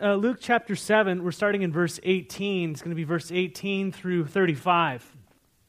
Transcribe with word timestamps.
uh, 0.00 0.14
Luke 0.14 0.38
chapter 0.40 0.76
7, 0.76 1.24
we're 1.24 1.32
starting 1.32 1.62
in 1.62 1.72
verse 1.72 1.98
18. 2.02 2.70
It's 2.70 2.82
going 2.82 2.90
to 2.90 2.96
be 2.96 3.04
verse 3.04 3.32
18 3.32 3.92
through 3.92 4.26
35. 4.26 5.16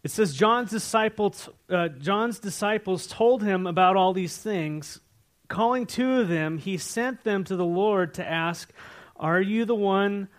It 0.03 0.11
says, 0.11 0.33
John's 0.33 0.69
disciples, 0.69 1.49
uh, 1.69 1.89
John's 1.89 2.39
disciples 2.39 3.07
told 3.07 3.43
him 3.43 3.67
about 3.67 3.95
all 3.95 4.13
these 4.13 4.37
things. 4.37 4.99
Calling 5.47 5.85
two 5.85 6.19
of 6.19 6.27
them, 6.27 6.57
he 6.57 6.77
sent 6.77 7.23
them 7.23 7.43
to 7.45 7.55
the 7.55 7.65
Lord 7.65 8.13
to 8.15 8.27
ask, 8.27 8.71
Are 9.15 9.41
you 9.41 9.65
the 9.65 9.75
one 9.75 10.29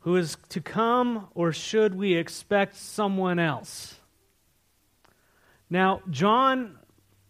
who 0.00 0.16
is 0.16 0.36
to 0.50 0.60
come, 0.60 1.28
or 1.34 1.52
should 1.52 1.94
we 1.94 2.14
expect 2.14 2.76
someone 2.76 3.38
else? 3.38 3.96
Now, 5.70 6.02
John, 6.10 6.78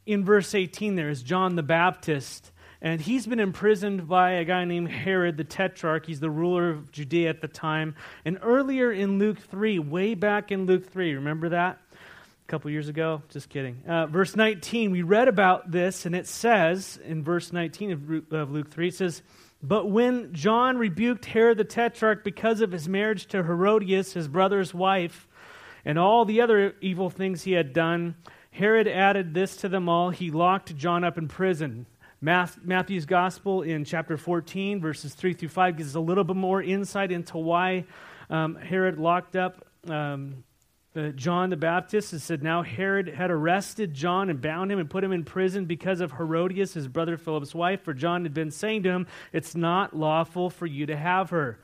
in 0.05 0.25
verse 0.25 0.55
18, 0.55 0.95
there 0.95 1.09
is 1.09 1.23
John 1.23 1.57
the 1.57 1.63
Baptist, 1.63 2.53
and 2.87 3.01
he's 3.01 3.27
been 3.27 3.41
imprisoned 3.41 4.07
by 4.07 4.35
a 4.35 4.45
guy 4.45 4.65
named 4.65 4.89
Herod 4.89 5.37
the 5.37 5.43
Tetrarch. 5.43 6.07
He's 6.07 6.21
the 6.21 6.31
ruler 6.31 6.71
of 6.71 6.93
Judea 6.93 7.29
at 7.29 7.41
the 7.41 7.49
time. 7.49 7.97
And 8.25 8.39
earlier 8.43 8.93
in 8.93 9.19
Luke 9.19 9.41
3, 9.41 9.81
way 9.81 10.15
back 10.15 10.53
in 10.53 10.67
Luke 10.67 10.89
3, 10.93 11.15
remember 11.15 11.49
that? 11.49 11.81
A 11.91 12.47
couple 12.47 12.71
years 12.71 12.89
ago? 12.89 13.23
Just 13.29 13.49
kidding. 13.49 13.83
Uh, 13.89 14.07
verse 14.07 14.37
19, 14.37 14.93
we 14.93 15.03
read 15.03 15.27
about 15.27 15.69
this, 15.69 16.07
and 16.07 16.15
it 16.15 16.29
says 16.29 17.01
in 17.05 17.25
verse 17.25 17.53
19 17.53 17.91
of, 17.91 18.33
of 18.33 18.53
Luke 18.53 18.71
3, 18.71 18.87
it 18.87 18.95
says, 18.95 19.21
But 19.65 19.91
when 19.91 20.33
John 20.33 20.79
rebuked 20.79 21.25
Herod 21.25 21.59
the 21.59 21.65
Tetrarch 21.65 22.23
because 22.23 22.61
of 22.61 22.71
his 22.71 22.89
marriage 22.89 23.27
to 23.27 23.43
Herodias, 23.43 24.13
his 24.13 24.29
brother's 24.29 24.73
wife, 24.73 25.27
and 25.85 25.99
all 25.99 26.25
the 26.25 26.41
other 26.41 26.77
evil 26.81 27.11
things 27.11 27.43
he 27.43 27.51
had 27.51 27.73
done, 27.73 28.15
Herod 28.53 28.87
added 28.87 29.35
this 29.35 29.57
to 29.57 29.69
them 29.69 29.89
all. 29.89 30.11
He 30.11 30.31
locked 30.31 30.77
John 30.77 31.03
up 31.03 31.19
in 31.19 31.27
prison. 31.27 31.87
Matthew's 32.21 33.07
gospel 33.07 33.63
in 33.63 33.85
chapter 33.85 34.17
14, 34.17 34.81
verses 34.81 35.15
3 35.15 35.35
through 35.35 35.51
5, 35.51 35.77
gives 35.77 35.91
us 35.91 35.95
a 35.95 36.01
little 36.01 36.25
bit 36.25 36.37
more 36.37 36.63
insight 36.63 37.13
into 37.13 37.37
why 37.39 37.85
um, 38.31 38.55
Herod 38.57 38.99
locked 38.99 39.37
up 39.37 39.67
um, 39.89 40.45
uh, 40.97 41.11
John 41.11 41.51
the 41.51 41.57
Baptist. 41.57 42.15
It 42.15 42.21
said, 42.21 42.43
Now 42.43 42.63
Herod 42.63 43.09
had 43.09 43.31
arrested 43.31 43.93
John 43.93 44.31
and 44.31 44.41
bound 44.41 44.73
him 44.73 44.79
and 44.79 44.89
put 44.89 45.05
him 45.05 45.13
in 45.13 45.25
prison 45.25 45.67
because 45.67 46.01
of 46.01 46.13
Herodias, 46.13 46.73
his 46.73 46.89
brother 46.89 47.19
Philip's 47.19 47.55
wife, 47.55 47.83
for 47.83 47.93
John 47.93 48.23
had 48.25 48.33
been 48.33 48.51
saying 48.51 48.85
to 48.85 48.91
him, 48.91 49.07
It's 49.33 49.55
not 49.55 49.95
lawful 49.95 50.49
for 50.49 50.67
you 50.67 50.87
to 50.87 50.97
have 50.97 51.31
her. 51.31 51.59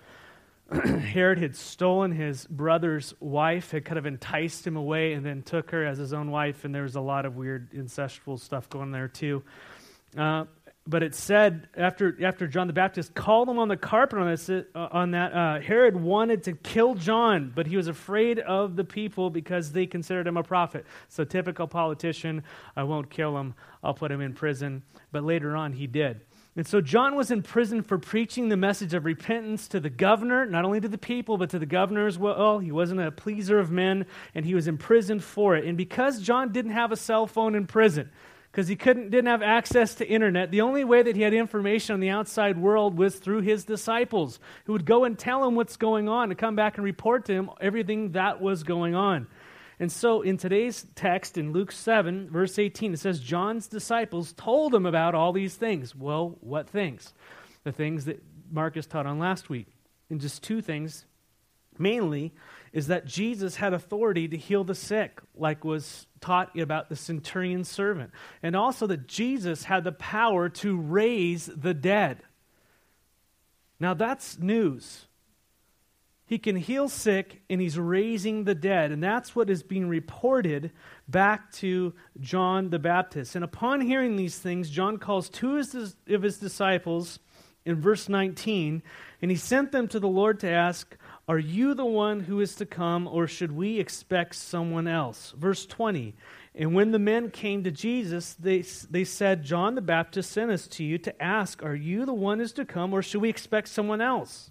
Herod 0.72 1.38
had 1.38 1.56
stolen 1.56 2.12
his 2.12 2.46
brother's 2.46 3.14
wife, 3.20 3.70
had 3.70 3.84
kind 3.84 3.98
of 3.98 4.06
enticed 4.06 4.66
him 4.66 4.76
away, 4.76 5.14
and 5.14 5.24
then 5.24 5.42
took 5.42 5.70
her 5.70 5.84
as 5.84 5.98
his 5.98 6.12
own 6.12 6.30
wife. 6.30 6.64
And 6.64 6.74
there 6.74 6.82
was 6.82 6.96
a 6.96 7.00
lot 7.00 7.26
of 7.26 7.36
weird 7.36 7.70
incestual 7.72 8.38
stuff 8.38 8.68
going 8.68 8.90
there, 8.90 9.08
too. 9.08 9.42
Uh, 10.16 10.44
but 10.86 11.02
it 11.02 11.14
said 11.14 11.68
after, 11.76 12.16
after 12.24 12.48
John 12.48 12.66
the 12.66 12.72
Baptist 12.72 13.14
called 13.14 13.48
him 13.48 13.58
on 13.58 13.68
the 13.68 13.76
carpet 13.76 14.18
on, 14.18 14.26
this, 14.28 14.50
uh, 14.50 14.64
on 14.74 15.12
that, 15.12 15.32
uh, 15.32 15.60
Herod 15.60 15.96
wanted 15.96 16.42
to 16.44 16.54
kill 16.54 16.94
John, 16.94 17.52
but 17.54 17.68
he 17.68 17.76
was 17.76 17.86
afraid 17.86 18.40
of 18.40 18.74
the 18.74 18.84
people 18.84 19.30
because 19.30 19.70
they 19.70 19.86
considered 19.86 20.26
him 20.26 20.36
a 20.36 20.42
prophet. 20.42 20.84
So, 21.08 21.22
typical 21.22 21.68
politician, 21.68 22.42
I 22.76 22.82
won't 22.82 23.10
kill 23.10 23.38
him, 23.38 23.54
I'll 23.84 23.94
put 23.94 24.10
him 24.10 24.20
in 24.20 24.34
prison. 24.34 24.82
But 25.12 25.22
later 25.22 25.56
on, 25.56 25.72
he 25.72 25.86
did. 25.86 26.22
And 26.54 26.66
so 26.66 26.82
John 26.82 27.16
was 27.16 27.30
in 27.30 27.42
prison 27.42 27.82
for 27.82 27.98
preaching 27.98 28.50
the 28.50 28.58
message 28.58 28.92
of 28.92 29.06
repentance 29.06 29.68
to 29.68 29.80
the 29.80 29.88
governor, 29.88 30.44
not 30.44 30.66
only 30.66 30.80
to 30.80 30.88
the 30.88 30.98
people, 30.98 31.38
but 31.38 31.48
to 31.50 31.58
the 31.58 31.64
governor 31.64 32.06
as 32.06 32.18
well. 32.18 32.58
He 32.58 32.70
wasn't 32.70 33.00
a 33.00 33.10
pleaser 33.10 33.58
of 33.58 33.70
men, 33.70 34.04
and 34.34 34.44
he 34.44 34.54
was 34.54 34.68
imprisoned 34.68 35.24
for 35.24 35.56
it. 35.56 35.64
And 35.64 35.78
because 35.78 36.20
John 36.20 36.52
didn't 36.52 36.72
have 36.72 36.92
a 36.92 36.96
cell 36.96 37.26
phone 37.26 37.54
in 37.54 37.66
prison, 37.66 38.10
because 38.52 38.68
he 38.68 38.76
couldn't, 38.76 39.10
didn't 39.10 39.30
have 39.30 39.42
access 39.42 39.94
to 39.94 40.06
internet, 40.06 40.50
the 40.50 40.60
only 40.60 40.84
way 40.84 41.02
that 41.02 41.16
he 41.16 41.22
had 41.22 41.32
information 41.32 41.94
on 41.94 42.00
the 42.00 42.10
outside 42.10 42.58
world 42.58 42.98
was 42.98 43.16
through 43.16 43.40
his 43.40 43.64
disciples, 43.64 44.38
who 44.66 44.74
would 44.74 44.84
go 44.84 45.04
and 45.04 45.18
tell 45.18 45.42
him 45.42 45.54
what's 45.54 45.78
going 45.78 46.06
on 46.06 46.30
and 46.30 46.38
come 46.38 46.54
back 46.54 46.76
and 46.76 46.84
report 46.84 47.24
to 47.24 47.32
him 47.32 47.50
everything 47.62 48.12
that 48.12 48.42
was 48.42 48.62
going 48.62 48.94
on. 48.94 49.26
And 49.80 49.90
so 49.90 50.20
in 50.20 50.36
today's 50.36 50.86
text 50.94 51.38
in 51.38 51.52
Luke 51.52 51.72
7, 51.72 52.28
verse 52.28 52.58
18, 52.58 52.92
it 52.92 53.00
says, 53.00 53.20
John's 53.20 53.68
disciples 53.68 54.34
told 54.34 54.74
him 54.74 54.84
about 54.84 55.14
all 55.14 55.32
these 55.32 55.54
things. 55.56 55.96
Well, 55.96 56.36
what 56.40 56.68
things? 56.68 57.14
The 57.64 57.72
things 57.72 58.04
that 58.04 58.22
Marcus 58.50 58.86
taught 58.86 59.06
on 59.06 59.18
last 59.18 59.48
week. 59.48 59.68
And 60.10 60.20
just 60.20 60.42
two 60.42 60.60
things, 60.60 61.06
mainly, 61.78 62.34
is 62.72 62.86
that 62.86 63.04
Jesus 63.04 63.56
had 63.56 63.74
authority 63.74 64.28
to 64.28 64.36
heal 64.36 64.64
the 64.64 64.74
sick, 64.74 65.20
like 65.36 65.64
was 65.64 66.06
taught 66.20 66.58
about 66.58 66.88
the 66.88 66.96
centurion's 66.96 67.68
servant. 67.68 68.10
And 68.42 68.56
also 68.56 68.86
that 68.86 69.06
Jesus 69.06 69.64
had 69.64 69.84
the 69.84 69.92
power 69.92 70.48
to 70.48 70.76
raise 70.76 71.46
the 71.46 71.74
dead. 71.74 72.22
Now 73.78 73.94
that's 73.94 74.38
news. 74.38 75.06
He 76.24 76.38
can 76.38 76.56
heal 76.56 76.88
sick 76.88 77.42
and 77.50 77.60
he's 77.60 77.78
raising 77.78 78.44
the 78.44 78.54
dead. 78.54 78.90
And 78.90 79.02
that's 79.02 79.36
what 79.36 79.50
is 79.50 79.62
being 79.62 79.86
reported 79.86 80.72
back 81.06 81.52
to 81.54 81.92
John 82.20 82.70
the 82.70 82.78
Baptist. 82.78 83.34
And 83.34 83.44
upon 83.44 83.82
hearing 83.82 84.16
these 84.16 84.38
things, 84.38 84.70
John 84.70 84.96
calls 84.96 85.28
two 85.28 85.58
of 85.58 86.22
his 86.22 86.38
disciples 86.38 87.18
in 87.64 87.80
verse 87.80 88.08
19, 88.08 88.82
and 89.20 89.30
he 89.30 89.36
sent 89.36 89.72
them 89.72 89.86
to 89.88 90.00
the 90.00 90.08
Lord 90.08 90.40
to 90.40 90.50
ask, 90.50 90.96
Are 91.32 91.38
you 91.38 91.72
the 91.72 91.86
one 91.86 92.20
who 92.20 92.42
is 92.42 92.54
to 92.56 92.66
come, 92.66 93.08
or 93.08 93.26
should 93.26 93.52
we 93.52 93.80
expect 93.80 94.34
someone 94.34 94.86
else? 94.86 95.32
Verse 95.34 95.64
20. 95.64 96.14
And 96.54 96.74
when 96.74 96.90
the 96.90 96.98
men 96.98 97.30
came 97.30 97.64
to 97.64 97.70
Jesus, 97.70 98.34
they, 98.34 98.60
they 98.90 99.04
said, 99.04 99.42
John 99.42 99.74
the 99.74 99.80
Baptist 99.80 100.30
sent 100.30 100.50
us 100.50 100.66
to 100.66 100.84
you 100.84 100.98
to 100.98 101.22
ask, 101.22 101.62
Are 101.64 101.74
you 101.74 102.04
the 102.04 102.12
one 102.12 102.36
who 102.36 102.44
is 102.44 102.52
to 102.52 102.66
come, 102.66 102.92
or 102.92 103.00
should 103.00 103.22
we 103.22 103.30
expect 103.30 103.68
someone 103.68 104.02
else? 104.02 104.50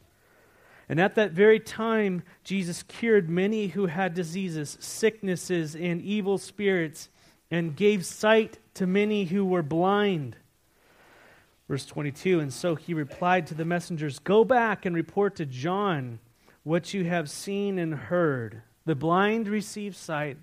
And 0.90 1.00
at 1.00 1.14
that 1.14 1.34
very 1.34 1.59
time, 1.59 2.24
Jesus 2.44 2.81
cured 2.81 3.30
many 3.30 3.68
who 3.68 3.86
had 3.86 4.16
diseases, 4.16 4.75
sicknesses, 4.80 5.75
and 5.75 6.02
evil 6.02 6.40
spirits, 6.40 7.09
and 7.52 7.75
gave 7.75 8.08
sight 8.08 8.58
to 8.74 8.88
many 8.88 9.25
who 9.25 9.46
were 9.46 9.62
blind. 9.62 10.36
Verse 11.69 11.86
22 11.86 12.40
And 12.40 12.52
so 12.52 12.74
he 12.74 12.96
replied 12.96 13.46
to 13.46 13.53
the 13.53 13.66
messengers 13.66 14.18
Go 14.18 14.44
back 14.44 14.84
and 14.84 14.96
report 14.96 15.36
to 15.36 15.46
John 15.46 16.18
what 16.63 16.94
you 16.94 17.05
have 17.05 17.29
seen 17.29 17.79
and 17.79 17.94
heard. 17.94 18.61
The 18.85 18.95
blind 18.95 19.47
receive 19.47 19.95
sight, 19.95 20.38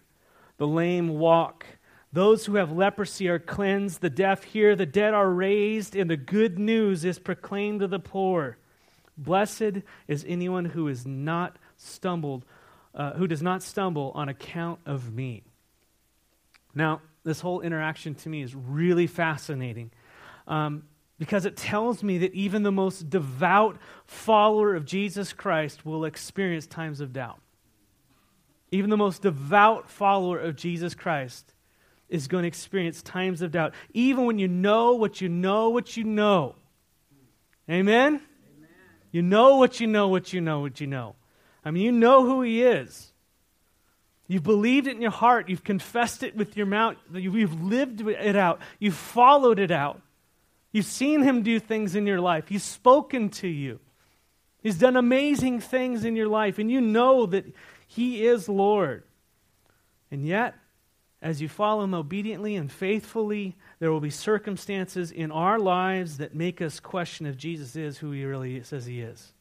the 0.57 0.67
lame 0.67 1.09
walk. 1.09 1.67
Those 2.13 2.47
who 2.47 2.57
have 2.57 2.73
leprosy 2.73 3.29
are 3.29 3.39
cleansed, 3.39 4.01
the 4.01 4.11
deaf 4.11 4.45
hear, 4.45 4.75
the 4.75 4.87
dead 4.87 5.15
are 5.15 5.31
raised, 5.31 5.95
and 5.95 6.09
the 6.09 6.17
good 6.17 6.59
news 6.59 7.05
is 7.05 7.19
proclaimed 7.19 7.81
to 7.81 7.89
the 7.89 7.99
poor. 7.99 8.57
Blessed 9.17 9.83
is 10.07 10.25
anyone 10.27 10.65
who 10.65 10.89
is 10.89 11.05
not 11.07 11.59
stumbled, 11.77 12.45
uh, 12.95 13.13
who 13.13 13.27
does 13.27 13.43
not 13.43 13.63
stumble 13.63 14.13
on 14.15 14.29
account 14.29 14.81
of 14.87 15.13
me. 15.13 15.43
Now, 16.75 17.03
this 17.25 17.41
whole 17.41 17.61
interaction 17.61 18.15
to 18.15 18.29
me 18.29 18.43
is 18.43 18.55
really 18.55 19.07
fascinating 19.07 19.91
um, 20.47 20.85
because 21.19 21.45
it 21.45 21.57
tells 21.57 22.03
me 22.03 22.19
that 22.19 22.33
even 22.35 22.63
the 22.63 22.73
most 22.73 23.11
devout 23.11 23.77
follower 24.07 24.75
of 24.75 24.85
Jesus 24.85 25.33
Christ 25.33 25.85
will 25.85 26.05
experience 26.05 26.67
times 26.67 27.01
of 27.01 27.13
doubt. 27.13 27.41
Even 28.71 28.91
the 28.91 28.97
most 28.97 29.23
devout 29.23 29.91
follower 29.91 30.39
of 30.39 30.55
Jesus 30.55 30.95
Christ 30.95 31.53
is 32.09 32.29
going 32.29 32.43
to 32.43 32.49
experience 32.49 33.03
times 33.03 33.43
of 33.43 33.51
doubt, 33.51 33.75
even 33.93 34.27
when 34.27 34.39
you 34.39 34.49
know 34.49 34.95
what 34.95 35.21
you 35.21 35.29
know 35.29 35.71
what 35.71 35.97
you 35.97 36.05
know. 36.05 36.55
Amen? 37.69 38.21
You 39.11 39.23
know 39.23 39.57
what 39.57 39.81
you 39.81 39.87
know, 39.87 40.09
what 40.09 40.33
you 40.33 40.41
know, 40.41 40.61
what 40.61 40.81
you 40.81 40.87
know. 40.87 41.17
I 41.65 41.71
mean, 41.71 41.83
you 41.83 41.93
know 41.93 42.25
who 42.25 42.43
He 42.43 42.63
is. 42.63 43.13
You've 44.27 44.43
believed 44.43 44.87
it 44.87 44.95
in 44.95 45.03
your 45.03 45.11
heart. 45.11 45.49
You've 45.49 45.65
confessed 45.65 46.23
it 46.23 46.37
with 46.37 46.57
your 46.57 46.67
mouth. 46.67 46.97
You've 47.13 47.63
lived 47.63 48.03
it 48.07 48.37
out. 48.37 48.61
You've 48.79 48.95
followed 48.95 49.59
it 49.59 49.71
out. 49.71 50.03
You've 50.73 50.87
seen 50.87 51.23
Him 51.23 51.43
do 51.43 51.59
things 51.59 51.95
in 51.95 52.07
your 52.07 52.21
life. 52.21 52.49
He's 52.49 52.63
spoken 52.63 53.31
to 53.31 53.49
you. 53.49 53.81
He's 54.63 54.79
done 54.79 54.97
amazing 54.97 55.61
things 55.61 56.05
in 56.05 56.17
your 56.17 56.29
life, 56.29 56.59
and 56.59 56.71
you 56.71 56.81
know 56.81 57.27
that 57.27 57.47
He 57.87 58.27
is 58.27 58.49
Lord. 58.49 59.05
And 60.11 60.27
yet, 60.27 60.55
as 61.23 61.41
you 61.41 61.49
follow 61.49 61.85
Him 61.85 61.95
obediently 61.95 62.57
and 62.57 62.71
faithfully, 62.71 63.57
there 63.79 63.93
will 63.93 64.01
be 64.01 64.11
circumstances 64.11 65.13
in 65.13 65.31
our 65.31 65.59
lives 65.59 66.19
that 66.19 66.35
make 66.35 66.61
us 66.61 66.81
question 66.81 67.27
if 67.27 67.37
Jesus 67.37 67.77
is 67.77 67.99
who 67.99 68.11
he 68.11 68.25
really 68.25 68.63
says 68.63 68.87
he 68.87 69.01
is. 69.01 69.33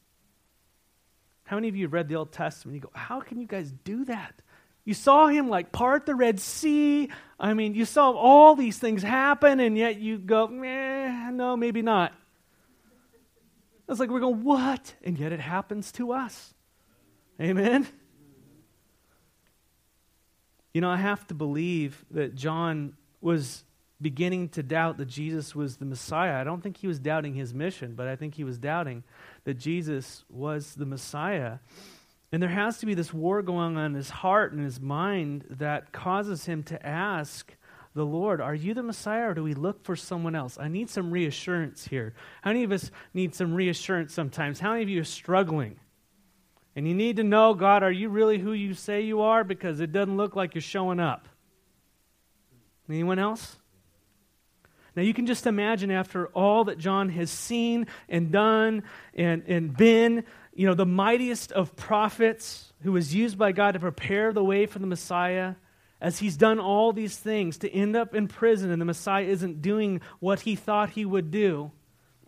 How 1.46 1.58
many 1.58 1.70
of 1.70 1.76
you 1.76 1.86
have 1.86 1.94
read 1.94 2.08
the 2.08 2.16
Old 2.16 2.32
Testament? 2.32 2.76
You 2.76 2.82
go, 2.82 2.92
how 2.94 3.20
can 3.20 3.40
you 3.40 3.48
guys 3.48 3.74
do 3.84 4.06
that? 4.06 4.42
You 4.88 4.94
saw 4.94 5.28
him 5.28 5.50
like 5.50 5.74
part 5.74 6.06
the 6.06 6.16
Red 6.16 6.40
Sea. 6.40 7.10
I 7.38 7.54
mean, 7.54 7.76
you 7.76 7.84
saw 7.84 8.12
all 8.12 8.56
these 8.56 8.80
things 8.80 9.04
happen, 9.04 9.60
and 9.60 9.78
yet 9.78 10.00
you 10.00 10.18
go, 10.18 10.46
eh, 10.64 11.30
no, 11.30 11.58
maybe 11.58 11.82
not. 11.82 12.14
It's 13.90 14.00
like 14.00 14.10
we're 14.10 14.22
going, 14.22 14.46
what? 14.46 14.96
And 15.04 15.20
yet 15.20 15.34
it 15.34 15.42
happens 15.42 15.92
to 15.94 16.14
us. 16.14 16.54
Amen? 17.38 17.86
You 20.74 20.80
know, 20.80 20.90
I 20.90 20.96
have 20.96 21.28
to 21.28 21.34
believe 21.34 22.06
that 22.12 22.36
John 22.36 22.94
was 23.20 23.66
beginning 24.02 24.48
to 24.50 24.64
doubt 24.64 25.00
that 25.00 25.08
Jesus 25.08 25.54
was 25.54 25.76
the 25.76 25.86
Messiah. 25.86 26.40
I 26.40 26.46
don't 26.46 26.64
think 26.64 26.78
he 26.78 26.88
was 26.88 26.98
doubting 26.98 27.34
his 27.34 27.54
mission, 27.54 27.94
but 27.94 28.08
I 28.08 28.16
think 28.16 28.36
he 28.36 28.46
was 28.46 28.58
doubting 28.58 29.04
that 29.44 29.56
Jesus 29.56 30.24
was 30.30 30.76
the 30.76 30.86
Messiah. 30.86 31.58
And 32.32 32.42
there 32.42 32.50
has 32.50 32.80
to 32.80 32.86
be 32.86 32.94
this 32.94 33.14
war 33.14 33.42
going 33.42 33.78
on 33.78 33.86
in 33.86 33.94
his 33.94 34.10
heart 34.10 34.52
and 34.52 34.64
his 34.64 34.82
mind 34.82 35.46
that 35.50 35.94
causes 35.94 36.46
him 36.46 36.64
to 36.64 36.86
ask 36.86 37.56
the 37.94 38.06
Lord, 38.06 38.42
Are 38.42 38.56
you 38.56 38.74
the 38.74 38.84
Messiah 38.84 39.30
or 39.30 39.34
do 39.34 39.44
we 39.44 39.54
look 39.54 39.84
for 39.84 39.96
someone 39.96 40.36
else? 40.36 40.58
I 40.60 40.68
need 40.68 40.90
some 40.90 41.12
reassurance 41.12 41.88
here. 41.88 42.14
How 42.42 42.52
many 42.52 42.64
of 42.64 42.72
us 42.72 42.92
need 43.14 43.34
some 43.34 43.54
reassurance 43.54 44.14
sometimes? 44.14 44.60
How 44.60 44.72
many 44.72 44.84
of 44.84 44.90
you 44.90 45.02
are 45.02 45.06
struggling? 45.06 45.80
And 46.76 46.88
you 46.88 46.94
need 46.94 47.16
to 47.16 47.24
know, 47.24 47.56
God, 47.56 47.82
are 47.82 47.92
you 47.92 48.10
really 48.10 48.38
who 48.38 48.54
you 48.54 48.76
say 48.76 49.02
you 49.02 49.22
are? 49.22 49.44
Because 49.44 49.80
it 49.80 49.92
doesn't 49.92 50.16
look 50.16 50.36
like 50.36 50.54
you're 50.54 50.62
showing 50.62 51.00
up. 51.00 51.28
Anyone 52.88 53.20
else? 53.20 53.58
Now, 54.96 55.04
you 55.04 55.14
can 55.14 55.28
just 55.28 55.46
imagine 55.46 55.92
after 55.92 56.28
all 56.30 56.66
that 56.66 56.78
John 56.80 57.10
has 57.10 57.30
seen 57.30 57.88
and 58.10 58.32
done 58.32 58.84
and, 59.14 59.44
and 59.48 59.76
been, 59.76 60.24
you 60.58 60.66
know, 60.66 60.74
the 60.74 60.88
mightiest 60.88 61.52
of 61.52 61.76
prophets 61.76 62.74
who 62.82 62.92
was 62.92 63.14
used 63.14 63.38
by 63.38 63.52
God 63.52 63.74
to 63.74 63.80
prepare 63.80 64.34
the 64.34 64.44
way 64.44 64.66
for 64.66 64.80
the 64.80 64.88
Messiah, 64.88 65.54
as 66.02 66.18
he's 66.18 66.36
done 66.36 66.60
all 66.60 66.92
these 66.92 67.16
things 67.16 67.60
to 67.60 67.72
end 67.72 67.96
up 67.96 68.16
in 68.16 68.28
prison 68.28 68.72
and 68.72 68.82
the 68.82 68.86
Messiah 68.86 69.26
isn't 69.26 69.62
doing 69.62 70.02
what 70.20 70.40
he 70.40 70.56
thought 70.56 70.90
he 70.90 71.06
would 71.06 71.30
do, 71.30 71.72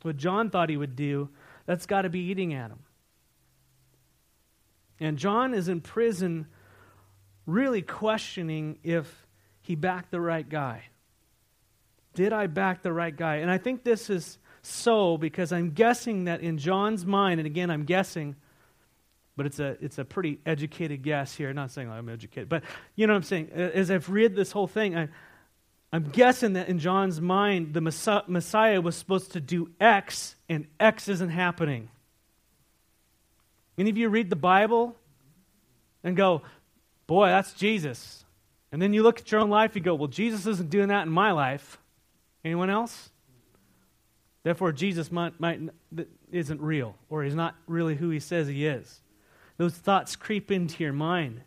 what 0.03 0.15
John 0.15 0.51
thought 0.51 0.69
he 0.69 0.77
would 0.77 0.95
do, 0.95 1.29
that's 1.65 1.87
got 1.87 2.03
to 2.03 2.09
be 2.09 2.19
eating 2.19 2.53
at 2.53 2.69
him. 2.69 2.77
And 4.99 5.17
John 5.17 5.55
is 5.55 5.67
in 5.67 5.81
prison 5.81 6.45
really 7.47 7.81
questioning 7.81 8.77
if 8.83 9.25
he 9.59 9.73
backed 9.73 10.11
the 10.11 10.21
right 10.21 10.47
guy. 10.47 10.83
Did 12.13 12.31
I 12.31 12.45
back 12.45 12.83
the 12.83 12.93
right 12.93 13.15
guy? 13.15 13.37
And 13.37 13.49
I 13.49 13.57
think 13.57 13.83
this 13.83 14.07
is 14.07 14.37
so 14.61 15.17
because 15.17 15.51
I'm 15.51 15.71
guessing 15.71 16.25
that 16.25 16.41
in 16.41 16.57
John's 16.57 17.05
mind, 17.05 17.39
and 17.39 17.47
again, 17.47 17.69
I'm 17.69 17.85
guessing, 17.85 18.35
but 19.35 19.45
it's 19.45 19.59
a, 19.59 19.77
it's 19.81 19.97
a 19.97 20.05
pretty 20.05 20.39
educated 20.45 21.01
guess 21.01 21.35
here. 21.35 21.49
I'm 21.49 21.55
Not 21.55 21.71
saying 21.71 21.89
I'm 21.89 22.09
educated, 22.09 22.49
but 22.49 22.63
you 22.95 23.07
know 23.07 23.13
what 23.13 23.17
I'm 23.17 23.23
saying? 23.23 23.51
As 23.51 23.89
I've 23.89 24.09
read 24.09 24.35
this 24.35 24.51
whole 24.51 24.67
thing, 24.67 24.97
I, 24.97 25.09
I'm 25.91 26.03
guessing 26.03 26.53
that 26.53 26.67
in 26.67 26.79
John's 26.79 27.19
mind, 27.19 27.73
the 27.73 27.81
Messiah 27.81 28.81
was 28.81 28.95
supposed 28.95 29.31
to 29.31 29.39
do 29.39 29.71
X, 29.79 30.35
and 30.47 30.67
X 30.79 31.07
isn't 31.07 31.29
happening. 31.29 31.89
Any 33.77 33.89
of 33.89 33.97
you 33.97 34.09
read 34.09 34.29
the 34.29 34.35
Bible 34.35 34.95
and 36.03 36.15
go, 36.15 36.41
boy, 37.07 37.27
that's 37.27 37.53
Jesus. 37.53 38.25
And 38.71 38.81
then 38.81 38.93
you 38.93 39.01
look 39.01 39.19
at 39.19 39.31
your 39.31 39.41
own 39.41 39.49
life, 39.49 39.75
you 39.75 39.81
go, 39.81 39.95
well, 39.95 40.07
Jesus 40.07 40.45
isn't 40.45 40.69
doing 40.69 40.89
that 40.89 41.07
in 41.07 41.11
my 41.11 41.31
life. 41.31 41.79
Anyone 42.45 42.69
else? 42.69 43.08
Therefore, 44.43 44.71
Jesus 44.71 45.11
might, 45.11 45.39
might, 45.39 45.59
isn't 46.31 46.61
real, 46.61 46.95
or 47.09 47.23
he's 47.23 47.35
not 47.35 47.55
really 47.67 47.95
who 47.95 48.09
he 48.09 48.19
says 48.19 48.47
he 48.47 48.65
is. 48.65 49.01
Those 49.57 49.73
thoughts 49.73 50.15
creep 50.15 50.51
into 50.51 50.83
your 50.83 50.93
mind. 50.93 51.41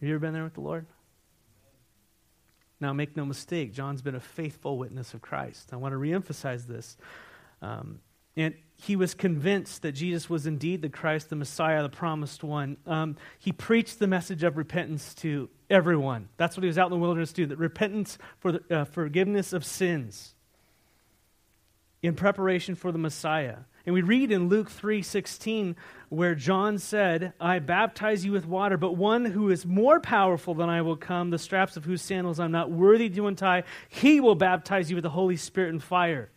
Have 0.00 0.08
you 0.08 0.14
ever 0.14 0.20
been 0.20 0.34
there 0.34 0.44
with 0.44 0.54
the 0.54 0.60
Lord? 0.60 0.86
Now, 2.80 2.92
make 2.92 3.16
no 3.16 3.24
mistake, 3.24 3.72
John's 3.72 4.02
been 4.02 4.14
a 4.14 4.20
faithful 4.20 4.78
witness 4.78 5.12
of 5.12 5.20
Christ. 5.20 5.70
I 5.72 5.76
want 5.76 5.92
to 5.92 5.98
reemphasize 5.98 6.68
this. 6.68 6.96
Um, 7.60 7.98
and 8.36 8.54
he 8.76 8.94
was 8.94 9.14
convinced 9.14 9.82
that 9.82 9.92
Jesus 9.92 10.30
was 10.30 10.46
indeed 10.46 10.80
the 10.80 10.88
Christ, 10.88 11.28
the 11.28 11.34
Messiah, 11.34 11.82
the 11.82 11.88
promised 11.88 12.44
one. 12.44 12.76
Um, 12.86 13.16
he 13.40 13.50
preached 13.50 13.98
the 13.98 14.06
message 14.06 14.44
of 14.44 14.56
repentance 14.56 15.12
to 15.16 15.50
everyone. 15.68 16.28
That's 16.36 16.56
what 16.56 16.62
he 16.62 16.68
was 16.68 16.78
out 16.78 16.86
in 16.86 16.92
the 16.92 16.98
wilderness 16.98 17.32
to 17.32 17.42
do, 17.42 17.46
that 17.46 17.58
repentance 17.58 18.16
for 18.38 18.52
the 18.52 18.62
uh, 18.70 18.84
forgiveness 18.84 19.52
of 19.52 19.64
sins 19.64 20.34
in 22.02 22.14
preparation 22.14 22.74
for 22.74 22.92
the 22.92 22.98
Messiah. 22.98 23.58
And 23.84 23.94
we 23.94 24.02
read 24.02 24.30
in 24.30 24.48
Luke 24.48 24.70
3:16 24.70 25.74
where 26.10 26.34
John 26.34 26.78
said, 26.78 27.32
"I 27.40 27.58
baptize 27.58 28.24
you 28.24 28.32
with 28.32 28.46
water, 28.46 28.76
but 28.76 28.92
one 28.92 29.24
who 29.24 29.50
is 29.50 29.64
more 29.64 29.98
powerful 29.98 30.54
than 30.54 30.68
I 30.68 30.82
will 30.82 30.96
come, 30.96 31.30
the 31.30 31.38
straps 31.38 31.76
of 31.76 31.84
whose 31.84 32.02
sandals 32.02 32.38
I'm 32.38 32.52
not 32.52 32.70
worthy 32.70 33.08
to 33.10 33.26
untie, 33.26 33.64
he 33.88 34.20
will 34.20 34.34
baptize 34.34 34.90
you 34.90 34.96
with 34.96 35.04
the 35.04 35.10
Holy 35.10 35.36
Spirit 35.36 35.70
and 35.70 35.82
fire." 35.82 36.30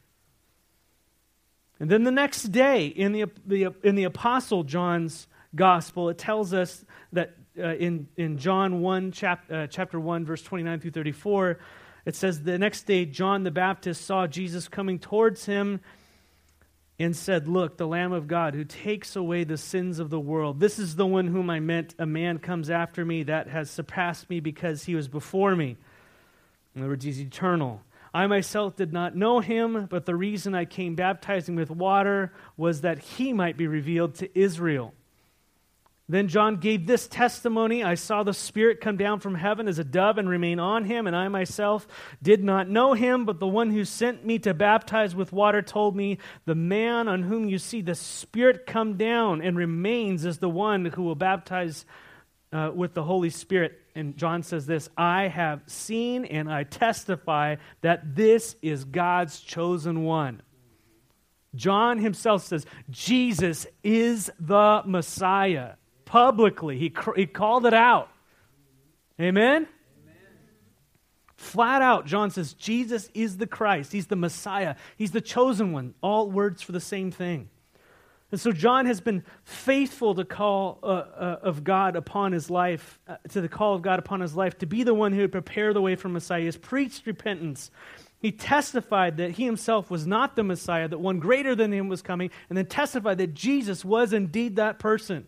And 1.79 1.89
then 1.89 2.03
the 2.03 2.11
next 2.11 2.43
day, 2.43 2.85
in 2.85 3.11
the, 3.11 3.25
the, 3.45 3.73
in 3.83 3.95
the 3.95 4.03
Apostle 4.03 4.63
John's 4.63 5.27
gospel, 5.55 6.09
it 6.09 6.17
tells 6.19 6.53
us 6.53 6.85
that 7.11 7.35
uh, 7.57 7.73
in, 7.73 8.07
in 8.17 8.37
John 8.37 8.81
1, 8.81 9.11
chap, 9.11 9.43
uh, 9.51 9.67
chapter 9.67 9.99
1, 9.99 10.23
verse 10.23 10.43
29 10.43 10.79
through 10.79 10.91
34, 10.91 11.59
it 12.05 12.15
says, 12.15 12.43
The 12.43 12.57
next 12.57 12.83
day, 12.83 13.05
John 13.05 13.43
the 13.43 13.51
Baptist 13.51 14.05
saw 14.05 14.27
Jesus 14.27 14.67
coming 14.67 14.99
towards 14.99 15.45
him 15.45 15.81
and 16.99 17.15
said, 17.15 17.47
Look, 17.47 17.77
the 17.77 17.87
Lamb 17.87 18.11
of 18.11 18.27
God 18.27 18.53
who 18.53 18.63
takes 18.63 19.15
away 19.15 19.43
the 19.43 19.57
sins 19.57 19.99
of 19.99 20.09
the 20.09 20.19
world. 20.19 20.59
This 20.59 20.79
is 20.79 20.95
the 20.95 21.05
one 21.05 21.27
whom 21.27 21.49
I 21.49 21.59
meant. 21.59 21.95
A 21.99 22.05
man 22.05 22.39
comes 22.39 22.69
after 22.69 23.05
me 23.05 23.23
that 23.23 23.47
has 23.47 23.69
surpassed 23.69 24.29
me 24.29 24.39
because 24.39 24.83
he 24.83 24.95
was 24.95 25.07
before 25.07 25.55
me. 25.55 25.77
In 26.75 26.81
other 26.81 26.89
words, 26.89 27.05
he's 27.05 27.19
eternal. 27.19 27.81
I 28.13 28.27
myself 28.27 28.75
did 28.75 28.91
not 28.91 29.15
know 29.15 29.39
him, 29.39 29.87
but 29.89 30.05
the 30.05 30.15
reason 30.15 30.53
I 30.53 30.65
came 30.65 30.95
baptizing 30.95 31.55
with 31.55 31.71
water 31.71 32.33
was 32.57 32.81
that 32.81 32.99
he 32.99 33.31
might 33.31 33.55
be 33.55 33.67
revealed 33.67 34.15
to 34.15 34.39
Israel. 34.39 34.93
Then 36.11 36.27
John 36.27 36.57
gave 36.57 36.87
this 36.87 37.07
testimony 37.07 37.85
I 37.85 37.95
saw 37.95 38.23
the 38.23 38.33
Spirit 38.33 38.81
come 38.81 38.97
down 38.97 39.21
from 39.21 39.33
heaven 39.33 39.69
as 39.69 39.79
a 39.79 39.83
dove 39.85 40.17
and 40.17 40.27
remain 40.27 40.59
on 40.59 40.83
him, 40.83 41.07
and 41.07 41.15
I 41.15 41.29
myself 41.29 41.87
did 42.21 42.43
not 42.43 42.67
know 42.67 42.91
him, 42.91 43.23
but 43.23 43.39
the 43.39 43.47
one 43.47 43.71
who 43.71 43.85
sent 43.85 44.25
me 44.25 44.37
to 44.39 44.53
baptize 44.53 45.15
with 45.15 45.31
water 45.31 45.61
told 45.61 45.95
me, 45.95 46.17
The 46.43 46.53
man 46.53 47.07
on 47.07 47.23
whom 47.23 47.47
you 47.47 47.57
see 47.57 47.81
the 47.81 47.95
Spirit 47.95 48.65
come 48.65 48.97
down 48.97 49.41
and 49.41 49.57
remains 49.57 50.25
is 50.25 50.39
the 50.39 50.49
one 50.49 50.83
who 50.83 51.03
will 51.03 51.15
baptize 51.15 51.85
uh, 52.51 52.71
with 52.75 52.93
the 52.93 53.03
Holy 53.03 53.29
Spirit. 53.29 53.79
And 53.95 54.17
John 54.17 54.43
says 54.43 54.65
this 54.65 54.89
I 54.97 55.29
have 55.29 55.63
seen 55.67 56.25
and 56.25 56.51
I 56.51 56.65
testify 56.65 57.55
that 57.83 58.17
this 58.17 58.57
is 58.61 58.83
God's 58.83 59.39
chosen 59.39 60.03
one. 60.03 60.41
John 61.55 61.99
himself 61.99 62.43
says 62.43 62.65
Jesus 62.89 63.65
is 63.81 64.29
the 64.41 64.81
Messiah. 64.85 65.75
Publicly, 66.11 66.77
he, 66.77 66.93
he 67.15 67.25
called 67.25 67.65
it 67.65 67.73
out. 67.73 68.09
Amen? 69.17 69.55
Amen? 69.55 69.67
Flat 71.37 71.81
out, 71.81 72.05
John 72.05 72.31
says 72.31 72.51
Jesus 72.51 73.09
is 73.13 73.37
the 73.37 73.47
Christ. 73.47 73.93
He's 73.93 74.07
the 74.07 74.17
Messiah. 74.17 74.75
He's 74.97 75.11
the 75.11 75.21
chosen 75.21 75.71
one. 75.71 75.93
All 76.01 76.29
words 76.29 76.61
for 76.61 76.73
the 76.73 76.81
same 76.81 77.11
thing. 77.11 77.47
And 78.29 78.41
so 78.41 78.51
John 78.51 78.87
has 78.87 78.99
been 78.99 79.23
faithful 79.45 80.13
to 80.15 80.25
call 80.25 80.79
uh, 80.83 80.87
uh, 80.87 81.39
of 81.43 81.63
God 81.63 81.95
upon 81.95 82.33
his 82.33 82.49
life, 82.49 82.99
uh, 83.07 83.15
to 83.29 83.39
the 83.39 83.47
call 83.47 83.75
of 83.75 83.81
God 83.81 83.97
upon 83.97 84.19
his 84.19 84.35
life, 84.35 84.57
to 84.57 84.65
be 84.65 84.83
the 84.83 84.93
one 84.93 85.13
who 85.13 85.21
would 85.21 85.31
prepare 85.31 85.73
the 85.73 85.81
way 85.81 85.95
for 85.95 86.09
Messiah. 86.09 86.41
He 86.41 86.45
has 86.47 86.57
preached 86.57 87.07
repentance. 87.07 87.71
He 88.19 88.33
testified 88.33 89.15
that 89.15 89.31
he 89.31 89.45
himself 89.45 89.89
was 89.89 90.05
not 90.05 90.35
the 90.35 90.43
Messiah, 90.43 90.89
that 90.89 90.97
one 90.97 91.19
greater 91.19 91.55
than 91.55 91.71
him 91.71 91.87
was 91.87 92.01
coming, 92.01 92.31
and 92.49 92.57
then 92.57 92.65
testified 92.65 93.17
that 93.19 93.33
Jesus 93.33 93.85
was 93.85 94.11
indeed 94.11 94.57
that 94.57 94.77
person. 94.77 95.27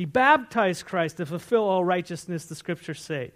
He 0.00 0.06
baptized 0.06 0.86
Christ 0.86 1.18
to 1.18 1.26
fulfill 1.26 1.64
all 1.64 1.84
righteousness, 1.84 2.46
the 2.46 2.54
scriptures 2.54 3.02
say. 3.02 3.32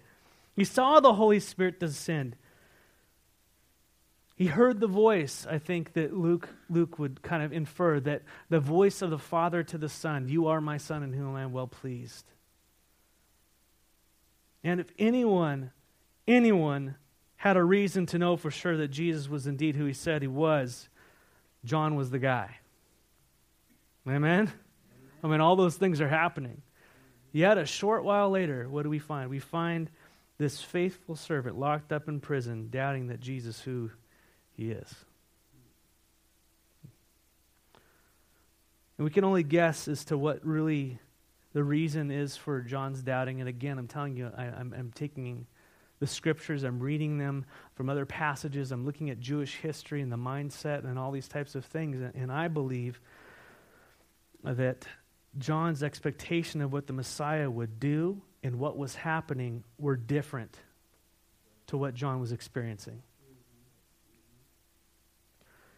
He 0.55 0.63
saw 0.63 0.99
the 0.99 1.13
Holy 1.13 1.39
Spirit 1.39 1.79
descend. 1.79 2.35
He 4.35 4.47
heard 4.47 4.79
the 4.79 4.87
voice, 4.87 5.45
I 5.47 5.59
think 5.59 5.93
that 5.93 6.17
Luke, 6.17 6.49
Luke 6.67 6.97
would 6.97 7.21
kind 7.21 7.43
of 7.43 7.53
infer 7.53 7.99
that 7.99 8.23
the 8.49 8.59
voice 8.59 9.03
of 9.03 9.11
the 9.11 9.19
Father 9.19 9.61
to 9.61 9.77
the 9.77 9.87
Son, 9.87 10.27
You 10.27 10.47
are 10.47 10.59
my 10.59 10.77
Son 10.77 11.03
in 11.03 11.13
whom 11.13 11.35
I 11.35 11.43
am 11.43 11.53
well 11.53 11.67
pleased. 11.67 12.25
And 14.63 14.79
if 14.79 14.91
anyone, 14.97 15.69
anyone 16.27 16.95
had 17.35 17.57
a 17.57 17.63
reason 17.63 18.07
to 18.07 18.17
know 18.17 18.37
for 18.37 18.49
sure 18.49 18.75
that 18.77 18.87
Jesus 18.87 19.29
was 19.29 19.45
indeed 19.45 19.75
who 19.75 19.85
he 19.85 19.93
said 19.93 20.23
he 20.23 20.27
was, 20.27 20.89
John 21.63 21.95
was 21.95 22.09
the 22.09 22.17
guy. 22.17 22.57
Amen? 24.07 24.51
I 25.25 25.27
mean, 25.27 25.41
all 25.41 25.55
those 25.55 25.75
things 25.75 26.01
are 26.01 26.07
happening. 26.07 26.61
Yet 27.31 27.57
a 27.57 27.65
short 27.65 28.03
while 28.03 28.29
later, 28.29 28.69
what 28.69 28.83
do 28.83 28.91
we 28.91 28.99
find? 28.99 29.27
We 29.27 29.39
find 29.39 29.89
this 30.37 30.61
faithful 30.61 31.15
servant 31.15 31.57
locked 31.57 31.91
up 31.91 32.07
in 32.07 32.19
prison, 32.19 32.69
doubting 32.69 33.07
that 33.07 33.21
Jesus, 33.21 33.59
who 33.59 33.89
he 34.55 34.69
is. 34.69 34.93
And 38.99 39.03
we 39.03 39.09
can 39.09 39.23
only 39.23 39.41
guess 39.41 39.87
as 39.87 40.05
to 40.05 40.17
what 40.17 40.45
really 40.45 40.99
the 41.53 41.63
reason 41.63 42.11
is 42.11 42.37
for 42.37 42.61
John's 42.61 43.01
doubting. 43.01 43.39
And 43.39 43.49
again, 43.49 43.79
I'm 43.79 43.87
telling 43.87 44.15
you, 44.15 44.31
I, 44.37 44.45
am 44.45 44.91
taking 44.93 45.47
the 45.99 46.07
scriptures, 46.07 46.61
I'm 46.61 46.79
reading 46.79 47.17
them 47.17 47.45
from 47.73 47.89
other 47.89 48.05
passages, 48.05 48.71
I'm 48.71 48.85
looking 48.85 49.09
at 49.09 49.19
Jewish 49.19 49.55
history 49.55 50.01
and 50.01 50.11
the 50.11 50.17
mindset 50.17 50.83
and 50.83 50.99
all 50.99 51.11
these 51.11 51.27
types 51.27 51.55
of 51.55 51.65
things. 51.65 51.99
And, 51.99 52.13
and 52.13 52.31
I 52.31 52.47
believe 52.47 53.01
that 54.43 54.85
John's 55.37 55.83
expectation 55.83 56.61
of 56.61 56.71
what 56.71 56.87
the 56.87 56.93
Messiah 56.93 57.49
would 57.49 57.79
do 57.79 58.21
and 58.43 58.59
what 58.59 58.77
was 58.77 58.95
happening 58.95 59.63
were 59.77 59.95
different 59.95 60.57
to 61.67 61.77
what 61.77 61.93
John 61.93 62.19
was 62.19 62.31
experiencing. 62.31 63.01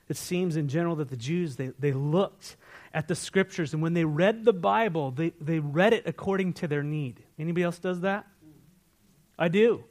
it 0.09 0.17
seems 0.17 0.55
in 0.55 0.67
general 0.67 0.95
that 0.97 1.09
the 1.09 1.17
Jews, 1.17 1.57
they, 1.57 1.71
they 1.79 1.91
looked 1.91 2.55
at 2.93 3.07
the 3.07 3.15
scriptures, 3.15 3.73
and 3.73 3.81
when 3.81 3.93
they 3.93 4.05
read 4.05 4.45
the 4.45 4.53
Bible, 4.53 5.11
they, 5.11 5.33
they 5.41 5.59
read 5.59 5.93
it 5.93 6.03
according 6.05 6.53
to 6.53 6.67
their 6.67 6.83
need. 6.83 7.21
Anybody 7.37 7.63
else 7.63 7.79
does 7.79 8.01
that? 8.01 8.25
I 9.37 9.49
do. 9.49 9.83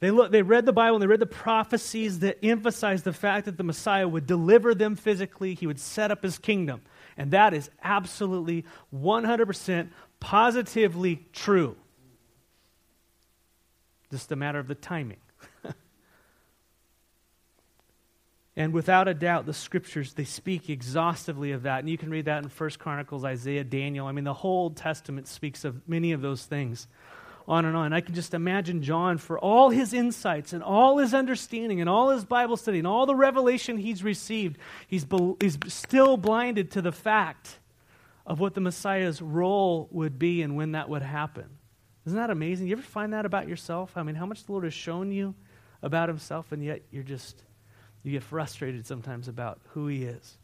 They, 0.00 0.12
look, 0.12 0.30
they 0.30 0.42
read 0.42 0.64
the 0.64 0.72
Bible 0.72 0.96
and 0.96 1.02
they 1.02 1.08
read 1.08 1.18
the 1.18 1.26
prophecies 1.26 2.20
that 2.20 2.38
emphasized 2.44 3.04
the 3.04 3.12
fact 3.12 3.46
that 3.46 3.56
the 3.56 3.64
Messiah 3.64 4.06
would 4.06 4.26
deliver 4.26 4.74
them 4.74 4.94
physically, 4.94 5.54
he 5.54 5.66
would 5.66 5.80
set 5.80 6.12
up 6.12 6.22
his 6.22 6.38
kingdom. 6.38 6.82
And 7.18 7.32
that 7.32 7.52
is 7.52 7.68
absolutely 7.82 8.64
100% 8.94 9.88
positively 10.20 11.26
true. 11.32 11.76
Just 14.10 14.30
a 14.30 14.36
matter 14.36 14.60
of 14.60 14.68
the 14.68 14.76
timing. 14.76 15.18
and 18.56 18.72
without 18.72 19.08
a 19.08 19.14
doubt, 19.14 19.46
the 19.46 19.52
scriptures, 19.52 20.14
they 20.14 20.24
speak 20.24 20.70
exhaustively 20.70 21.50
of 21.50 21.64
that. 21.64 21.80
And 21.80 21.90
you 21.90 21.98
can 21.98 22.08
read 22.08 22.26
that 22.26 22.44
in 22.44 22.48
First 22.48 22.78
Chronicles, 22.78 23.24
Isaiah, 23.24 23.64
Daniel. 23.64 24.06
I 24.06 24.12
mean, 24.12 24.24
the 24.24 24.32
whole 24.32 24.62
Old 24.62 24.76
Testament 24.76 25.26
speaks 25.26 25.64
of 25.64 25.86
many 25.88 26.12
of 26.12 26.22
those 26.22 26.44
things 26.44 26.86
on 27.48 27.64
and 27.64 27.74
on. 27.74 27.94
I 27.94 28.02
can 28.02 28.14
just 28.14 28.34
imagine 28.34 28.82
John 28.82 29.16
for 29.16 29.38
all 29.38 29.70
his 29.70 29.94
insights 29.94 30.52
and 30.52 30.62
all 30.62 30.98
his 30.98 31.14
understanding 31.14 31.80
and 31.80 31.88
all 31.88 32.10
his 32.10 32.24
Bible 32.24 32.58
study 32.58 32.78
and 32.78 32.86
all 32.86 33.06
the 33.06 33.14
revelation 33.14 33.78
he's 33.78 34.04
received. 34.04 34.58
He's, 34.86 35.06
be- 35.06 35.34
he's 35.40 35.58
still 35.66 36.18
blinded 36.18 36.72
to 36.72 36.82
the 36.82 36.92
fact 36.92 37.58
of 38.26 38.38
what 38.38 38.52
the 38.52 38.60
Messiah's 38.60 39.22
role 39.22 39.88
would 39.90 40.18
be 40.18 40.42
and 40.42 40.56
when 40.56 40.72
that 40.72 40.90
would 40.90 41.02
happen. 41.02 41.46
Isn't 42.04 42.18
that 42.18 42.30
amazing? 42.30 42.66
You 42.66 42.74
ever 42.74 42.82
find 42.82 43.14
that 43.14 43.24
about 43.24 43.48
yourself? 43.48 43.96
I 43.96 44.02
mean, 44.02 44.14
how 44.14 44.26
much 44.26 44.44
the 44.44 44.52
Lord 44.52 44.64
has 44.64 44.74
shown 44.74 45.10
you 45.10 45.34
about 45.82 46.08
himself, 46.08 46.52
and 46.52 46.62
yet 46.62 46.82
you're 46.90 47.02
just, 47.02 47.42
you 48.02 48.12
get 48.12 48.22
frustrated 48.22 48.86
sometimes 48.86 49.28
about 49.28 49.60
who 49.68 49.86
he 49.86 50.04
is. 50.04 50.36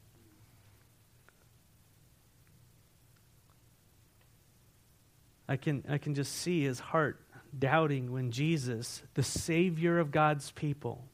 I 5.48 5.56
can, 5.56 5.84
I 5.88 5.98
can 5.98 6.14
just 6.14 6.32
see 6.32 6.62
his 6.62 6.80
heart 6.80 7.20
doubting 7.56 8.12
when 8.12 8.30
Jesus, 8.30 9.02
the 9.14 9.22
Savior 9.22 9.98
of 9.98 10.10
God's 10.10 10.50
people, 10.52 11.04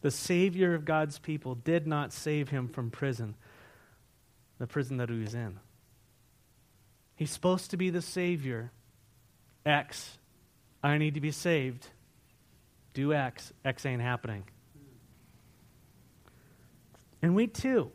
the 0.00 0.10
Savior 0.10 0.74
of 0.74 0.84
God's 0.84 1.18
people, 1.18 1.54
did 1.54 1.86
not 1.86 2.12
save 2.12 2.48
him 2.48 2.68
from 2.68 2.90
prison, 2.90 3.34
the 4.58 4.66
prison 4.66 4.96
that 4.98 5.10
he 5.10 5.18
was 5.18 5.34
in. 5.34 5.58
He's 7.14 7.30
supposed 7.30 7.70
to 7.70 7.76
be 7.76 7.90
the 7.90 8.02
Savior. 8.02 8.72
X, 9.64 10.18
I 10.82 10.98
need 10.98 11.14
to 11.14 11.20
be 11.20 11.30
saved. 11.30 11.86
Do 12.94 13.12
X, 13.12 13.52
X 13.64 13.86
ain't 13.86 14.02
happening. 14.02 14.44
And 17.22 17.36
we 17.36 17.46
too, 17.46 17.92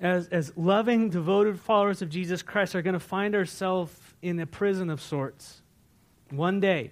as, 0.00 0.28
as 0.28 0.52
loving, 0.56 1.08
devoted 1.08 1.58
followers 1.58 2.02
of 2.02 2.10
Jesus 2.10 2.42
Christ, 2.42 2.74
are 2.74 2.82
going 2.82 2.94
to 2.94 3.00
find 3.00 3.34
ourselves 3.34 3.92
in 4.22 4.38
a 4.38 4.46
prison 4.46 4.90
of 4.90 5.00
sorts. 5.00 5.62
One 6.30 6.60
day, 6.60 6.90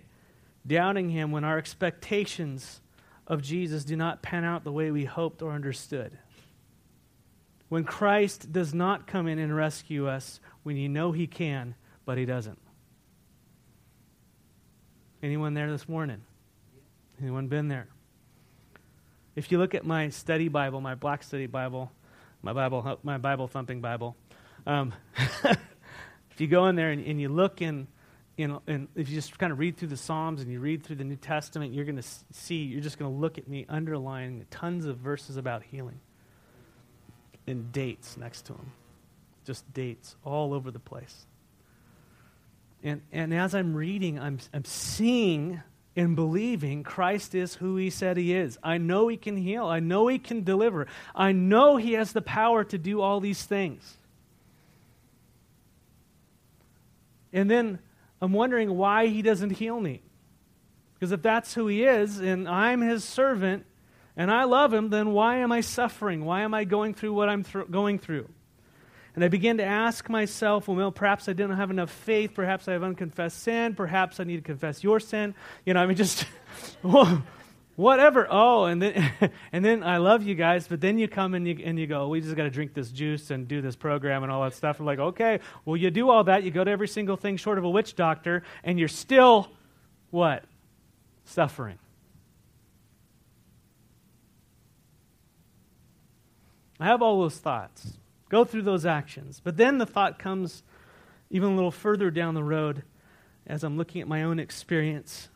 doubting 0.67 1.11
Him 1.11 1.31
when 1.31 1.45
our 1.45 1.59
expectations 1.59 2.81
of 3.27 3.43
Jesus 3.43 3.85
do 3.85 3.97
not 3.97 4.23
pan 4.23 4.45
out 4.45 4.65
the 4.65 4.73
way 4.73 4.91
we 4.91 5.05
hoped 5.05 5.43
or 5.43 5.53
understood. 5.53 6.19
When 7.69 7.85
Christ 7.85 8.53
does 8.53 8.73
not 8.73 9.07
come 9.07 9.27
in 9.27 9.39
and 9.39 9.55
rescue 9.55 10.09
us 10.09 10.41
when 10.63 10.77
you 10.77 10.89
know 10.89 11.13
He 11.13 11.27
can, 11.27 11.75
but 12.05 12.19
He 12.19 12.25
doesn't. 12.25 12.59
Anyone 15.23 15.55
there 15.55 15.71
this 15.71 15.89
morning? 15.89 16.23
Anyone 17.21 17.49
been 17.49 17.69
there? 17.69 17.89
If 19.37 19.51
you 19.51 19.59
look 19.59 19.75
at 19.75 19.85
my 19.85 20.11
study 20.11 20.49
Bible, 20.49 20.81
my 20.81 20.95
black 20.95 21.23
study 21.23 21.47
Bible, 21.47 21.91
my 22.45 22.53
Bible, 22.53 22.99
my 23.03 23.19
Bible 23.19 23.49
thumping 23.49 23.81
Bible, 23.81 24.17
um, 24.67 24.93
If 26.35 26.41
you 26.41 26.49
go 26.49 26.67
in 26.67 26.75
there 26.75 26.91
and, 26.91 27.05
and 27.07 27.21
you 27.21 27.29
look 27.29 27.63
in, 27.63 27.87
in, 28.37 28.59
and 28.67 28.89
if 28.97 29.09
you 29.09 29.15
just 29.15 29.39
kind 29.39 29.53
of 29.53 29.61
read 29.61 29.77
through 29.77 29.89
the 29.89 29.97
Psalms 29.97 30.43
and 30.43 30.51
you 30.51 30.59
read 30.59 30.83
through 30.83 30.97
the 30.97 31.05
New 31.05 31.15
Testament, 31.15 31.73
you're 31.73 31.85
going 31.85 31.95
to 31.95 32.09
see, 32.33 32.57
you're 32.57 32.81
just 32.81 32.99
going 32.99 33.13
to 33.13 33.17
look 33.17 33.39
at 33.39 33.47
me 33.47 33.67
underlining 33.69 34.45
tons 34.51 34.85
of 34.87 34.97
verses 34.97 35.37
about 35.37 35.63
healing 35.63 36.01
and 37.47 37.71
dates 37.71 38.17
next 38.17 38.47
to 38.47 38.55
them. 38.55 38.73
Just 39.47 39.73
dates 39.73 40.17
all 40.25 40.53
over 40.53 40.73
the 40.73 40.81
place. 40.81 41.25
And, 42.83 43.03
and 43.13 43.33
as 43.33 43.55
I'm 43.55 43.77
reading, 43.77 44.19
I'm, 44.19 44.41
I'm 44.53 44.65
seeing 44.65 45.63
and 45.97 46.17
believing 46.17 46.83
Christ 46.83 47.35
is 47.35 47.55
who 47.55 47.77
he 47.77 47.91
said 47.91 48.17
he 48.17 48.35
is. 48.35 48.59
I 48.63 48.79
know 48.79 49.09
he 49.09 49.17
can 49.17 49.37
heal. 49.37 49.67
I 49.67 49.81
know 49.81 50.09
he 50.09 50.19
can 50.19 50.43
deliver. 50.43 50.87
I 51.15 51.33
know 51.33 51.77
he 51.77 51.93
has 51.93 52.13
the 52.13 52.23
power 52.23 52.65
to 52.65 52.79
do 52.79 53.01
all 53.01 53.21
these 53.21 53.45
things. 53.45 53.97
And 57.33 57.51
then 57.51 57.79
I'm 58.21 58.33
wondering 58.33 58.77
why 58.77 59.07
he 59.07 59.23
doesn't 59.23 59.51
heal 59.51 59.81
me. 59.81 60.03
Because 60.95 61.13
if 61.13 61.23
that's 61.23 61.55
who 61.55 61.67
he 61.67 61.85
is, 61.85 62.19
and 62.19 62.49
I'm 62.49 62.81
his 62.81 63.05
servant, 63.05 63.67
and 64.17 64.31
I 64.31 64.45
love 64.45 64.73
him, 64.73 64.91
then 64.91 65.13
why 65.13 65.37
am 65.39 65.53
I 65.53 65.61
suffering? 65.61 66.25
Why 66.25 66.43
am 66.43 66.55
I 66.55 66.65
going 66.65 66.95
through 66.95 67.13
what 67.13 67.29
I'm 67.29 67.43
th- 67.45 67.71
going 67.71 67.99
through? 67.99 68.29
And 69.15 69.23
I 69.23 69.29
begin 69.29 69.59
to 69.59 69.65
ask 69.65 70.09
myself, 70.09 70.67
well, 70.67 70.91
perhaps 70.91 71.29
I 71.29 71.35
didn't 71.35 71.57
have 71.57 71.71
enough 71.71 71.91
faith. 71.91 72.33
Perhaps 72.35 72.67
I 72.67 72.73
have 72.73 72.83
unconfessed 72.83 73.43
sin. 73.43 73.75
Perhaps 73.75 74.19
I 74.19 74.25
need 74.25 74.37
to 74.37 74.43
confess 74.43 74.83
your 74.83 74.99
sin. 74.99 75.35
You 75.65 75.75
know, 75.75 75.81
I 75.81 75.87
mean, 75.87 75.97
just 75.97 76.27
whatever. 77.77 78.27
Oh, 78.29 78.65
and 78.65 78.83
then 78.83 79.13
and 79.53 79.65
then 79.65 79.85
I 79.85 79.99
love 79.99 80.25
you 80.25 80.35
guys, 80.35 80.67
but 80.67 80.81
then 80.81 80.99
you 80.99 81.07
come 81.07 81.35
and 81.35 81.47
you 81.47 81.61
and 81.65 81.79
you 81.79 81.87
go, 81.87 82.09
we 82.09 82.21
just 82.21 82.35
got 82.35 82.43
to 82.43 82.51
drink 82.51 82.75
this 82.75 82.91
juice 82.91 83.31
and 83.31 83.47
do 83.47 83.61
this 83.61 83.77
program 83.77 84.25
and 84.25 84.33
all 84.33 84.43
that 84.43 84.55
stuff. 84.55 84.81
I'm 84.81 84.87
like, 84.87 84.99
okay, 84.99 85.39
well, 85.65 85.77
you 85.77 85.91
do 85.93 86.11
all 86.11 86.25
that, 86.25 86.43
you 86.43 86.51
go 86.51 86.65
to 86.65 86.71
every 86.71 86.89
single 86.89 87.17
thing 87.17 87.37
short 87.37 87.59
of 87.59 87.65
a 87.65 87.71
witch 87.71 87.95
doctor, 87.95 88.43
and 88.65 88.81
you're 88.81 88.89
still 88.89 89.49
what 90.11 90.45
suffering. 91.25 91.79
I 96.81 96.87
have 96.87 97.01
all 97.01 97.21
those 97.21 97.39
thoughts. 97.39 97.95
Go 98.35 98.45
through 98.45 98.63
those 98.63 98.85
actions. 98.85 99.41
But 99.45 99.57
then 99.57 99.79
the 99.79 99.87
thought 99.87 100.19
comes 100.19 100.65
even 101.31 101.53
a 101.53 101.55
little 101.55 101.71
further 101.71 102.11
down 102.11 102.35
the 102.35 102.43
road 102.43 102.83
as 103.47 103.63
I'm 103.63 103.77
looking 103.77 104.01
at 104.01 104.09
my 104.09 104.25
own 104.25 104.41
experience 104.41 105.29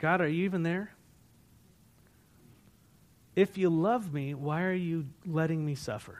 God, 0.00 0.20
are 0.20 0.26
you 0.26 0.44
even 0.44 0.64
there? 0.64 0.92
If 3.36 3.56
you 3.56 3.70
love 3.70 4.12
me, 4.12 4.34
why 4.34 4.62
are 4.62 4.72
you 4.72 5.06
letting 5.24 5.64
me 5.64 5.76
suffer? 5.76 6.18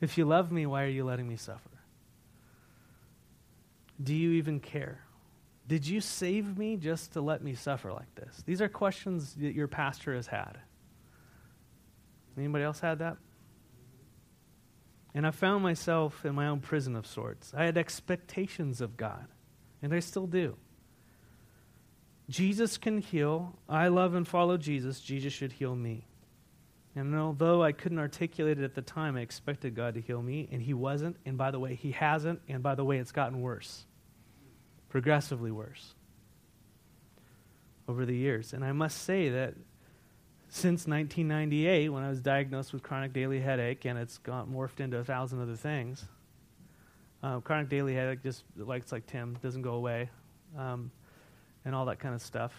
If 0.00 0.18
you 0.18 0.24
love 0.24 0.50
me, 0.50 0.66
why 0.66 0.82
are 0.82 0.88
you 0.88 1.04
letting 1.04 1.28
me 1.28 1.36
suffer? 1.36 1.70
Do 4.02 4.12
you 4.12 4.32
even 4.32 4.58
care? 4.58 5.04
Did 5.68 5.86
you 5.86 6.00
save 6.00 6.58
me 6.58 6.76
just 6.78 7.12
to 7.12 7.20
let 7.20 7.44
me 7.44 7.54
suffer 7.54 7.92
like 7.92 8.12
this? 8.16 8.42
These 8.44 8.60
are 8.60 8.68
questions 8.68 9.34
that 9.34 9.54
your 9.54 9.68
pastor 9.68 10.16
has 10.16 10.26
had. 10.26 10.58
Anybody 12.36 12.64
else 12.64 12.80
had 12.80 12.98
that? 12.98 13.16
And 15.14 15.26
I 15.26 15.30
found 15.30 15.62
myself 15.62 16.26
in 16.26 16.34
my 16.34 16.46
own 16.48 16.60
prison 16.60 16.94
of 16.94 17.06
sorts. 17.06 17.54
I 17.56 17.64
had 17.64 17.78
expectations 17.78 18.82
of 18.82 18.96
God, 18.96 19.26
and 19.80 19.94
I 19.94 20.00
still 20.00 20.26
do. 20.26 20.56
Jesus 22.28 22.76
can 22.76 22.98
heal. 22.98 23.56
I 23.68 23.88
love 23.88 24.14
and 24.14 24.28
follow 24.28 24.56
Jesus. 24.56 25.00
Jesus 25.00 25.32
should 25.32 25.52
heal 25.52 25.74
me. 25.74 26.06
And 26.94 27.14
although 27.14 27.62
I 27.62 27.72
couldn't 27.72 27.98
articulate 27.98 28.58
it 28.58 28.64
at 28.64 28.74
the 28.74 28.82
time, 28.82 29.16
I 29.16 29.20
expected 29.20 29.74
God 29.74 29.94
to 29.94 30.00
heal 30.00 30.20
me, 30.20 30.48
and 30.50 30.60
He 30.60 30.74
wasn't. 30.74 31.16
And 31.24 31.38
by 31.38 31.50
the 31.50 31.58
way, 31.58 31.74
He 31.74 31.92
hasn't. 31.92 32.40
And 32.48 32.62
by 32.62 32.74
the 32.74 32.84
way, 32.84 32.98
it's 32.98 33.12
gotten 33.12 33.40
worse, 33.40 33.84
progressively 34.88 35.50
worse 35.50 35.94
over 37.88 38.04
the 38.04 38.16
years. 38.16 38.52
And 38.52 38.64
I 38.64 38.72
must 38.72 39.02
say 39.02 39.28
that 39.30 39.54
since 40.56 40.86
1998, 40.86 41.90
when 41.90 42.02
I 42.02 42.08
was 42.08 42.20
diagnosed 42.20 42.72
with 42.72 42.82
chronic 42.82 43.12
daily 43.12 43.40
headache, 43.40 43.84
and 43.84 43.98
it's 43.98 44.18
got 44.18 44.48
morphed 44.48 44.80
into 44.80 44.98
a 44.98 45.04
thousand 45.04 45.40
other 45.40 45.56
things, 45.56 46.04
uh, 47.22 47.40
chronic 47.40 47.68
daily 47.68 47.94
headache 47.94 48.22
just 48.22 48.44
like 48.56 48.82
it's 48.82 48.92
like 48.92 49.06
Tim 49.06 49.38
doesn't 49.42 49.62
go 49.62 49.74
away. 49.74 50.10
Um, 50.56 50.90
and 51.66 51.74
all 51.74 51.84
that 51.86 51.98
kind 51.98 52.14
of 52.14 52.22
stuff. 52.22 52.54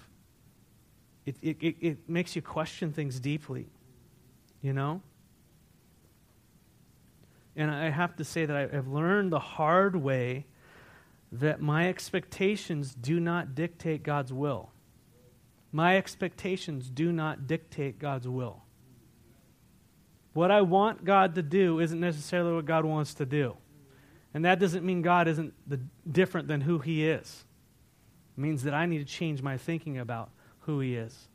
It, 1.25 1.37
it, 1.41 1.57
it, 1.61 1.75
it 1.81 2.09
makes 2.09 2.35
you 2.35 2.41
question 2.41 2.91
things 2.91 3.19
deeply, 3.19 3.67
you 4.61 4.73
know? 4.73 5.01
And 7.55 7.71
I 7.71 7.89
have 7.89 8.17
to 8.17 8.23
say 8.23 8.45
that 8.45 8.55
I 8.55 8.67
have 8.75 8.87
learned 8.87 9.31
the 9.31 9.39
hard 9.39 9.95
way 9.95 10.45
that 11.31 11.61
my 11.61 11.89
expectations 11.89 12.93
do 12.93 13.19
not 13.19 13.55
dictate 13.55 14.03
God's 14.03 14.31
will. 14.31 14.71
My 15.71 15.97
expectations 15.97 16.89
do 16.89 17.11
not 17.11 17.47
dictate 17.47 17.99
God's 17.99 18.27
will. 18.27 18.63
What 20.33 20.51
I 20.51 20.61
want 20.61 21.03
God 21.03 21.35
to 21.35 21.41
do 21.41 21.79
isn't 21.79 21.99
necessarily 21.99 22.53
what 22.53 22.65
God 22.65 22.85
wants 22.85 23.13
to 23.15 23.25
do. 23.25 23.57
And 24.33 24.45
that 24.45 24.59
doesn't 24.59 24.85
mean 24.85 25.01
God 25.01 25.27
isn't 25.27 25.53
the, 25.65 25.79
different 26.09 26.47
than 26.47 26.61
who 26.61 26.79
He 26.79 27.07
is 27.07 27.45
It 28.37 28.41
means 28.41 28.63
that 28.63 28.73
I 28.73 28.85
need 28.85 28.99
to 28.99 29.05
change 29.05 29.41
my 29.41 29.57
thinking 29.57 29.97
about 29.97 30.29
who 30.61 30.79
He 30.79 30.95
is. 30.95 31.27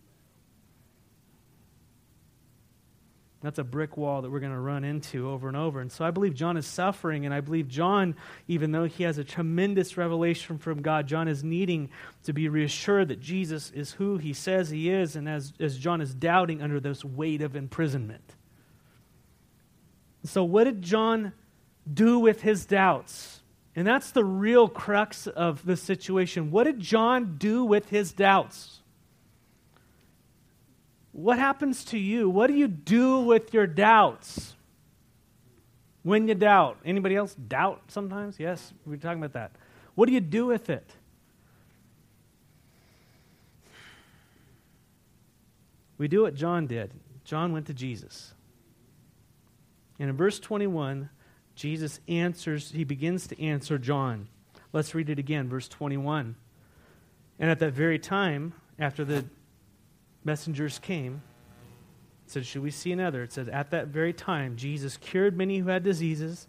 That's 3.42 3.58
a 3.58 3.64
brick 3.64 3.96
wall 3.96 4.22
that 4.22 4.30
we're 4.30 4.40
going 4.40 4.52
to 4.52 4.58
run 4.58 4.84
into 4.84 5.28
over 5.28 5.48
and 5.48 5.56
over. 5.56 5.80
And 5.80 5.90
so 5.90 6.04
I 6.04 6.12
believe 6.12 6.34
John 6.34 6.56
is 6.56 6.66
suffering, 6.66 7.26
and 7.26 7.34
I 7.34 7.40
believe 7.40 7.66
John, 7.66 8.14
even 8.46 8.70
though 8.70 8.84
he 8.84 9.02
has 9.02 9.18
a 9.18 9.24
tremendous 9.24 9.96
revelation 9.96 10.58
from 10.58 10.80
God, 10.80 11.08
John 11.08 11.26
is 11.26 11.42
needing 11.42 11.90
to 12.24 12.32
be 12.32 12.48
reassured 12.48 13.08
that 13.08 13.20
Jesus 13.20 13.70
is 13.72 13.92
who 13.92 14.18
he 14.18 14.32
says 14.32 14.70
he 14.70 14.90
is, 14.90 15.16
and 15.16 15.28
as, 15.28 15.52
as 15.58 15.76
John 15.76 16.00
is 16.00 16.14
doubting 16.14 16.62
under 16.62 16.78
this 16.78 17.04
weight 17.04 17.42
of 17.42 17.56
imprisonment. 17.56 18.36
So, 20.24 20.44
what 20.44 20.64
did 20.64 20.82
John 20.82 21.32
do 21.92 22.20
with 22.20 22.42
his 22.42 22.64
doubts? 22.64 23.40
And 23.74 23.86
that's 23.86 24.10
the 24.12 24.24
real 24.24 24.68
crux 24.68 25.26
of 25.26 25.64
the 25.64 25.76
situation. 25.76 26.50
What 26.50 26.64
did 26.64 26.78
John 26.78 27.38
do 27.38 27.64
with 27.64 27.88
his 27.88 28.12
doubts? 28.12 28.81
What 31.12 31.38
happens 31.38 31.84
to 31.86 31.98
you? 31.98 32.28
What 32.28 32.46
do 32.46 32.54
you 32.54 32.68
do 32.68 33.20
with 33.20 33.52
your 33.52 33.66
doubts? 33.66 34.54
When 36.02 36.26
you 36.26 36.34
doubt. 36.34 36.78
Anybody 36.84 37.14
else 37.16 37.34
doubt 37.34 37.82
sometimes? 37.88 38.40
Yes, 38.40 38.72
we're 38.86 38.96
talking 38.96 39.22
about 39.22 39.34
that. 39.34 39.52
What 39.94 40.06
do 40.06 40.12
you 40.12 40.20
do 40.20 40.46
with 40.46 40.70
it? 40.70 40.90
We 45.98 46.08
do 46.08 46.22
what 46.22 46.34
John 46.34 46.66
did. 46.66 46.90
John 47.24 47.52
went 47.52 47.66
to 47.66 47.74
Jesus. 47.74 48.34
And 50.00 50.10
in 50.10 50.16
verse 50.16 50.40
21, 50.40 51.10
Jesus 51.54 52.00
answers, 52.08 52.72
he 52.72 52.82
begins 52.82 53.28
to 53.28 53.40
answer 53.40 53.78
John. 53.78 54.26
Let's 54.72 54.94
read 54.94 55.10
it 55.10 55.18
again, 55.18 55.48
verse 55.48 55.68
21. 55.68 56.34
And 57.38 57.50
at 57.50 57.58
that 57.60 57.72
very 57.72 57.98
time, 57.98 58.54
after 58.78 59.04
the 59.04 59.26
messengers 60.24 60.78
came, 60.78 61.22
said, 62.26 62.46
Should 62.46 62.62
we 62.62 62.70
see 62.70 62.92
another? 62.92 63.22
It 63.22 63.32
said, 63.32 63.48
At 63.48 63.70
that 63.70 63.88
very 63.88 64.12
time, 64.12 64.56
Jesus 64.56 64.96
cured 64.96 65.36
many 65.36 65.58
who 65.58 65.68
had 65.68 65.82
diseases, 65.82 66.48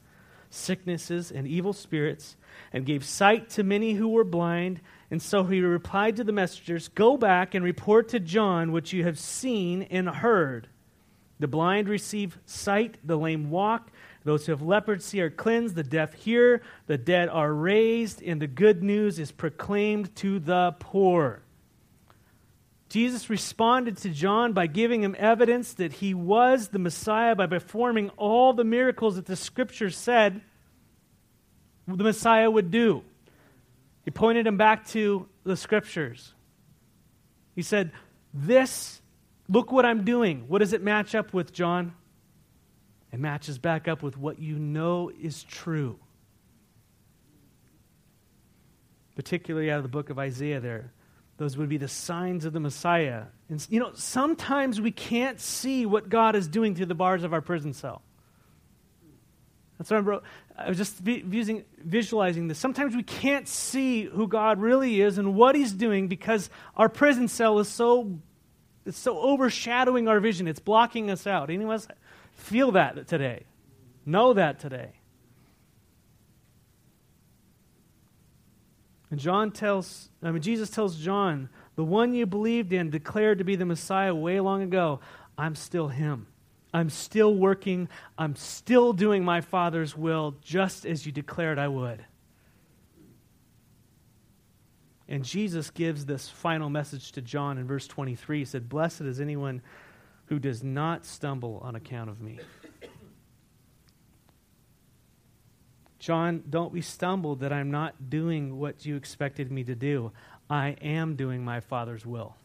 sicknesses, 0.50 1.32
and 1.32 1.48
evil 1.48 1.74
spirits, 1.74 2.36
and 2.72 2.86
gave 2.86 3.04
sight 3.04 3.50
to 3.52 3.64
many 3.64 3.94
who 3.94 4.10
were 4.10 4.24
blind. 4.24 4.82
And 5.12 5.22
so 5.22 5.44
he 5.44 5.62
replied 5.62 6.16
to 6.18 6.24
the 6.24 6.32
messengers, 6.32 6.88
Go 6.88 7.18
back 7.18 7.56
and 7.56 7.64
report 7.64 8.10
to 8.10 8.20
John 8.20 8.72
what 8.72 8.94
you 8.94 9.04
have 9.04 9.20
seen 9.20 9.84
and 9.84 10.08
heard. 10.10 10.68
The 11.40 11.48
blind 11.48 11.90
receive 11.90 12.38
sight, 12.46 12.98
the 13.04 13.18
lame 13.18 13.50
walk, 13.50 13.92
those 14.24 14.46
who 14.46 14.54
have 14.54 14.62
leprosy 14.62 15.20
are 15.22 15.30
cleansed, 15.30 15.76
the 15.76 15.84
deaf 15.84 16.14
hear, 16.14 16.62
the 16.88 16.98
dead 16.98 17.28
are 17.28 17.54
raised, 17.54 18.24
and 18.24 18.42
the 18.42 18.48
good 18.48 18.82
news 18.82 19.20
is 19.20 19.32
proclaimed 19.32 20.16
to 20.18 20.40
the 20.40 20.76
poor. 20.80 21.43
Jesus 22.94 23.28
responded 23.28 23.98
to 23.98 24.10
John 24.10 24.54
by 24.54 24.68
giving 24.68 25.02
him 25.02 25.16
evidence 25.18 25.74
that 25.74 25.94
he 25.94 26.14
was 26.14 26.68
the 26.68 26.78
Messiah 26.78 27.34
by 27.34 27.48
performing 27.48 28.12
all 28.18 28.54
the 28.54 28.64
miracles 28.64 29.16
that 29.16 29.26
the 29.26 29.36
scripture 29.36 29.90
said 29.90 30.42
the 31.88 32.04
Messiah 32.04 32.52
would 32.52 32.70
do. 32.70 33.04
He 34.06 34.12
pointed 34.12 34.46
him 34.46 34.58
back 34.58 34.86
to 34.90 35.28
the 35.44 35.58
scriptures. 35.58 36.36
He 37.56 37.64
said, 37.64 37.94
This, 38.32 39.02
look 39.50 39.72
what 39.72 39.88
I'm 39.88 40.06
doing. 40.06 40.46
What 40.48 40.60
does 40.60 40.74
it 40.74 40.84
match 40.84 41.16
up 41.16 41.34
with, 41.34 41.52
John? 41.52 41.96
It 43.12 43.20
matches 43.20 43.58
back 43.58 43.88
up 43.88 44.04
with 44.04 44.20
what 44.20 44.38
you 44.38 44.60
know 44.60 45.10
is 45.20 45.42
true. 45.42 45.98
Particularly 49.16 49.72
out 49.72 49.78
of 49.78 49.84
the 49.84 49.90
book 49.90 50.12
of 50.12 50.20
Isaiah, 50.20 50.60
there. 50.60 50.92
Those 51.38 51.58
would 51.58 51.70
be 51.70 51.78
the 51.78 51.88
signs 51.88 52.46
of 52.46 52.54
the 52.54 52.60
Messiah. 52.60 53.24
And, 53.50 53.66
you 53.70 53.80
know, 53.80 53.92
sometimes 53.96 54.80
we 54.80 54.92
can't 54.92 55.40
see 55.40 55.86
what 55.86 56.10
God 56.10 56.36
is 56.36 56.48
doing 56.48 56.76
through 56.76 56.86
the 56.86 56.96
bars 56.96 57.24
of 57.24 57.34
our 57.34 57.42
prison 57.42 57.74
cell. 57.74 58.02
That's 59.78 59.90
what 59.90 59.98
I 59.98 60.00
wrote. 60.02 60.24
I 60.58 60.70
was 60.70 60.78
just 60.78 61.06
using, 61.06 61.66
visualizing 61.78 62.48
this. 62.48 62.60
Sometimes 62.60 62.96
we 62.96 63.04
can't 63.04 63.48
see 63.48 64.04
who 64.04 64.28
God 64.28 64.62
really 64.62 65.02
is 65.02 65.18
and 65.18 65.34
what 65.36 65.56
He's 65.56 65.74
doing 65.74 66.08
because 66.08 66.50
our 66.78 66.88
prison 66.88 67.28
cell 67.28 67.58
is 67.60 67.68
so, 67.68 68.20
it's 68.86 69.00
so 69.00 69.18
overshadowing 69.18 70.08
our 70.08 70.20
vision. 70.20 70.48
It's 70.48 70.60
blocking 70.60 71.10
us 71.10 71.26
out. 71.26 71.50
Any 71.50 71.64
of 71.64 71.70
us 71.72 71.88
feel 72.36 72.72
that 72.74 73.08
today? 73.08 73.46
Know 74.06 74.34
that 74.34 74.60
today? 74.60 74.92
And 79.14 79.20
John 79.20 79.52
tells, 79.52 80.10
I 80.24 80.32
mean, 80.32 80.42
Jesus 80.42 80.72
tells 80.72 80.98
John, 80.98 81.50
the 81.76 81.84
one 81.84 82.16
you 82.16 82.26
believed 82.26 82.74
in, 82.74 82.90
declared 82.90 83.38
to 83.38 83.44
be 83.44 83.56
the 83.56 83.64
Messiah 83.64 84.16
way 84.16 84.40
long 84.40 84.64
ago, 84.64 85.02
I'm 85.38 85.54
still 85.54 85.88
him. 85.88 86.26
I'm 86.74 86.90
still 86.90 87.36
working. 87.36 87.90
I'm 88.18 88.36
still 88.36 88.92
doing 88.92 89.24
my 89.24 89.42
Father's 89.42 89.96
will 89.96 90.38
just 90.42 90.84
as 90.84 91.06
you 91.06 91.12
declared 91.12 91.60
I 91.60 91.68
would. 91.68 92.04
And 95.08 95.24
Jesus 95.24 95.70
gives 95.70 96.08
this 96.08 96.28
final 96.28 96.72
message 96.72 97.12
to 97.12 97.22
John 97.22 97.60
in 97.60 97.68
verse 97.68 97.86
23. 97.86 98.40
He 98.40 98.46
said, 98.46 98.68
Blessed 98.68 99.02
is 99.02 99.22
anyone 99.22 99.62
who 100.26 100.40
does 100.40 100.64
not 100.64 101.06
stumble 101.06 101.60
on 101.64 101.76
account 101.76 102.10
of 102.10 102.20
me. 102.20 102.40
John, 106.04 106.44
don't 106.50 106.74
be 106.74 106.82
stumbled 106.82 107.40
that 107.40 107.54
I'm 107.54 107.72
not 107.72 108.10
doing 108.10 108.60
what 108.60 108.86
you 108.86 108.98
expected 108.98 109.50
me 109.50 109.64
to 109.64 109.74
do. 109.74 110.12
I 110.50 110.76
am 110.82 111.16
doing 111.16 111.46
my 111.46 111.62
Father's 111.62 112.06
will. 112.06 112.36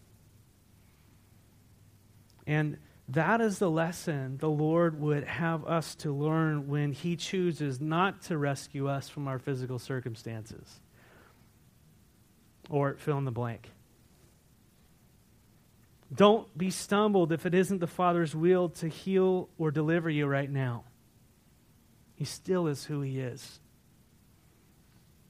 And 2.46 2.76
that 3.08 3.40
is 3.40 3.58
the 3.58 3.68
lesson 3.68 4.36
the 4.36 4.48
Lord 4.48 5.00
would 5.00 5.24
have 5.24 5.64
us 5.64 5.96
to 5.96 6.14
learn 6.14 6.68
when 6.68 6.92
He 6.92 7.16
chooses 7.16 7.80
not 7.80 8.22
to 8.22 8.38
rescue 8.38 8.86
us 8.86 9.08
from 9.08 9.26
our 9.26 9.40
physical 9.40 9.80
circumstances. 9.80 10.78
Or 12.70 12.94
fill 12.94 13.18
in 13.18 13.24
the 13.24 13.32
blank. 13.32 13.72
Don't 16.14 16.56
be 16.56 16.70
stumbled 16.70 17.32
if 17.32 17.44
it 17.44 17.54
isn't 17.54 17.80
the 17.80 17.88
Father's 17.88 18.36
will 18.36 18.68
to 18.68 18.86
heal 18.86 19.48
or 19.58 19.72
deliver 19.72 20.08
you 20.08 20.28
right 20.28 20.48
now. 20.48 20.84
He 22.18 22.24
still 22.24 22.66
is 22.66 22.84
who 22.84 23.00
He 23.00 23.20
is. 23.20 23.60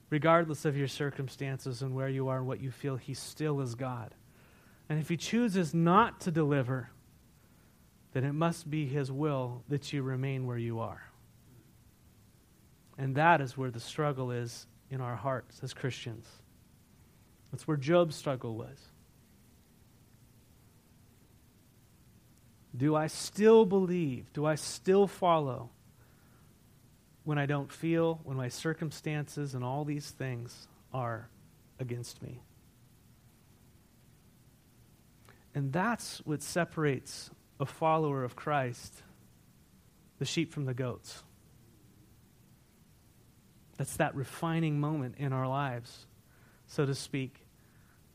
Regardless 0.09 0.65
of 0.65 0.75
your 0.75 0.89
circumstances 0.89 1.83
and 1.83 1.95
where 1.95 2.09
you 2.09 2.29
are 2.29 2.39
and 2.39 2.47
what 2.47 2.63
you 2.63 2.71
feel, 2.71 2.97
He 2.97 3.13
still 3.13 3.61
is 3.61 3.75
God. 3.75 4.15
And 4.89 4.99
if 4.99 5.11
He 5.11 5.19
chooses 5.19 5.75
not 5.75 6.21
to 6.23 6.31
deliver, 6.31 6.89
then 8.15 8.25
it 8.25 8.33
must 8.33 8.71
be 8.71 8.87
His 8.87 9.13
will 9.13 9.65
that 9.69 9.93
you 9.93 10.03
remain 10.03 10.47
where 10.47 10.57
you 10.57 10.81
are. 10.81 11.03
And 12.97 13.17
that 13.17 13.43
is 13.43 13.55
where 13.55 13.71
the 13.71 13.81
struggle 13.81 14.31
is 14.31 14.67
in 14.91 15.03
our 15.03 15.15
hearts 15.15 15.61
as 15.63 15.75
Christians. 15.75 16.27
That's 17.53 17.69
where 17.69 17.77
Job's 17.77 18.17
struggle 18.17 18.57
was. 18.57 18.79
Do 22.75 22.97
I 22.97 23.09
still 23.09 23.67
believe? 23.67 24.33
Do 24.33 24.47
I 24.47 24.55
still 24.55 25.07
follow? 25.07 25.69
When 27.29 27.37
I 27.37 27.45
don't 27.45 27.71
feel, 27.71 28.21
when 28.25 28.39
my 28.39 28.49
circumstances 28.49 29.55
and 29.55 29.63
all 29.63 29.85
these 29.85 30.13
things 30.13 30.67
are 30.95 31.29
against 31.79 32.23
me. 32.23 32.41
And 35.55 35.71
that's 35.71 36.23
what 36.25 36.43
separates 36.43 37.29
a 37.61 37.67
follower 37.67 38.25
of 38.25 38.35
Christ, 38.35 39.03
the 40.19 40.25
sheep 40.25 40.55
from 40.55 40.65
the 40.65 40.73
goats. 40.73 41.23
That's 43.77 43.99
that 43.99 44.15
refining 44.15 44.81
moment 44.81 45.17
in 45.19 45.35
our 45.35 45.47
lives, 45.47 46.07
so 46.67 46.87
to 46.87 46.95
speak, 46.95 47.45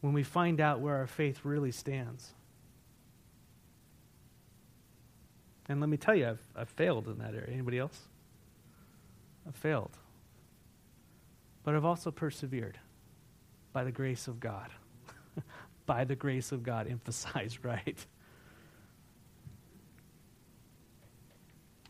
when 0.01 0.13
we 0.13 0.23
find 0.23 0.59
out 0.59 0.79
where 0.79 0.95
our 0.95 1.05
faith 1.05 1.41
really 1.43 1.71
stands. 1.71 2.33
And 5.69 5.79
let 5.79 5.89
me 5.89 5.97
tell 5.97 6.15
you, 6.15 6.29
I've, 6.29 6.43
I've 6.55 6.69
failed 6.69 7.07
in 7.07 7.19
that 7.19 7.35
area. 7.35 7.51
Anybody 7.51 7.77
else? 7.77 8.09
I've 9.47 9.55
failed. 9.55 9.97
But 11.63 11.75
I've 11.75 11.85
also 11.85 12.11
persevered 12.11 12.77
by 13.71 13.83
the 13.83 13.91
grace 13.91 14.27
of 14.27 14.39
God. 14.39 14.69
by 15.85 16.03
the 16.03 16.15
grace 16.15 16.51
of 16.51 16.63
God, 16.63 16.87
emphasized, 16.87 17.59
right? 17.63 18.05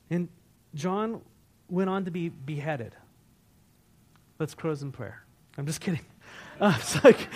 And 0.10 0.30
John 0.76 1.22
went 1.70 1.90
on 1.90 2.06
to 2.06 2.12
be 2.12 2.30
beheaded. 2.30 2.96
Let's 4.40 4.54
close 4.54 4.82
in 4.82 4.92
prayer. 4.92 5.24
I'm 5.58 5.66
just 5.66 5.82
kidding. 5.82 6.02
Uh, 6.62 6.72
it's 6.78 7.04
like, 7.04 7.28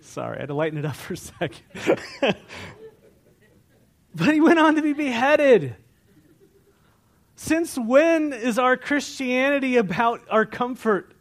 sorry, 0.00 0.36
I 0.36 0.40
had 0.42 0.48
to 0.48 0.54
lighten 0.54 0.78
it 0.78 0.84
up 0.84 0.94
for 0.94 1.14
a 1.14 1.16
second. 1.16 1.64
but 4.14 4.32
he 4.32 4.40
went 4.40 4.60
on 4.60 4.76
to 4.76 4.82
be 4.82 4.92
beheaded. 4.92 5.74
Since 7.42 7.76
when 7.76 8.32
is 8.32 8.56
our 8.56 8.76
Christianity 8.76 9.76
about 9.76 10.20
our 10.30 10.46
comfort? 10.46 11.12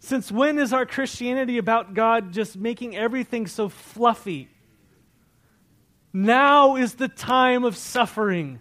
Since 0.00 0.32
when 0.32 0.58
is 0.58 0.72
our 0.72 0.84
Christianity 0.84 1.58
about 1.58 1.94
God 1.94 2.32
just 2.32 2.56
making 2.56 2.96
everything 2.96 3.46
so 3.46 3.68
fluffy? 3.68 4.48
Now 6.12 6.74
is 6.74 6.94
the 6.94 7.06
time 7.06 7.62
of 7.62 7.76
suffering. 7.76 8.58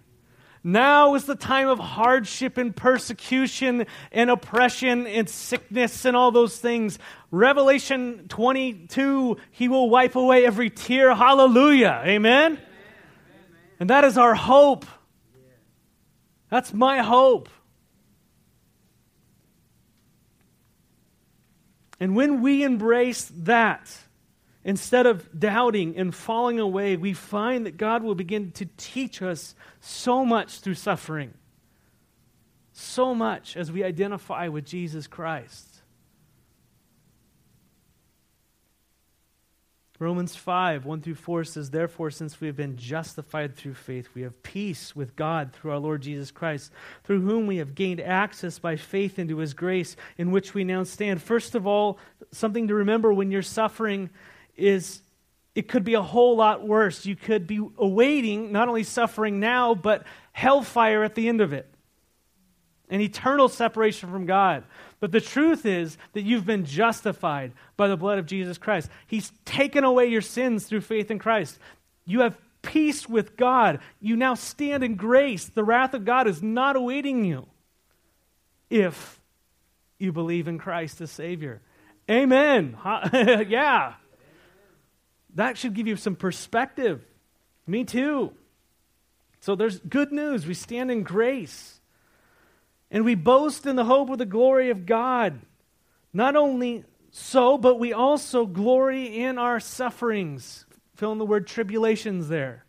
Now 0.64 1.16
is 1.16 1.26
the 1.26 1.36
time 1.36 1.68
of 1.68 1.80
hardship 1.80 2.60
and 2.60 2.76
persecution 2.76 3.88
and 4.12 4.30
oppression 4.30 5.08
and 5.08 5.28
sickness 5.28 6.06
and 6.06 6.16
all 6.16 6.30
those 6.30 6.60
things. 6.60 7.00
Revelation 7.32 8.28
22, 8.30 9.38
he 9.50 9.68
will 9.68 9.90
wipe 9.90 10.16
away 10.16 10.46
every 10.46 10.70
tear. 10.70 11.16
Hallelujah. 11.16 12.04
Amen? 12.06 12.52
Amen. 12.52 12.60
And 13.80 13.90
that 13.90 14.04
is 14.04 14.16
our 14.16 14.36
hope. 14.36 14.86
That's 16.50 16.74
my 16.74 17.00
hope. 17.00 17.50
And 22.00 22.16
when 22.16 22.42
we 22.42 22.64
embrace 22.64 23.32
that, 23.40 23.96
instead 24.64 25.06
of 25.06 25.38
doubting 25.38 25.98
and 25.98 26.16
falling 26.16 26.60
away, 26.60 26.96
we 26.96 27.14
find 27.14 27.66
that 27.66 27.78
God 27.78 28.04
will 28.04 28.16
begin 28.16 28.52
to 28.54 28.68
teach 28.78 29.22
us 29.22 29.54
so 29.80 30.26
much 30.26 30.60
through 30.62 30.76
suffering. 30.76 31.34
So 32.72 33.14
much 33.14 33.58
as 33.58 33.72
we 33.72 33.84
identify 33.84 34.48
with 34.48 34.66
Jesus 34.66 35.08
Christ. 35.08 35.69
Romans 40.00 40.34
5, 40.34 40.86
1 40.86 41.02
through 41.02 41.16
4 41.16 41.44
says, 41.44 41.72
Therefore, 41.72 42.10
since 42.10 42.40
we 42.40 42.48
have 42.48 42.56
been 42.56 42.78
justified 42.78 43.58
through 43.58 43.74
faith, 43.74 44.08
we 44.16 44.22
have 44.22 44.42
peace 44.44 44.96
with 44.96 45.18
God 45.18 45.52
through 45.52 45.72
our 45.72 45.78
Lord 45.78 46.02
Jesus 46.02 46.32
Christ, 46.32 46.72
through 47.04 47.20
whom 47.20 47.48
we 47.48 47.58
have 47.58 47.76
gained 47.76 48.00
access 48.00 48.60
by 48.60 48.78
faith 48.78 49.20
into 49.20 49.40
his 49.40 49.54
grace, 49.54 49.98
in 50.18 50.32
which 50.32 50.54
we 50.54 50.64
now 50.64 50.84
stand. 50.84 51.22
First 51.22 51.54
of 51.54 51.68
all, 51.68 52.00
something 52.32 52.70
to 52.70 52.76
remember 52.76 53.12
when 53.12 53.30
you're 53.30 53.42
suffering 53.42 54.10
is 54.56 55.02
it 55.54 55.68
could 55.68 55.84
be 55.84 55.96
a 55.96 56.02
whole 56.02 56.38
lot 56.38 56.66
worse. 56.66 57.06
You 57.06 57.18
could 57.18 57.46
be 57.46 57.60
awaiting 57.78 58.54
not 58.54 58.70
only 58.70 58.84
suffering 58.84 59.42
now, 59.42 59.76
but 59.76 60.06
hellfire 60.32 61.04
at 61.04 61.16
the 61.16 61.28
end 61.28 61.42
of 61.42 61.52
it, 61.52 61.70
an 62.90 63.02
eternal 63.02 63.50
separation 63.50 64.10
from 64.10 64.26
God. 64.26 64.64
But 65.00 65.12
the 65.12 65.22
truth 65.22 65.66
is 65.66 65.98
that 66.14 66.24
you've 66.24 66.46
been 66.46 66.66
justified 66.66 67.52
by 67.78 67.88
the 67.88 67.98
blood 67.98 68.20
of 68.20 68.26
Jesus 68.26 68.58
Christ. 68.58 68.90
He's 69.08 69.32
taken 69.46 69.84
away 69.84 70.08
your 70.08 70.22
sins 70.22 70.66
through 70.66 70.82
faith 70.82 71.12
in 71.12 71.20
Christ. 71.20 71.60
You 72.06 72.22
have 72.22 72.38
peace 72.62 73.08
with 73.08 73.38
God. 73.38 73.80
You 74.02 74.16
now 74.16 74.34
stand 74.34 74.84
in 74.84 74.96
grace. 74.96 75.46
The 75.46 75.64
wrath 75.64 75.94
of 75.94 76.06
God 76.06 76.28
is 76.28 76.42
not 76.42 76.76
awaiting 76.76 77.24
you 77.24 77.48
if 78.70 79.20
you 80.00 80.12
believe 80.12 80.48
in 80.48 80.58
Christ 80.58 81.02
as 81.02 81.12
Savior. 81.12 81.62
Amen. 82.10 82.76
yeah. 83.14 83.94
That 85.36 85.58
should 85.58 85.76
give 85.76 85.88
you 85.88 85.96
some 85.96 86.16
perspective. 86.16 87.06
Me 87.68 87.84
too. 87.84 88.34
So 89.42 89.56
there's 89.56 89.80
good 89.80 90.12
news. 90.12 90.46
We 90.46 90.54
stand 90.54 90.92
in 90.92 91.04
grace. 91.04 91.79
And 92.92 93.06
we 93.06 93.16
boast 93.16 93.66
in 93.66 93.76
the 93.76 93.86
hope 93.86 94.10
of 94.10 94.18
the 94.18 94.26
glory 94.26 94.70
of 94.70 94.86
God. 94.86 95.40
Not 96.12 96.36
only 96.36 96.86
so, 97.12 97.58
but 97.58 97.80
we 97.80 97.94
also 97.94 98.46
glory 98.46 99.20
in 99.20 99.38
our 99.38 99.60
sufferings. 99.60 100.66
Fill 100.96 101.12
in 101.12 101.18
the 101.18 101.26
word 101.26 101.48
tribulations 101.48 102.30
there. 102.30 102.66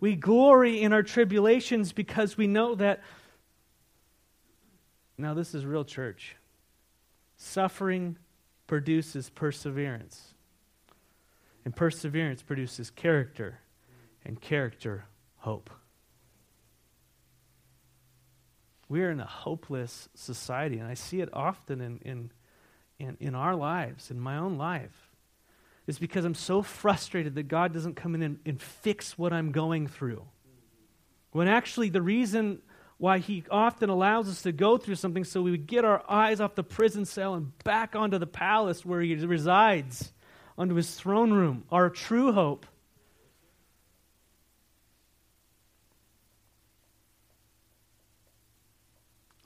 We 0.00 0.16
glory 0.16 0.82
in 0.82 0.92
our 0.92 1.02
tribulations 1.02 1.92
because 1.92 2.36
we 2.36 2.46
know 2.46 2.74
that. 2.76 3.02
Now, 5.18 5.34
this 5.34 5.54
is 5.54 5.66
real 5.66 5.84
church. 5.84 6.36
Suffering 7.36 8.16
produces 8.66 9.30
perseverance, 9.30 10.34
and 11.64 11.74
perseverance 11.74 12.42
produces 12.42 12.90
character, 12.90 13.58
and 14.24 14.40
character, 14.40 15.04
hope. 15.38 15.70
We 18.90 19.02
are 19.02 19.10
in 19.12 19.20
a 19.20 19.24
hopeless 19.24 20.08
society, 20.16 20.78
and 20.78 20.88
I 20.88 20.94
see 20.94 21.20
it 21.20 21.28
often 21.32 21.80
in, 21.80 22.00
in, 22.04 22.32
in, 22.98 23.16
in 23.20 23.34
our 23.36 23.54
lives, 23.54 24.10
in 24.10 24.18
my 24.18 24.36
own 24.36 24.58
life. 24.58 25.12
It's 25.86 26.00
because 26.00 26.24
I'm 26.24 26.34
so 26.34 26.60
frustrated 26.60 27.36
that 27.36 27.44
God 27.44 27.72
doesn't 27.72 27.94
come 27.94 28.16
in 28.16 28.22
and, 28.22 28.40
and 28.44 28.60
fix 28.60 29.16
what 29.16 29.32
I'm 29.32 29.52
going 29.52 29.86
through. 29.86 30.24
When 31.30 31.46
actually, 31.46 31.90
the 31.90 32.02
reason 32.02 32.62
why 32.98 33.18
He 33.18 33.44
often 33.48 33.90
allows 33.90 34.28
us 34.28 34.42
to 34.42 34.50
go 34.50 34.76
through 34.76 34.96
something 34.96 35.22
so 35.22 35.40
we 35.40 35.52
would 35.52 35.68
get 35.68 35.84
our 35.84 36.02
eyes 36.08 36.40
off 36.40 36.56
the 36.56 36.64
prison 36.64 37.04
cell 37.04 37.34
and 37.34 37.56
back 37.62 37.94
onto 37.94 38.18
the 38.18 38.26
palace 38.26 38.84
where 38.84 39.00
He 39.00 39.14
resides, 39.14 40.12
onto 40.58 40.74
His 40.74 40.96
throne 40.96 41.32
room, 41.32 41.62
our 41.70 41.90
true 41.90 42.32
hope. 42.32 42.66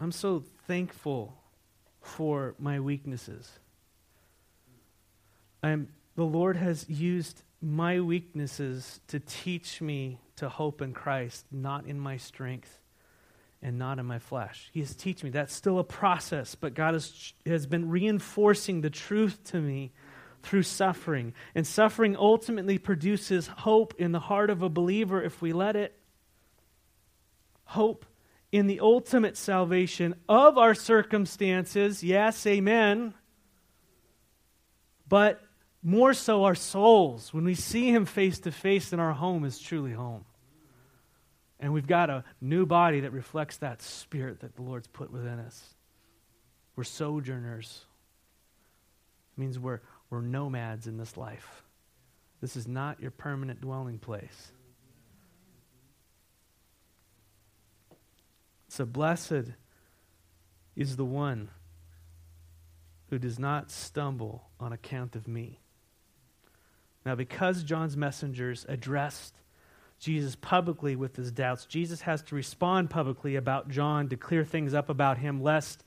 I'm 0.00 0.12
so 0.12 0.44
thankful 0.66 1.37
for 2.00 2.54
my 2.59 2.80
weaknesses. 2.80 3.50
I'm, 5.62 5.88
the 6.16 6.24
Lord 6.24 6.57
has 6.57 6.88
used 6.88 7.42
my 7.62 8.00
weaknesses 8.00 9.00
to 9.09 9.20
teach 9.20 9.80
me 9.80 10.20
to 10.37 10.48
hope 10.48 10.83
in 10.83 10.92
Christ, 10.92 11.46
not 11.50 11.87
in 11.87 11.98
my 11.98 12.16
strength 12.16 12.78
and 13.62 13.78
not 13.78 13.98
in 13.98 14.04
my 14.04 14.18
flesh. 14.18 14.68
He 14.72 14.80
has 14.80 14.94
teaching 14.94 15.28
me. 15.28 15.30
That's 15.30 15.54
still 15.54 15.78
a 15.78 15.85
process, 15.85 16.54
but 16.54 16.74
God 16.74 16.92
has, 16.92 17.33
has 17.46 17.66
been 17.66 17.88
reinforcing 17.88 18.83
the 18.83 18.90
truth 18.90 19.42
to 19.44 19.61
me 19.61 19.92
through 20.42 20.64
suffering. 20.64 21.33
And 21.54 21.66
suffering 21.66 22.14
ultimately 22.16 22.76
produces 22.76 23.46
hope 23.46 23.94
in 23.98 24.12
the 24.12 24.20
heart 24.20 24.50
of 24.50 24.61
a 24.61 24.68
believer 24.68 25.22
if 25.22 25.40
we 25.40 25.54
let 25.54 25.76
it. 25.76 25.98
Hope 27.64 28.04
in 28.54 28.68
the 28.68 28.78
ultimate 28.78 29.36
salvation 29.36 30.14
of 30.28 30.58
our 30.58 30.76
circumstances. 30.76 32.04
Yes, 32.04 32.46
amen. 32.46 33.12
But 35.08 35.42
more 35.82 36.14
so 36.14 36.44
our 36.44 36.54
souls. 36.54 37.34
When 37.34 37.42
we 37.42 37.56
see 37.56 37.90
Him 37.90 38.06
face 38.06 38.38
to 38.40 38.52
face, 38.52 38.90
then 38.90 39.00
our 39.00 39.12
home 39.12 39.44
is 39.44 39.58
truly 39.58 39.90
home. 39.90 40.24
And 41.58 41.72
we've 41.72 41.88
got 41.88 42.10
a 42.10 42.22
new 42.40 42.64
body 42.64 43.00
that 43.00 43.10
reflects 43.10 43.56
that 43.56 43.82
spirit 43.82 44.38
that 44.42 44.54
the 44.54 44.62
Lord's 44.62 44.86
put 44.86 45.10
within 45.10 45.40
us. 45.40 45.74
We're 46.76 46.84
sojourners. 46.84 47.84
It 49.36 49.40
means 49.40 49.58
we're, 49.58 49.80
we're 50.10 50.20
nomads 50.20 50.86
in 50.86 50.96
this 50.96 51.16
life. 51.16 51.64
This 52.40 52.54
is 52.54 52.68
not 52.68 53.00
your 53.00 53.10
permanent 53.10 53.62
dwelling 53.62 53.98
place. 53.98 54.52
So 58.74 58.84
blessed 58.84 59.52
is 60.74 60.96
the 60.96 61.04
one 61.04 61.50
who 63.08 63.20
does 63.20 63.38
not 63.38 63.70
stumble 63.70 64.48
on 64.58 64.72
account 64.72 65.14
of 65.14 65.28
me. 65.28 65.60
Now, 67.06 67.14
because 67.14 67.62
John's 67.62 67.96
messengers 67.96 68.66
addressed 68.68 69.34
Jesus 70.00 70.34
publicly 70.34 70.96
with 70.96 71.14
his 71.14 71.30
doubts, 71.30 71.66
Jesus 71.66 72.00
has 72.00 72.20
to 72.22 72.34
respond 72.34 72.90
publicly 72.90 73.37
about 73.37 73.68
John 73.68 74.08
to 74.08 74.16
clear 74.16 74.44
things 74.44 74.74
up 74.74 74.88
about 74.88 75.18
him, 75.18 75.40
lest 75.40 75.84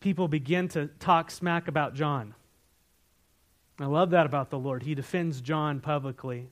people 0.00 0.28
begin 0.28 0.68
to 0.68 0.88
talk 0.98 1.30
smack 1.30 1.68
about 1.68 1.94
John. 1.94 2.34
I 3.78 3.86
love 3.86 4.10
that 4.10 4.26
about 4.26 4.50
the 4.50 4.58
Lord. 4.58 4.82
He 4.82 4.94
defends 4.94 5.40
John 5.40 5.80
publicly. 5.80 6.50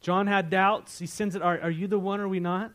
John 0.00 0.26
had 0.26 0.50
doubts. 0.50 0.98
He 0.98 1.06
sends 1.06 1.36
it, 1.36 1.42
Are, 1.42 1.60
are 1.60 1.70
you 1.70 1.86
the 1.86 2.00
one 2.00 2.18
or 2.18 2.24
are 2.24 2.28
we 2.28 2.40
not? 2.40 2.72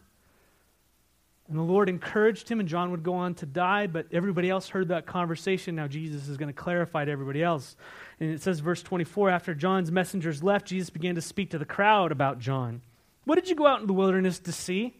And 1.49 1.57
the 1.57 1.63
Lord 1.63 1.89
encouraged 1.89 2.47
him, 2.49 2.59
and 2.59 2.69
John 2.69 2.91
would 2.91 3.03
go 3.03 3.15
on 3.15 3.35
to 3.35 3.45
die, 3.45 3.87
but 3.87 4.07
everybody 4.13 4.49
else 4.49 4.69
heard 4.69 4.87
that 4.87 5.05
conversation. 5.05 5.75
Now 5.75 5.87
Jesus 5.87 6.29
is 6.29 6.37
going 6.37 6.47
to 6.47 6.53
clarify 6.53 7.03
to 7.03 7.11
everybody 7.11 7.43
else. 7.43 7.75
And 8.19 8.31
it 8.31 8.41
says, 8.41 8.59
verse 8.59 8.81
24 8.81 9.29
After 9.29 9.53
John's 9.53 9.91
messengers 9.91 10.41
left, 10.41 10.67
Jesus 10.67 10.89
began 10.89 11.15
to 11.15 11.21
speak 11.21 11.49
to 11.51 11.57
the 11.57 11.65
crowd 11.65 12.11
about 12.11 12.39
John. 12.39 12.81
What 13.25 13.35
did 13.35 13.49
you 13.49 13.55
go 13.55 13.67
out 13.67 13.81
in 13.81 13.87
the 13.87 13.93
wilderness 13.93 14.39
to 14.39 14.51
see? 14.51 14.95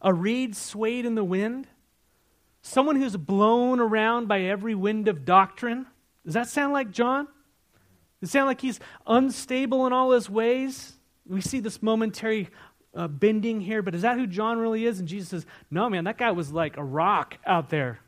A 0.00 0.12
reed 0.12 0.56
swayed 0.56 1.06
in 1.06 1.14
the 1.14 1.24
wind? 1.24 1.68
Someone 2.62 2.96
who's 2.96 3.16
blown 3.16 3.80
around 3.80 4.26
by 4.26 4.42
every 4.42 4.74
wind 4.74 5.08
of 5.08 5.24
doctrine? 5.24 5.86
Does 6.24 6.34
that 6.34 6.48
sound 6.48 6.72
like 6.72 6.90
John? 6.90 7.26
Does 8.20 8.30
it 8.30 8.32
sound 8.32 8.46
like 8.46 8.60
he's 8.60 8.80
unstable 9.06 9.86
in 9.86 9.92
all 9.92 10.12
his 10.12 10.30
ways? 10.30 10.92
We 11.26 11.40
see 11.40 11.60
this 11.60 11.82
momentary 11.82 12.48
uh, 12.94 13.08
bending 13.08 13.60
here, 13.60 13.82
but 13.82 13.94
is 13.94 14.02
that 14.02 14.16
who 14.16 14.26
John 14.26 14.58
really 14.58 14.84
is? 14.84 14.98
And 14.98 15.08
Jesus 15.08 15.28
says, 15.28 15.46
No, 15.70 15.88
man, 15.88 16.04
that 16.04 16.18
guy 16.18 16.30
was 16.30 16.52
like 16.52 16.76
a 16.76 16.84
rock 16.84 17.38
out 17.46 17.70
there. 17.70 18.00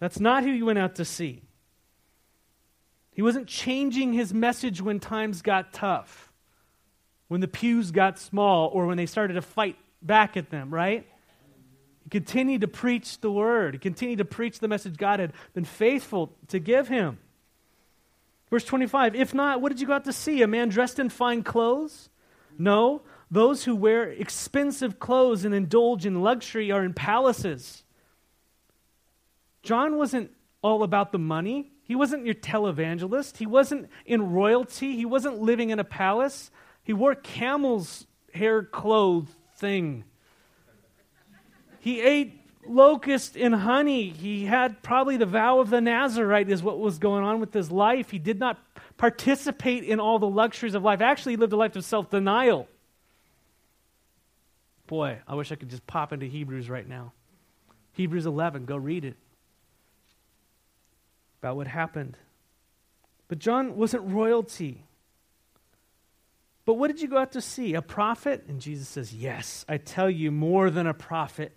That's 0.00 0.20
not 0.20 0.44
who 0.44 0.50
you 0.50 0.66
went 0.66 0.78
out 0.78 0.96
to 0.96 1.04
see. 1.04 1.42
He 3.12 3.22
wasn't 3.22 3.48
changing 3.48 4.12
his 4.12 4.32
message 4.32 4.80
when 4.80 5.00
times 5.00 5.42
got 5.42 5.72
tough, 5.72 6.32
when 7.26 7.40
the 7.40 7.48
pews 7.48 7.90
got 7.90 8.18
small, 8.18 8.68
or 8.72 8.86
when 8.86 8.96
they 8.96 9.06
started 9.06 9.34
to 9.34 9.42
fight 9.42 9.76
back 10.00 10.36
at 10.36 10.50
them, 10.50 10.72
right? 10.72 11.06
He 12.04 12.10
continued 12.10 12.60
to 12.60 12.68
preach 12.68 13.20
the 13.20 13.30
word. 13.30 13.74
He 13.74 13.78
continued 13.80 14.18
to 14.18 14.24
preach 14.24 14.60
the 14.60 14.68
message 14.68 14.96
God 14.96 15.20
had 15.20 15.32
been 15.52 15.64
faithful 15.64 16.32
to 16.48 16.58
give 16.58 16.88
him. 16.88 17.18
Verse 18.50 18.64
25 18.64 19.14
If 19.14 19.34
not, 19.34 19.60
what 19.60 19.70
did 19.70 19.80
you 19.80 19.86
go 19.86 19.94
out 19.94 20.04
to 20.04 20.12
see? 20.12 20.42
A 20.42 20.46
man 20.46 20.68
dressed 20.68 20.98
in 20.98 21.08
fine 21.08 21.42
clothes? 21.42 22.08
No, 22.56 23.02
those 23.30 23.64
who 23.64 23.76
wear 23.76 24.04
expensive 24.04 24.98
clothes 24.98 25.44
and 25.44 25.54
indulge 25.54 26.06
in 26.06 26.22
luxury 26.22 26.70
are 26.70 26.84
in 26.84 26.94
palaces. 26.94 27.84
John 29.62 29.96
wasn't 29.96 30.30
all 30.62 30.82
about 30.82 31.12
the 31.12 31.18
money. 31.18 31.72
He 31.82 31.94
wasn't 31.94 32.24
your 32.24 32.34
televangelist. 32.34 33.36
He 33.36 33.46
wasn't 33.46 33.88
in 34.06 34.32
royalty. 34.32 34.96
He 34.96 35.04
wasn't 35.04 35.40
living 35.40 35.70
in 35.70 35.78
a 35.78 35.84
palace. 35.84 36.50
He 36.82 36.92
wore 36.92 37.14
camel's 37.14 38.06
hair 38.32 38.62
clothes 38.62 39.28
thing. 39.56 40.04
He 41.80 42.00
ate 42.00 42.40
locust 42.66 43.36
and 43.36 43.54
honey. 43.54 44.10
He 44.10 44.44
had 44.44 44.82
probably 44.82 45.16
the 45.16 45.26
vow 45.26 45.60
of 45.60 45.70
the 45.70 45.80
Nazarite, 45.80 46.50
is 46.50 46.62
what 46.62 46.78
was 46.78 46.98
going 46.98 47.24
on 47.24 47.40
with 47.40 47.52
his 47.52 47.70
life. 47.70 48.10
He 48.10 48.18
did 48.18 48.38
not 48.38 48.58
participate 48.96 49.84
in 49.84 50.00
all 50.00 50.18
the 50.18 50.28
luxuries 50.28 50.74
of 50.74 50.82
life. 50.82 51.00
Actually, 51.00 51.32
he 51.32 51.36
lived 51.36 51.52
a 51.52 51.56
life 51.56 51.76
of 51.76 51.84
self 51.84 52.10
denial. 52.10 52.68
Boy, 54.88 55.18
I 55.28 55.34
wish 55.34 55.52
I 55.52 55.54
could 55.54 55.68
just 55.68 55.86
pop 55.86 56.12
into 56.12 56.26
Hebrews 56.26 56.68
right 56.68 56.88
now. 56.88 57.12
Hebrews 57.92 58.26
11, 58.26 58.64
go 58.64 58.76
read 58.76 59.04
it 59.04 59.16
about 61.40 61.56
what 61.56 61.66
happened. 61.66 62.16
But 63.28 63.38
John 63.38 63.76
wasn't 63.76 64.10
royalty. 64.10 64.84
But 66.64 66.74
what 66.74 66.88
did 66.88 67.00
you 67.02 67.08
go 67.08 67.18
out 67.18 67.32
to 67.32 67.40
see? 67.42 67.74
A 67.74 67.82
prophet? 67.82 68.44
And 68.48 68.60
Jesus 68.60 68.88
says, 68.88 69.14
Yes, 69.14 69.64
I 69.68 69.76
tell 69.76 70.10
you, 70.10 70.30
more 70.30 70.70
than 70.70 70.86
a 70.86 70.94
prophet. 70.94 71.56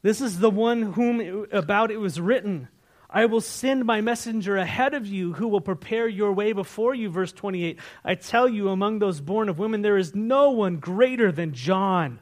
This 0.00 0.20
is 0.20 0.38
the 0.38 0.50
one 0.50 0.92
whom 0.92 1.20
it, 1.20 1.52
about 1.52 1.90
it 1.90 1.98
was 1.98 2.18
written. 2.18 2.68
I 3.12 3.26
will 3.26 3.42
send 3.42 3.84
my 3.84 4.00
messenger 4.00 4.56
ahead 4.56 4.94
of 4.94 5.06
you 5.06 5.34
who 5.34 5.46
will 5.46 5.60
prepare 5.60 6.08
your 6.08 6.32
way 6.32 6.54
before 6.54 6.94
you. 6.94 7.10
Verse 7.10 7.30
28. 7.30 7.78
I 8.04 8.14
tell 8.14 8.48
you, 8.48 8.70
among 8.70 8.98
those 8.98 9.20
born 9.20 9.50
of 9.50 9.58
women, 9.58 9.82
there 9.82 9.98
is 9.98 10.14
no 10.14 10.50
one 10.50 10.78
greater 10.78 11.30
than 11.30 11.52
John. 11.52 12.20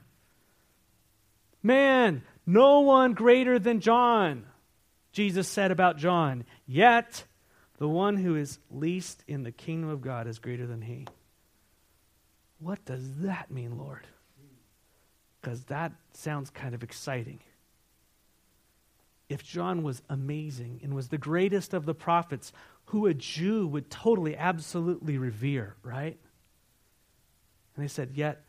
Man, 1.63 2.23
no 2.45 2.81
one 2.81 3.13
greater 3.15 3.61
than 3.61 3.81
John. 3.81 4.47
Jesus 5.13 5.47
said 5.47 5.71
about 5.71 5.97
John, 5.97 6.45
Yet 6.67 7.25
the 7.79 7.89
one 7.89 8.17
who 8.17 8.35
is 8.35 8.59
least 8.71 9.23
in 9.29 9.45
the 9.45 9.53
kingdom 9.53 9.91
of 9.91 10.01
God 10.01 10.27
is 10.27 10.41
greater 10.41 10.67
than 10.67 10.83
he. 10.83 11.07
What 12.59 12.85
does 12.85 13.21
that 13.21 13.51
mean, 13.51 13.79
Lord? 13.79 14.07
Because 15.41 15.65
that 15.65 15.93
sounds 16.13 16.51
kind 16.51 16.75
of 16.75 16.83
exciting. 16.83 17.41
If 19.31 19.45
John 19.45 19.85
was 19.85 20.03
amazing 20.11 20.81
and 20.83 20.93
was 20.93 21.09
the 21.09 21.17
greatest 21.17 21.73
of 21.73 21.87
the 21.87 21.95
prophets, 21.95 22.53
who 22.87 23.07
a 23.07 23.15
Jew 23.15 23.65
would 23.69 23.89
totally, 23.89 24.37
absolutely 24.37 25.19
revere, 25.19 25.77
right? 25.85 26.19
And 27.77 27.85
they 27.85 27.89
said, 27.89 28.11
Yet 28.15 28.45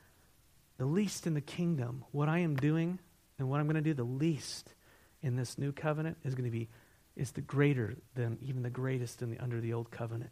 the 0.80 0.88
least 0.88 1.28
in 1.28 1.36
the 1.36 1.42
kingdom, 1.42 2.04
what 2.12 2.28
I 2.28 2.40
am 2.40 2.56
doing 2.56 2.98
and 3.38 3.48
what 3.48 3.60
I'm 3.60 3.68
going 3.68 3.76
to 3.76 3.82
do, 3.82 3.94
the 3.94 4.04
least 4.04 4.74
in 5.22 5.36
this 5.36 5.60
new 5.60 5.72
covenant 5.72 6.18
is 6.24 6.34
going 6.34 6.50
to 6.50 6.58
be 6.58 6.68
is 7.16 7.32
the 7.32 7.42
greater 7.42 7.96
than 8.16 8.40
even 8.42 8.64
the 8.64 8.72
greatest 8.72 9.22
in 9.22 9.30
the 9.30 9.38
under 9.38 9.62
the 9.62 9.74
old 9.74 9.92
covenant. 9.92 10.32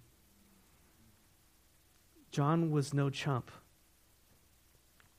John 2.32 2.72
was 2.72 2.92
no 2.92 3.12
chump. 3.12 3.52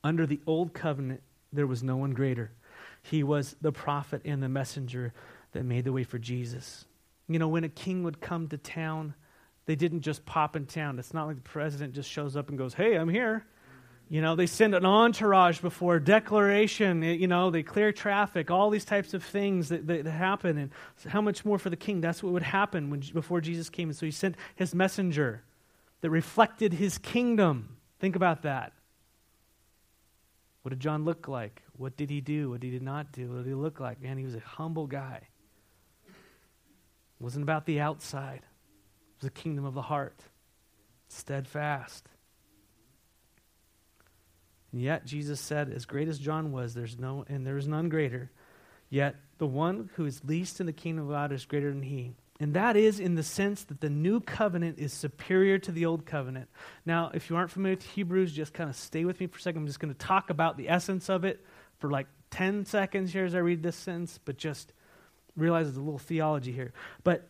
Under 0.03 0.25
the 0.25 0.41
old 0.45 0.73
covenant, 0.73 1.21
there 1.53 1.67
was 1.67 1.83
no 1.83 1.95
one 1.95 2.11
greater. 2.11 2.51
He 3.01 3.23
was 3.23 3.55
the 3.61 3.71
prophet 3.71 4.21
and 4.25 4.41
the 4.41 4.49
messenger 4.49 5.13
that 5.53 5.63
made 5.63 5.85
the 5.85 5.91
way 5.91 6.03
for 6.03 6.19
Jesus. 6.19 6.85
You 7.27 7.39
know, 7.39 7.47
when 7.47 7.63
a 7.63 7.69
king 7.69 8.03
would 8.03 8.21
come 8.21 8.47
to 8.49 8.57
town, 8.57 9.15
they 9.65 9.75
didn't 9.75 10.01
just 10.01 10.25
pop 10.25 10.55
in 10.55 10.65
town. 10.65 10.99
It's 10.99 11.13
not 11.13 11.27
like 11.27 11.37
the 11.37 11.49
president 11.49 11.93
just 11.93 12.09
shows 12.09 12.35
up 12.35 12.49
and 12.49 12.57
goes, 12.57 12.73
Hey, 12.73 12.95
I'm 12.95 13.09
here. 13.09 13.45
You 14.09 14.21
know, 14.21 14.35
they 14.35 14.45
send 14.45 14.75
an 14.75 14.85
entourage 14.85 15.61
before 15.61 15.97
declaration. 15.97 17.01
Eh, 17.01 17.13
you 17.13 17.27
know, 17.27 17.49
they 17.49 17.63
clear 17.63 17.93
traffic, 17.93 18.51
all 18.51 18.69
these 18.69 18.83
types 18.83 19.13
of 19.13 19.23
things 19.23 19.69
that, 19.69 19.87
that, 19.87 20.03
that 20.03 20.11
happen. 20.11 20.57
And 20.57 20.71
how 21.07 21.21
much 21.21 21.45
more 21.45 21.57
for 21.57 21.69
the 21.69 21.77
king? 21.77 22.01
That's 22.01 22.21
what 22.21 22.33
would 22.33 22.43
happen 22.43 22.89
when, 22.89 22.99
before 23.13 23.39
Jesus 23.39 23.69
came. 23.69 23.87
And 23.87 23.97
so 23.97 24.05
he 24.05 24.11
sent 24.11 24.35
his 24.55 24.75
messenger 24.75 25.43
that 26.01 26.09
reflected 26.09 26.73
his 26.73 26.97
kingdom. 26.97 27.77
Think 27.99 28.17
about 28.17 28.41
that. 28.41 28.73
What 30.63 30.71
did 30.71 30.81
John 30.81 31.05
look 31.05 31.29
like? 31.29 31.60
What 31.81 31.97
did 31.97 32.11
he 32.11 32.21
do? 32.21 32.51
What 32.51 32.59
did 32.59 32.73
he 32.73 32.79
not 32.79 33.11
do? 33.11 33.27
What 33.29 33.37
did 33.37 33.47
he 33.47 33.55
look 33.55 33.79
like? 33.79 33.99
Man, 33.99 34.15
he 34.15 34.23
was 34.23 34.35
a 34.35 34.39
humble 34.39 34.85
guy. 34.85 35.21
It 36.05 37.23
wasn't 37.23 37.41
about 37.41 37.65
the 37.65 37.79
outside. 37.79 38.41
It 38.43 39.23
was 39.23 39.23
the 39.23 39.31
kingdom 39.31 39.65
of 39.65 39.73
the 39.73 39.81
heart. 39.81 40.19
Steadfast. 41.07 42.07
And 44.71 44.79
yet 44.79 45.07
Jesus 45.07 45.41
said, 45.41 45.71
as 45.71 45.85
great 45.85 46.07
as 46.07 46.19
John 46.19 46.51
was, 46.51 46.75
there's 46.75 46.99
no 46.99 47.25
and 47.27 47.47
there 47.47 47.57
is 47.57 47.67
none 47.67 47.89
greater. 47.89 48.29
Yet 48.91 49.15
the 49.39 49.47
one 49.47 49.89
who 49.95 50.05
is 50.05 50.23
least 50.23 50.59
in 50.59 50.67
the 50.67 50.73
kingdom 50.73 51.05
of 51.05 51.11
God 51.11 51.31
is 51.31 51.45
greater 51.45 51.71
than 51.71 51.81
he. 51.81 52.13
And 52.39 52.53
that 52.53 52.77
is 52.77 52.99
in 52.99 53.15
the 53.15 53.23
sense 53.23 53.63
that 53.63 53.81
the 53.81 53.89
new 53.89 54.19
covenant 54.19 54.77
is 54.77 54.93
superior 54.93 55.57
to 55.57 55.71
the 55.71 55.87
old 55.87 56.05
covenant. 56.05 56.47
Now, 56.85 57.09
if 57.11 57.29
you 57.29 57.35
aren't 57.35 57.49
familiar 57.49 57.75
with 57.75 57.85
Hebrews, 57.85 58.33
just 58.33 58.53
kind 58.53 58.69
of 58.69 58.75
stay 58.75 59.03
with 59.03 59.19
me 59.19 59.25
for 59.25 59.39
a 59.39 59.41
second. 59.41 59.61
I'm 59.61 59.67
just 59.67 59.79
going 59.79 59.93
to 59.93 59.99
talk 59.99 60.29
about 60.29 60.57
the 60.57 60.69
essence 60.69 61.09
of 61.09 61.25
it 61.25 61.43
for 61.81 61.89
like 61.89 62.07
10 62.29 62.65
seconds 62.65 63.11
here 63.11 63.25
as 63.25 63.35
I 63.35 63.39
read 63.39 63.61
this 63.61 63.75
sentence, 63.75 64.19
but 64.23 64.37
just 64.37 64.71
realize 65.35 65.65
there's 65.65 65.77
a 65.77 65.81
little 65.81 65.99
theology 65.99 66.51
here. 66.51 66.71
But 67.03 67.27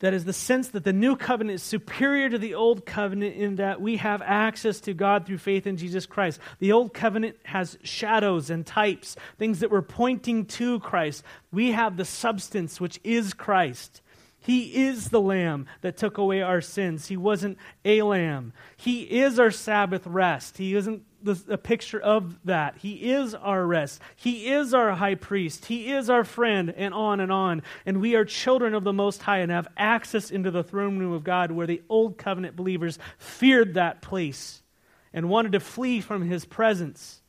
that 0.00 0.12
is 0.12 0.26
the 0.26 0.32
sense 0.34 0.68
that 0.68 0.84
the 0.84 0.92
new 0.92 1.16
covenant 1.16 1.54
is 1.54 1.62
superior 1.62 2.28
to 2.28 2.36
the 2.36 2.54
old 2.54 2.84
covenant 2.84 3.34
in 3.36 3.56
that 3.56 3.80
we 3.80 3.96
have 3.96 4.20
access 4.20 4.80
to 4.80 4.92
God 4.92 5.24
through 5.24 5.38
faith 5.38 5.66
in 5.66 5.78
Jesus 5.78 6.04
Christ. 6.04 6.38
The 6.58 6.72
old 6.72 6.92
covenant 6.92 7.36
has 7.44 7.78
shadows 7.82 8.50
and 8.50 8.66
types, 8.66 9.16
things 9.38 9.60
that 9.60 9.70
were 9.70 9.82
pointing 9.82 10.44
to 10.46 10.80
Christ. 10.80 11.24
We 11.50 11.72
have 11.72 11.96
the 11.96 12.04
substance, 12.04 12.78
which 12.78 13.00
is 13.04 13.32
Christ. 13.32 14.02
He 14.46 14.86
is 14.86 15.08
the 15.08 15.20
lamb 15.20 15.66
that 15.80 15.96
took 15.96 16.18
away 16.18 16.40
our 16.40 16.60
sins. 16.60 17.08
He 17.08 17.16
wasn't 17.16 17.58
a 17.84 18.02
lamb. 18.02 18.52
He 18.76 19.02
is 19.02 19.40
our 19.40 19.50
Sabbath 19.50 20.06
rest. 20.06 20.56
He 20.56 20.76
isn't 20.76 21.02
a 21.48 21.58
picture 21.58 21.98
of 21.98 22.38
that. 22.44 22.76
He 22.76 23.10
is 23.10 23.34
our 23.34 23.66
rest. 23.66 24.00
He 24.14 24.52
is 24.52 24.72
our 24.72 24.92
high 24.92 25.16
priest. 25.16 25.64
He 25.64 25.90
is 25.90 26.08
our 26.08 26.22
friend, 26.22 26.72
and 26.76 26.94
on 26.94 27.18
and 27.18 27.32
on. 27.32 27.64
And 27.84 28.00
we 28.00 28.14
are 28.14 28.24
children 28.24 28.72
of 28.72 28.84
the 28.84 28.92
Most 28.92 29.20
High 29.22 29.38
and 29.38 29.50
have 29.50 29.66
access 29.76 30.30
into 30.30 30.52
the 30.52 30.62
throne 30.62 30.96
room 31.00 31.12
of 31.12 31.24
God 31.24 31.50
where 31.50 31.66
the 31.66 31.82
old 31.88 32.16
covenant 32.16 32.54
believers 32.54 33.00
feared 33.18 33.74
that 33.74 34.00
place 34.00 34.62
and 35.12 35.28
wanted 35.28 35.50
to 35.52 35.60
flee 35.60 36.00
from 36.00 36.22
his 36.22 36.44
presence. 36.44 37.20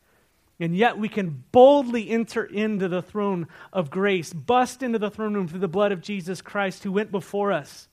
And 0.59 0.75
yet 0.75 0.97
we 0.97 1.07
can 1.07 1.43
boldly 1.51 2.09
enter 2.09 2.43
into 2.43 2.87
the 2.87 3.01
throne 3.01 3.47
of 3.71 3.91
grace, 3.91 4.33
bust 4.33 4.81
into 4.81 4.97
the 4.97 5.11
throne 5.11 5.33
room 5.35 5.47
through 5.47 5.59
the 5.59 5.67
blood 5.67 5.91
of 5.91 6.01
Jesus 6.01 6.41
Christ 6.41 6.83
who 6.83 6.91
went 6.91 7.11
before 7.11 7.51
us. 7.51 7.87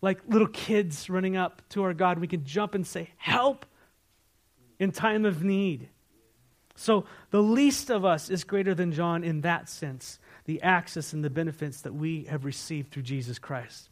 Like 0.00 0.20
little 0.28 0.48
kids 0.48 1.10
running 1.10 1.36
up 1.36 1.62
to 1.70 1.82
our 1.82 1.94
God, 1.94 2.20
we 2.20 2.28
can 2.28 2.44
jump 2.44 2.76
and 2.76 2.86
say, 2.86 3.10
Help 3.16 3.66
in 4.78 4.92
time 4.92 5.24
of 5.24 5.42
need. 5.42 5.88
So 6.76 7.06
the 7.30 7.42
least 7.42 7.90
of 7.90 8.04
us 8.04 8.30
is 8.30 8.44
greater 8.44 8.72
than 8.72 8.92
John 8.92 9.24
in 9.24 9.40
that 9.40 9.68
sense, 9.68 10.20
the 10.44 10.62
access 10.62 11.12
and 11.12 11.24
the 11.24 11.30
benefits 11.30 11.80
that 11.80 11.92
we 11.92 12.24
have 12.24 12.44
received 12.44 12.92
through 12.92 13.02
Jesus 13.02 13.40
Christ. 13.40 13.90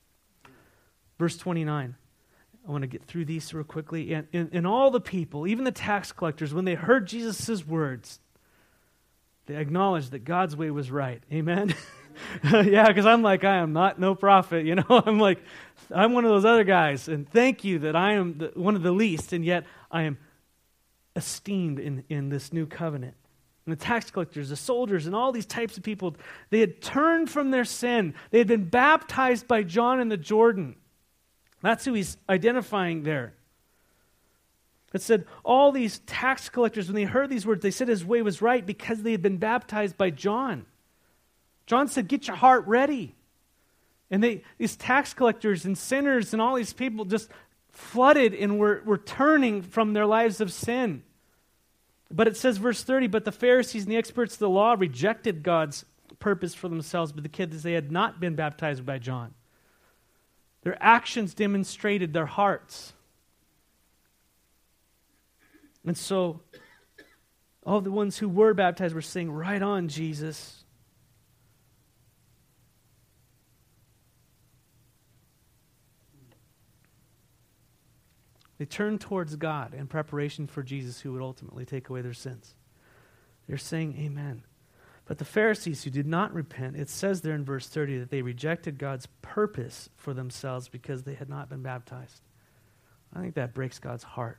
Verse 1.19 1.37
29. 1.37 1.97
I 2.67 2.71
want 2.71 2.83
to 2.83 2.89
get 2.89 3.05
through 3.05 3.27
these 3.27 3.53
real 3.55 3.65
quickly. 3.65 4.13
And, 4.13 4.27
and, 4.33 4.51
and 4.53 4.67
all 4.67 4.91
the 4.91 5.01
people, 5.01 5.47
even 5.47 5.65
the 5.65 5.71
tax 5.71 6.11
collectors, 6.11 6.53
when 6.53 6.65
they 6.65 6.75
heard 6.75 7.07
Jesus' 7.07 7.67
words, 7.67 8.19
they 9.47 9.57
acknowledged 9.57 10.11
that 10.11 10.25
God's 10.25 10.57
way 10.57 10.71
was 10.71 10.91
right. 10.91 11.23
Amen? 11.33 11.75
yeah, 12.45 12.89
because 12.89 13.07
I'm 13.07 13.23
like, 13.23 13.45
I 13.45 13.57
am 13.57 13.73
not 13.73 14.01
no 14.01 14.17
prophet. 14.17 14.65
You 14.65 14.75
know, 14.75 14.85
I'm 14.89 15.21
like, 15.21 15.39
I'm 15.95 16.13
one 16.13 16.25
of 16.25 16.31
those 16.31 16.45
other 16.45 16.65
guys. 16.65 17.09
And 17.09 17.29
thank 17.29 17.63
you 17.63 17.81
that 17.81 17.95
I 17.95 18.13
am 18.13 18.39
the, 18.39 18.53
one 18.55 18.75
of 18.75 18.83
the 18.83 18.93
least, 18.93 19.33
and 19.33 19.45
yet 19.45 19.65
I 19.91 20.03
am 20.03 20.19
esteemed 21.15 21.79
in, 21.79 22.05
in 22.09 22.29
this 22.31 22.53
new 22.53 22.67
covenant. 22.67 23.15
And 23.65 23.73
the 23.73 23.85
tax 23.85 24.11
collectors, 24.11 24.49
the 24.49 24.57
soldiers, 24.57 25.07
and 25.07 25.15
all 25.15 25.31
these 25.31 25.47
types 25.47 25.77
of 25.77 25.85
people, 25.85 26.17
they 26.51 26.61
had 26.61 26.81
turned 26.81 27.31
from 27.31 27.53
their 27.53 27.65
sin. 27.65 28.15
They 28.31 28.39
had 28.39 28.47
been 28.49 28.69
baptized 28.69 29.47
by 29.47 29.63
John 29.63 30.01
in 30.01 30.09
the 30.09 30.17
Jordan. 30.17 30.77
That's 31.63 31.85
who 31.85 31.95
he's 31.95 32.17
identifying 32.29 33.03
there. 33.03 33.35
It 34.93 35.03
said, 35.03 35.27
all 35.45 35.73
these 35.73 35.99
tax 36.01 36.49
collectors, 36.49 36.87
when 36.87 36.97
they 36.97 37.05
heard 37.05 37.29
these 37.29 37.47
words, 37.47 37.63
they 37.63 37.71
said 37.71 37.89
his 37.89 38.05
way 38.05 38.23
was 38.23 38.41
right 38.41 38.65
because 38.65 39.03
they 39.03 39.13
had 39.13 39.23
been 39.23 39.37
baptized 39.37 39.99
by 39.99 40.11
John. 40.11 40.65
John 41.67 41.89
said, 41.89 42.09
Get 42.09 42.29
your 42.29 42.37
heart 42.37 42.67
ready. 42.67 43.15
And 44.11 44.23
they, 44.23 44.43
these 44.57 44.77
tax 44.77 45.13
collectors 45.13 45.65
and 45.65 45.77
sinners 45.77 46.33
and 46.33 46.41
all 46.41 46.55
these 46.55 46.73
people 46.73 47.05
just 47.05 47.29
flooded 47.71 48.33
and 48.35 48.59
were, 48.59 48.83
were 48.85 48.99
turning 48.99 49.63
from 49.63 49.93
their 49.93 50.07
lives 50.07 50.41
of 50.41 50.53
sin. 50.53 51.03
But 52.11 52.29
it 52.29 52.37
says, 52.37 52.59
verse 52.59 52.83
30, 52.83 53.09
but 53.09 53.25
the 53.25 53.33
Pharisees 53.33 53.83
and 53.83 53.93
the 53.93 53.97
experts 53.97 54.35
of 54.35 54.39
the 54.39 54.49
law 54.49 54.77
rejected 54.79 55.43
God's 55.43 55.85
purpose 56.21 56.55
for 56.55 56.69
themselves, 56.69 57.13
but 57.13 57.25
the 57.25 57.29
kids, 57.29 57.63
they 57.63 57.73
had 57.73 57.91
not 57.91 58.21
been 58.21 58.37
baptized 58.37 58.87
by 58.87 58.99
John. 58.99 59.35
Their 60.67 60.77
actions 60.81 61.33
demonstrated 61.33 62.13
their 62.13 62.27
hearts. 62.27 62.93
And 65.85 65.97
so, 65.97 66.41
all 67.65 67.81
the 67.81 67.93
ones 67.93 68.19
who 68.19 68.29
were 68.29 68.53
baptized 68.53 68.93
were 68.93 69.01
saying, 69.01 69.31
Right 69.31 69.63
on, 69.63 69.87
Jesus. 69.87 70.65
They 78.59 78.65
turned 78.65 79.01
towards 79.01 79.37
God 79.37 79.73
in 79.73 79.87
preparation 79.87 80.49
for 80.49 80.65
Jesus, 80.65 81.01
who 81.01 81.13
would 81.13 81.23
ultimately 81.23 81.65
take 81.65 81.91
away 81.91 82.03
their 82.03 82.13
sins. 82.13 82.57
They're 83.47 83.57
saying, 83.57 83.97
Amen. 84.01 84.43
But 85.07 85.19
the 85.19 85.25
Pharisees 85.25 85.85
who 85.85 85.91
did 85.91 86.07
not 86.07 86.35
repent, 86.35 86.77
it 86.77 86.89
says 86.89 87.21
there 87.21 87.35
in 87.35 87.45
verse 87.45 87.69
30 87.69 87.99
that 87.99 88.11
they 88.11 88.23
rejected 88.23 88.77
God's 88.77 89.07
purpose 89.23 89.89
for 89.97 90.13
themselves 90.13 90.69
because 90.69 91.05
they 91.05 91.15
had 91.15 91.29
not 91.29 91.49
been 91.49 91.63
baptized. 91.63 92.23
I 93.15 93.21
think 93.21 93.35
that 93.37 93.55
breaks 93.55 93.79
God's 93.79 94.03
heart. 94.03 94.39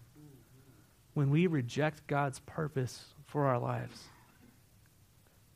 When 1.13 1.29
we 1.29 1.47
reject 1.47 2.05
God's 2.05 2.39
purpose 2.39 3.05
for 3.25 3.45
our 3.45 3.57
lives, 3.57 4.03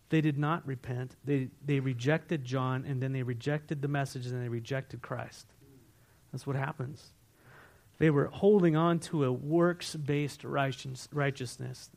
they 0.10 0.22
did 0.22 0.38
not 0.38 0.66
repent. 0.66 1.16
They, 1.24 1.50
they 1.64 1.80
rejected 1.80 2.44
John, 2.44 2.86
and 2.88 3.02
then 3.02 3.12
they 3.12 3.24
rejected 3.24 3.82
the 3.82 3.88
message, 3.88 4.28
and 4.28 4.42
they 4.42 4.50
rejected 4.50 5.02
Christ. 5.02 5.46
That's 6.32 6.48
what 6.48 6.56
happens. 6.56 7.14
They 8.00 8.10
were 8.10 8.26
holding 8.26 8.76
on 8.76 9.00
to 9.00 9.26
a 9.26 9.32
works 9.32 9.96
based 9.96 10.44
righteousness. 10.44 11.90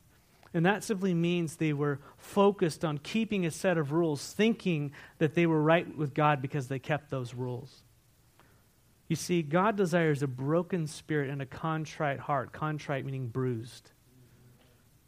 And 0.55 0.65
that 0.65 0.85
simply 0.85 1.13
means 1.13 1.57
they 1.57 1.73
were 1.73 1.99
focused 2.17 2.85
on 2.85 2.97
keeping 2.99 3.45
a 3.45 3.51
set 3.51 3.77
of 3.77 3.91
rules, 3.91 4.31
thinking 4.31 4.93
that 5.17 5.35
they 5.35 5.45
were 5.45 5.61
right 5.61 5.97
with 5.97 6.13
God 6.13 6.41
because 6.41 6.69
they 6.69 6.79
kept 6.79 7.11
those 7.11 7.33
rules. 7.33 7.83
You 9.09 9.17
see, 9.17 9.41
God 9.41 9.75
desires 9.75 10.23
a 10.23 10.27
broken 10.27 10.87
spirit 10.87 11.29
and 11.29 11.41
a 11.41 11.45
contrite 11.45 12.21
heart. 12.21 12.53
Contrite 12.53 13.03
meaning 13.03 13.27
bruised. 13.27 13.91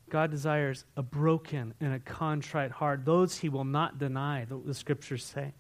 God 0.10 0.32
desires 0.32 0.84
a 0.98 1.02
broken 1.02 1.74
and 1.80 1.94
a 1.94 2.00
contrite 2.00 2.72
heart. 2.72 3.06
Those 3.06 3.38
he 3.38 3.48
will 3.48 3.64
not 3.64 4.00
deny, 4.00 4.44
the, 4.44 4.58
the 4.58 4.74
scriptures 4.74 5.24
say. 5.24 5.54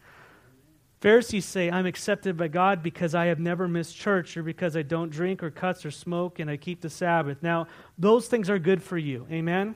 Pharisees 1.00 1.46
say, 1.46 1.70
I'm 1.70 1.86
accepted 1.86 2.38
by 2.38 2.48
God 2.48 2.82
because 2.82 3.14
I 3.14 3.26
have 3.26 3.40
never 3.40 3.68
missed 3.68 3.96
church 3.96 4.36
or 4.36 4.42
because 4.42 4.76
I 4.76 4.82
don't 4.82 5.12
drink 5.12 5.44
or 5.44 5.52
cuss 5.52 5.86
or 5.86 5.92
smoke 5.92 6.40
and 6.40 6.50
I 6.50 6.58
keep 6.58 6.82
the 6.82 6.90
Sabbath. 6.90 7.44
Now, 7.44 7.68
those 8.00 8.28
things 8.28 8.50
are 8.50 8.58
good 8.58 8.82
for 8.82 8.98
you. 8.98 9.28
Amen? 9.32 9.68
Amen? 9.68 9.76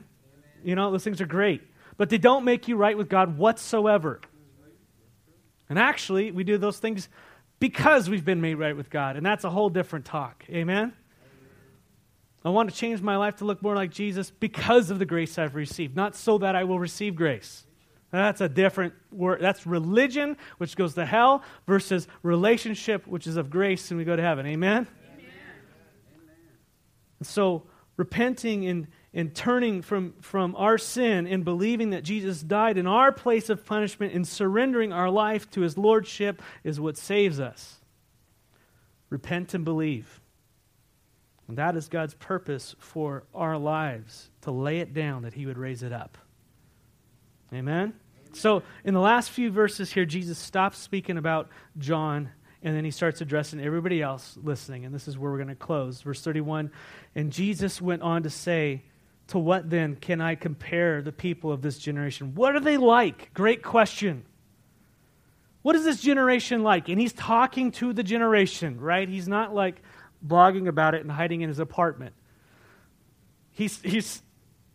You 0.64 0.74
know, 0.74 0.90
those 0.90 1.04
things 1.04 1.20
are 1.20 1.26
great. 1.26 1.62
But 1.96 2.10
they 2.10 2.18
don't 2.18 2.44
make 2.44 2.66
you 2.66 2.76
right 2.76 2.96
with 2.96 3.08
God 3.08 3.38
whatsoever. 3.38 4.20
And 5.68 5.78
actually, 5.78 6.32
we 6.32 6.42
do 6.42 6.58
those 6.58 6.78
things 6.78 7.08
because 7.60 8.10
we've 8.10 8.24
been 8.24 8.40
made 8.40 8.56
right 8.56 8.76
with 8.76 8.90
God. 8.90 9.16
And 9.16 9.24
that's 9.24 9.44
a 9.44 9.50
whole 9.50 9.70
different 9.70 10.04
talk. 10.04 10.44
Amen? 10.50 10.76
Amen? 10.76 10.92
I 12.44 12.50
want 12.50 12.68
to 12.68 12.74
change 12.74 13.00
my 13.00 13.16
life 13.16 13.36
to 13.36 13.44
look 13.44 13.62
more 13.62 13.76
like 13.76 13.92
Jesus 13.92 14.30
because 14.30 14.90
of 14.90 14.98
the 14.98 15.06
grace 15.06 15.38
I've 15.38 15.54
received, 15.54 15.94
not 15.94 16.16
so 16.16 16.38
that 16.38 16.56
I 16.56 16.64
will 16.64 16.80
receive 16.80 17.14
grace. 17.14 17.64
That's 18.12 18.42
a 18.42 18.48
different 18.48 18.92
word. 19.10 19.40
That's 19.40 19.66
religion, 19.66 20.36
which 20.58 20.76
goes 20.76 20.94
to 20.94 21.06
hell, 21.06 21.42
versus 21.66 22.06
relationship, 22.22 23.06
which 23.06 23.26
is 23.26 23.36
of 23.36 23.48
grace, 23.48 23.90
and 23.90 23.98
we 23.98 24.04
go 24.04 24.14
to 24.14 24.22
heaven. 24.22 24.46
Amen? 24.46 24.86
Amen. 25.14 25.26
And 27.18 27.26
So, 27.26 27.64
repenting 27.96 28.66
and, 28.66 28.86
and 29.14 29.34
turning 29.34 29.80
from, 29.80 30.12
from 30.20 30.54
our 30.56 30.76
sin 30.76 31.26
and 31.26 31.42
believing 31.42 31.90
that 31.90 32.04
Jesus 32.04 32.42
died 32.42 32.76
in 32.76 32.86
our 32.86 33.12
place 33.12 33.48
of 33.48 33.64
punishment 33.64 34.12
and 34.12 34.28
surrendering 34.28 34.92
our 34.92 35.10
life 35.10 35.50
to 35.52 35.62
his 35.62 35.78
lordship 35.78 36.42
is 36.64 36.78
what 36.78 36.98
saves 36.98 37.40
us. 37.40 37.80
Repent 39.08 39.54
and 39.54 39.64
believe. 39.64 40.20
And 41.48 41.56
that 41.56 41.76
is 41.76 41.88
God's 41.88 42.14
purpose 42.14 42.74
for 42.78 43.24
our 43.34 43.56
lives 43.56 44.30
to 44.42 44.50
lay 44.50 44.80
it 44.80 44.92
down 44.92 45.22
that 45.22 45.34
he 45.34 45.46
would 45.46 45.58
raise 45.58 45.82
it 45.82 45.92
up. 45.92 46.18
Amen? 47.52 47.94
So, 48.32 48.62
in 48.84 48.94
the 48.94 49.00
last 49.00 49.30
few 49.30 49.50
verses 49.50 49.92
here, 49.92 50.06
Jesus 50.06 50.38
stops 50.38 50.78
speaking 50.78 51.18
about 51.18 51.48
John 51.78 52.30
and 52.62 52.76
then 52.76 52.84
he 52.84 52.90
starts 52.92 53.20
addressing 53.20 53.60
everybody 53.60 54.00
else 54.00 54.38
listening. 54.42 54.84
And 54.84 54.94
this 54.94 55.08
is 55.08 55.18
where 55.18 55.30
we're 55.30 55.38
going 55.38 55.48
to 55.48 55.54
close. 55.54 56.00
Verse 56.00 56.22
31 56.22 56.70
And 57.14 57.32
Jesus 57.32 57.80
went 57.80 58.02
on 58.02 58.22
to 58.22 58.30
say, 58.30 58.82
To 59.28 59.38
what 59.38 59.68
then 59.68 59.96
can 59.96 60.20
I 60.20 60.36
compare 60.36 61.02
the 61.02 61.12
people 61.12 61.50
of 61.50 61.62
this 61.62 61.78
generation? 61.78 62.34
What 62.34 62.54
are 62.54 62.60
they 62.60 62.76
like? 62.76 63.34
Great 63.34 63.62
question. 63.62 64.24
What 65.62 65.76
is 65.76 65.84
this 65.84 66.00
generation 66.00 66.62
like? 66.62 66.88
And 66.88 67.00
he's 67.00 67.12
talking 67.12 67.70
to 67.72 67.92
the 67.92 68.02
generation, 68.02 68.80
right? 68.80 69.08
He's 69.08 69.28
not 69.28 69.54
like 69.54 69.80
blogging 70.24 70.68
about 70.68 70.94
it 70.94 71.02
and 71.02 71.10
hiding 71.10 71.40
in 71.40 71.48
his 71.48 71.58
apartment. 71.58 72.14
He's, 73.50 73.80
he's, 73.82 74.22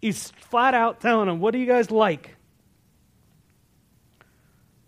he's 0.01 0.31
flat 0.31 0.73
out 0.73 0.99
telling 0.99 1.27
them, 1.27 1.39
What 1.39 1.55
are 1.55 1.57
you 1.57 1.65
guys 1.65 1.89
like? 1.89 2.36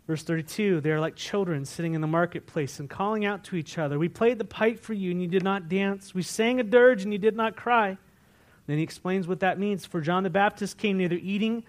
Verse 0.10 0.24
32 0.24 0.82
They 0.82 0.90
are 0.90 1.00
like 1.00 1.16
children 1.16 1.66
sitting 1.66 1.94
in 1.94 2.02
the 2.02 2.08
marketplace 2.08 2.80
and 2.80 2.90
calling 2.90 3.26
out 3.26 3.44
to 3.44 3.56
each 3.56 3.78
other. 3.78 4.00
We 4.00 4.10
played 4.10 4.40
the 4.40 4.44
pipe 4.44 4.80
for 4.80 4.94
you 4.94 5.12
and 5.12 5.22
you 5.22 5.28
did 5.28 5.44
not 5.44 5.70
dance. 5.70 6.16
We 6.16 6.24
sang 6.24 6.60
a 6.60 6.64
dirge 6.64 7.04
and 7.04 7.14
you 7.14 7.20
did 7.20 7.36
not 7.36 7.56
cry. 7.56 7.96
Then 8.66 8.78
he 8.78 8.84
explains 8.84 9.28
what 9.28 9.42
that 9.42 9.60
means. 9.60 9.86
For 9.86 10.02
John 10.02 10.24
the 10.24 10.32
Baptist 10.32 10.80
came 10.80 10.98
neither 10.98 11.18
eating, 11.22 11.64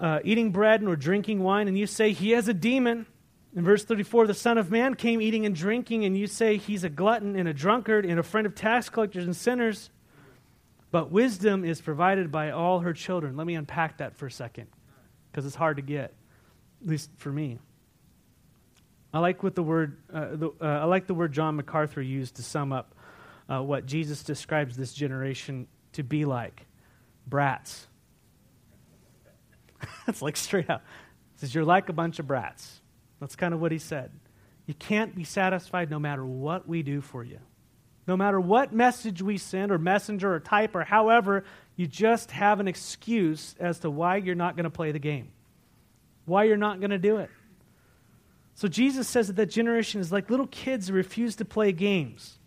uh, 0.00 0.18
eating 0.24 0.50
bread 0.50 0.82
nor 0.82 0.96
drinking 0.96 1.40
wine, 1.40 1.68
and 1.68 1.78
you 1.78 1.86
say 1.86 2.10
he 2.10 2.32
has 2.32 2.48
a 2.48 2.52
demon. 2.52 3.06
In 3.54 3.62
verse 3.62 3.84
34, 3.84 4.26
the 4.26 4.34
Son 4.34 4.58
of 4.58 4.72
Man 4.72 4.96
came 4.96 5.22
eating 5.22 5.46
and 5.46 5.54
drinking, 5.54 6.04
and 6.04 6.18
you 6.18 6.26
say 6.26 6.56
he's 6.56 6.82
a 6.82 6.90
glutton 6.90 7.36
and 7.36 7.48
a 7.48 7.54
drunkard 7.54 8.06
and 8.06 8.18
a 8.18 8.24
friend 8.24 8.44
of 8.44 8.56
tax 8.56 8.88
collectors 8.88 9.24
and 9.24 9.36
sinners. 9.36 9.90
But 10.90 11.12
wisdom 11.12 11.64
is 11.64 11.80
provided 11.80 12.32
by 12.32 12.50
all 12.50 12.80
her 12.80 12.92
children. 12.92 13.36
Let 13.36 13.46
me 13.46 13.54
unpack 13.54 13.98
that 13.98 14.16
for 14.16 14.26
a 14.26 14.32
second, 14.32 14.66
because 15.30 15.46
it's 15.46 15.54
hard 15.54 15.76
to 15.76 15.82
get 15.82 16.12
at 16.82 16.88
least 16.88 17.10
for 17.16 17.30
me. 17.30 17.58
I 19.12 19.20
like 19.20 19.42
what 19.42 19.54
the 19.54 19.62
word 19.62 19.98
uh, 20.12 20.26
the, 20.32 20.50
uh, 20.60 20.64
I 20.64 20.84
like 20.84 21.06
the 21.06 21.14
word 21.14 21.32
John 21.32 21.56
MacArthur 21.56 22.02
used 22.02 22.36
to 22.36 22.42
sum 22.42 22.72
up 22.72 22.94
uh, 23.48 23.62
what 23.62 23.86
Jesus 23.86 24.22
describes 24.22 24.76
this 24.76 24.92
generation 24.92 25.66
to 25.92 26.02
be 26.02 26.24
like 26.24 26.66
brats. 27.26 27.86
That's 30.06 30.20
like 30.20 30.36
straight 30.36 30.68
up. 30.68 30.84
He 31.34 31.40
says 31.40 31.54
you're 31.54 31.64
like 31.64 31.88
a 31.88 31.94
bunch 31.94 32.18
of 32.18 32.26
brats. 32.26 32.80
That's 33.20 33.34
kind 33.34 33.54
of 33.54 33.60
what 33.60 33.72
he 33.72 33.78
said. 33.78 34.10
You 34.66 34.74
can't 34.74 35.14
be 35.14 35.24
satisfied 35.24 35.90
no 35.90 35.98
matter 35.98 36.24
what 36.24 36.68
we 36.68 36.82
do 36.82 37.00
for 37.00 37.24
you. 37.24 37.38
No 38.06 38.16
matter 38.16 38.40
what 38.40 38.72
message 38.72 39.22
we 39.22 39.38
send 39.38 39.72
or 39.72 39.78
messenger 39.78 40.34
or 40.34 40.40
type 40.40 40.74
or 40.74 40.84
however, 40.84 41.44
you 41.76 41.86
just 41.86 42.30
have 42.30 42.60
an 42.60 42.68
excuse 42.68 43.54
as 43.58 43.80
to 43.80 43.90
why 43.90 44.16
you're 44.16 44.34
not 44.34 44.56
going 44.56 44.64
to 44.64 44.70
play 44.70 44.92
the 44.92 44.98
game 44.98 45.30
why 46.28 46.44
you're 46.44 46.56
not 46.56 46.80
going 46.80 46.90
to 46.90 46.98
do 46.98 47.16
it. 47.16 47.30
So 48.54 48.68
Jesus 48.68 49.06
says 49.08 49.28
that 49.28 49.36
that 49.36 49.46
generation 49.46 50.00
is 50.00 50.10
like 50.10 50.30
little 50.30 50.46
kids 50.48 50.88
who 50.88 50.94
refuse 50.94 51.36
to 51.36 51.44
play 51.44 51.72
games. 51.72 52.38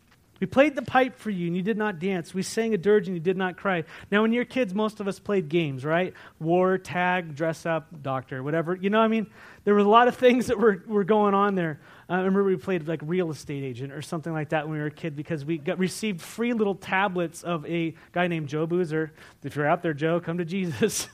We 0.41 0.47
played 0.47 0.75
the 0.75 0.81
pipe 0.81 1.15
for 1.15 1.29
you 1.29 1.45
and 1.45 1.55
you 1.55 1.61
did 1.61 1.77
not 1.77 1.99
dance. 1.99 2.33
We 2.33 2.41
sang 2.41 2.73
a 2.73 2.77
dirge 2.77 3.07
and 3.07 3.15
you 3.15 3.21
did 3.21 3.37
not 3.37 3.57
cry. 3.57 3.83
Now, 4.11 4.23
when 4.23 4.33
you're 4.33 4.43
kids, 4.43 4.73
most 4.73 4.99
of 4.99 5.07
us 5.07 5.19
played 5.19 5.49
games, 5.49 5.85
right? 5.85 6.15
War, 6.39 6.79
tag, 6.79 7.35
dress 7.35 7.63
up, 7.67 8.01
doctor, 8.01 8.41
whatever. 8.41 8.75
You 8.75 8.89
know 8.89 8.97
what 8.97 9.05
I 9.05 9.07
mean? 9.07 9.27
There 9.65 9.75
were 9.75 9.81
a 9.81 9.83
lot 9.83 10.07
of 10.07 10.15
things 10.15 10.47
that 10.47 10.57
were, 10.57 10.83
were 10.87 11.03
going 11.03 11.35
on 11.35 11.53
there. 11.53 11.79
Uh, 12.09 12.13
I 12.13 12.17
remember 12.17 12.43
we 12.43 12.57
played 12.57 12.87
like 12.87 13.01
real 13.03 13.29
estate 13.29 13.63
agent 13.63 13.93
or 13.93 14.01
something 14.01 14.33
like 14.33 14.49
that 14.49 14.65
when 14.67 14.73
we 14.73 14.79
were 14.79 14.87
a 14.87 14.91
kid 14.91 15.15
because 15.15 15.45
we 15.45 15.59
got 15.59 15.77
received 15.77 16.21
free 16.21 16.53
little 16.53 16.75
tablets 16.75 17.43
of 17.43 17.63
a 17.67 17.93
guy 18.11 18.27
named 18.27 18.49
Joe 18.49 18.65
Boozer. 18.65 19.13
If 19.43 19.55
you're 19.55 19.67
out 19.67 19.83
there, 19.83 19.93
Joe, 19.93 20.19
come 20.19 20.39
to 20.39 20.45
Jesus. 20.45 21.07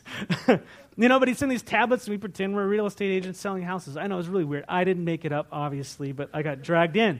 You 0.99 1.07
know, 1.07 1.19
but 1.19 1.27
he's 1.27 1.43
in 1.43 1.49
these 1.49 1.61
tablets 1.61 2.05
and 2.05 2.13
we 2.13 2.17
pretend 2.17 2.55
we're 2.55 2.67
real 2.67 2.87
estate 2.87 3.11
agents 3.11 3.39
selling 3.39 3.61
houses. 3.61 3.97
I 3.97 4.07
know 4.07 4.17
it's 4.17 4.27
really 4.27 4.43
weird. 4.43 4.65
I 4.67 4.83
didn't 4.83 5.05
make 5.05 5.25
it 5.25 5.31
up, 5.31 5.47
obviously, 5.51 6.11
but 6.11 6.31
I 6.33 6.41
got 6.41 6.63
dragged 6.63 6.97
in. 6.97 7.19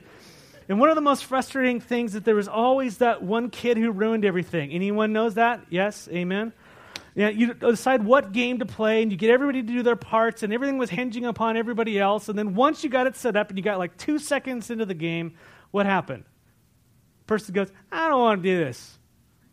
And 0.68 0.80
one 0.80 0.90
of 0.90 0.96
the 0.96 1.02
most 1.02 1.26
frustrating 1.26 1.80
things 1.80 2.14
that 2.14 2.26
there 2.26 2.36
was 2.36 2.48
always 2.48 2.98
that 2.98 3.22
one 3.22 3.52
kid 3.52 3.78
who 3.78 3.92
ruined 3.92 4.26
everything. 4.26 4.72
Anyone 4.72 5.14
knows 5.14 5.36
that? 5.36 5.62
Yes? 5.70 6.10
Amen? 6.12 6.54
Yeah, 7.14 7.30
you 7.30 7.54
decide 7.54 8.04
what 8.04 8.32
game 8.32 8.60
to 8.60 8.66
play, 8.66 9.02
and 9.02 9.12
you 9.12 9.18
get 9.18 9.32
everybody 9.32 9.62
to 9.62 9.68
do 9.68 9.82
their 9.82 9.96
parts, 9.96 10.44
and 10.44 10.54
everything 10.54 10.78
was 10.78 10.90
hinging 10.90 11.26
upon 11.26 11.58
everybody 11.58 12.00
else. 12.00 12.30
And 12.30 12.38
then 12.38 12.54
once 12.54 12.84
you 12.84 12.90
got 12.90 13.08
it 13.08 13.16
set 13.16 13.36
up 13.36 13.50
and 13.50 13.58
you 13.58 13.64
got 13.64 13.80
like 13.80 13.98
two 13.98 14.20
seconds 14.20 14.70
into 14.70 14.86
the 14.86 14.94
game, 14.94 15.34
what 15.72 15.86
happened? 15.86 16.26
Person 17.26 17.54
goes, 17.54 17.72
I 17.92 18.08
don't 18.08 18.20
want 18.20 18.44
to 18.44 18.50
do 18.50 18.64
this. 18.64 19.00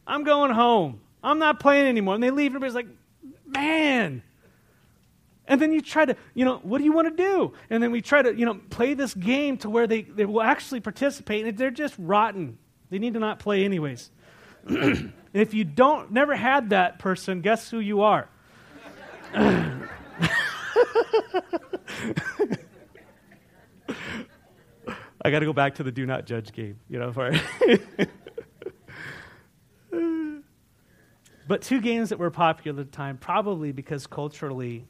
I'm 0.07 0.25
going 0.25 0.51
home. 0.51 1.01
I'm 1.23 1.39
not 1.39 1.59
playing 1.59 1.87
anymore. 1.87 2.15
And 2.15 2.23
they 2.23 2.31
leave, 2.31 2.55
and 2.55 2.57
everybody's 2.57 2.75
like, 2.75 2.89
man. 3.55 4.23
And 5.47 5.61
then 5.61 5.73
you 5.73 5.83
try 5.83 6.07
to, 6.07 6.17
you 6.35 6.45
know, 6.45 6.59
what 6.63 6.79
do 6.79 6.85
you 6.85 6.93
want 6.93 7.15
to 7.15 7.23
do? 7.23 7.53
And 7.69 7.83
then 7.83 7.91
we 7.91 8.01
try 8.01 8.23
to, 8.23 8.35
you 8.35 8.47
know, 8.47 8.61
play 8.71 8.95
this 8.95 9.13
game 9.13 9.59
to 9.59 9.69
where 9.71 9.87
they, 9.87 10.03
they 10.03 10.25
will 10.25 10.43
actually 10.43 10.81
participate, 10.81 11.47
and 11.47 11.59
they're 11.59 11.71
just 11.71 11.95
rotten. 11.99 12.59
They 12.91 12.99
need 12.99 13.15
to 13.15 13.21
not 13.21 13.39
play 13.39 13.65
anyways. 13.65 14.11
and 14.67 15.13
if 15.35 15.53
you 15.53 15.65
don't, 15.65 16.13
never 16.13 16.35
had 16.35 16.71
that 16.71 16.99
person, 16.99 17.43
guess 17.43 17.71
who 17.71 17.81
you 17.81 18.01
are? 18.03 18.29
I 25.25 25.31
got 25.31 25.39
to 25.41 25.47
go 25.47 25.53
back 25.53 25.77
to 25.77 25.83
the 25.83 25.91
do 25.91 26.05
not 26.07 26.27
judge 26.27 26.53
game, 26.53 26.79
you 26.89 26.99
know. 26.99 27.13
For 27.13 27.33
But 31.47 31.63
two 31.63 31.81
games 31.81 32.09
that 32.09 32.19
were 32.19 32.31
popular 32.31 32.81
at 32.81 32.91
the 32.91 32.97
time, 32.97 33.19
probably 33.19 33.73
because 33.73 34.07
culturally 34.07 34.87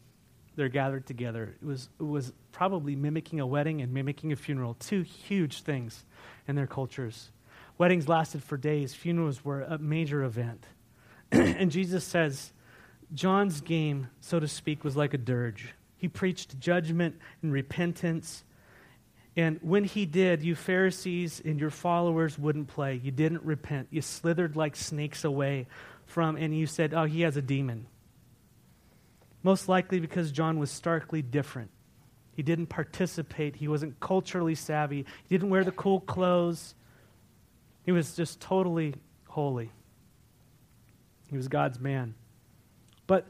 they're 0.57 0.69
gathered 0.69 1.07
together, 1.07 1.57
it 1.61 1.67
was, 1.67 1.89
it 1.99 2.05
was 2.05 2.33
probably 2.53 2.95
mimicking 2.95 3.41
a 3.41 3.47
wedding 3.47 3.81
and 3.81 3.93
mimicking 3.93 4.33
a 4.33 4.37
funeral. 4.37 4.75
Two 4.75 5.03
huge 5.03 5.63
things 5.63 6.05
in 6.47 6.55
their 6.55 6.67
cultures. 6.67 7.31
Weddings 7.77 8.09
lasted 8.09 8.43
for 8.43 8.57
days, 8.57 8.95
funerals 8.95 9.45
were 9.45 9.63
a 9.63 9.79
major 9.79 10.23
event. 10.23 10.65
and 11.33 11.73
Jesus 11.73 12.05
says, 12.05 12.53
John's 13.13 13.61
game, 13.61 14.09
so 14.21 14.39
to 14.39 14.47
speak, 14.47 14.85
was 14.85 14.97
like 14.97 15.13
a 15.13 15.19
dirge. 15.19 15.75
He 15.97 16.09
preached 16.09 16.61
judgment 16.61 17.17
and 17.43 17.53
repentance. 17.53 18.45
And 19.37 19.59
when 19.63 19.83
he 19.83 20.07
did, 20.07 20.43
you 20.43 20.55
Pharisees 20.55 21.43
and 21.45 21.59
your 21.59 21.71
followers 21.71 22.39
wouldn't 22.39 22.69
play. 22.69 23.01
You 23.03 23.11
didn't 23.11 23.43
repent. 23.43 23.89
You 23.91 24.03
slithered 24.03 24.55
like 24.55 24.77
snakes 24.77 25.25
away 25.25 25.67
from, 26.07 26.37
and 26.37 26.57
you 26.57 26.67
said, 26.67 26.95
oh, 26.95 27.05
he 27.05 27.23
has 27.23 27.37
a 27.37 27.43
demon. 27.43 27.87
Most 29.43 29.69
likely 29.69 30.01
because 30.01 30.33
John 30.33 30.59
was 30.59 30.71
starkly 30.71 31.23
different. 31.23 31.71
He 32.33 32.43
didn't 32.43 32.67
participate, 32.67 33.57
he 33.57 33.69
wasn't 33.69 34.01
culturally 34.01 34.55
savvy, 34.55 35.07
he 35.29 35.35
didn't 35.35 35.51
wear 35.51 35.65
the 35.65 35.73
cool 35.73 36.01
clothes. 36.01 36.75
He 37.85 37.93
was 37.93 38.17
just 38.17 38.41
totally 38.41 38.95
holy. 39.29 39.71
He 41.31 41.37
was 41.37 41.49
God's 41.49 41.79
man. 41.79 42.15
But 43.07 43.27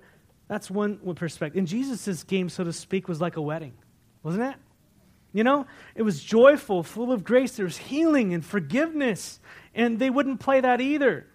that's 0.49 0.71
one, 0.71 0.99
perspective. 1.15 1.59
And 1.59 1.67
Jesus' 1.67 2.23
game, 2.23 2.49
so 2.49 2.65
to 2.65 2.73
speak, 2.73 3.09
was 3.09 3.21
like 3.21 3.37
a 3.37 3.43
wedding, 3.43 3.75
wasn't 4.23 4.45
it? 4.45 4.57
You 5.33 5.43
know, 5.43 5.67
it 5.97 6.03
was 6.03 6.23
joyful, 6.23 6.85
full 6.85 7.11
of 7.11 7.25
grace. 7.25 7.57
There 7.57 7.65
was 7.65 7.77
healing 7.77 8.33
and 8.33 8.45
forgiveness. 8.45 9.41
And 9.75 9.99
they 9.99 10.09
wouldn't 10.09 10.39
play 10.39 10.61
that 10.61 10.81
either. 10.81 11.27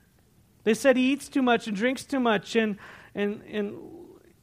They 0.69 0.75
said 0.75 0.97
he 0.97 1.13
eats 1.13 1.29
too 1.29 1.41
much 1.41 1.65
and 1.65 1.75
drinks 1.75 2.05
too 2.05 2.19
much 2.19 2.55
and, 2.55 2.77
and, 3.15 3.41
and 3.49 3.73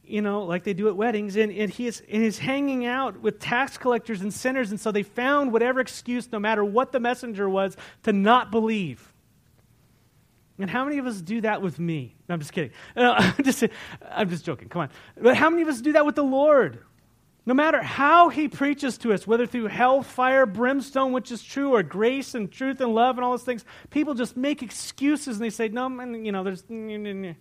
you 0.03 0.21
know, 0.21 0.43
like 0.43 0.65
they 0.65 0.73
do 0.73 0.89
at 0.89 0.97
weddings. 0.97 1.37
And, 1.37 1.53
and, 1.53 1.71
he 1.71 1.87
is, 1.87 2.03
and 2.11 2.21
he's 2.21 2.37
hanging 2.37 2.85
out 2.85 3.21
with 3.21 3.39
tax 3.39 3.77
collectors 3.77 4.19
and 4.19 4.33
sinners. 4.33 4.71
And 4.71 4.77
so 4.77 4.91
they 4.91 5.03
found 5.03 5.53
whatever 5.53 5.79
excuse, 5.79 6.29
no 6.29 6.37
matter 6.37 6.65
what 6.65 6.91
the 6.91 6.99
messenger 6.99 7.47
was, 7.47 7.77
to 8.03 8.11
not 8.11 8.51
believe. 8.51 9.13
And 10.59 10.69
how 10.69 10.83
many 10.83 10.97
of 10.97 11.07
us 11.07 11.21
do 11.21 11.39
that 11.39 11.61
with 11.61 11.79
me? 11.79 12.17
No, 12.27 12.33
I'm 12.33 12.41
just 12.41 12.51
kidding. 12.51 12.71
I'm, 12.97 13.41
just, 13.41 13.63
I'm 14.11 14.29
just 14.29 14.43
joking. 14.43 14.67
Come 14.67 14.81
on. 14.81 14.89
But 15.15 15.37
how 15.37 15.49
many 15.49 15.61
of 15.61 15.69
us 15.69 15.79
do 15.79 15.93
that 15.93 16.05
with 16.05 16.15
the 16.15 16.25
Lord? 16.25 16.79
No 17.47 17.53
matter 17.53 17.81
how 17.81 18.27
he 18.27 18.49
preaches 18.49 18.97
to 18.97 19.13
us, 19.13 19.25
whether 19.25 19.47
through 19.47 19.67
hell, 19.67 20.03
fire, 20.03 20.45
brimstone, 20.45 21.13
which 21.13 21.31
is 21.31 21.41
true, 21.41 21.73
or 21.73 21.81
grace 21.81 22.35
and 22.35 22.51
truth 22.51 22.81
and 22.81 22.93
love 22.93 23.15
and 23.15 23.23
all 23.23 23.31
those 23.31 23.43
things, 23.43 23.63
people 23.89 24.13
just 24.13 24.35
make 24.35 24.61
excuses 24.61 25.37
and 25.37 25.45
they 25.45 25.49
say, 25.49 25.69
no, 25.69 25.87
man, 25.87 26.25
you 26.25 26.33
know, 26.33 26.43
there's. 26.43 26.65
And 26.69 27.37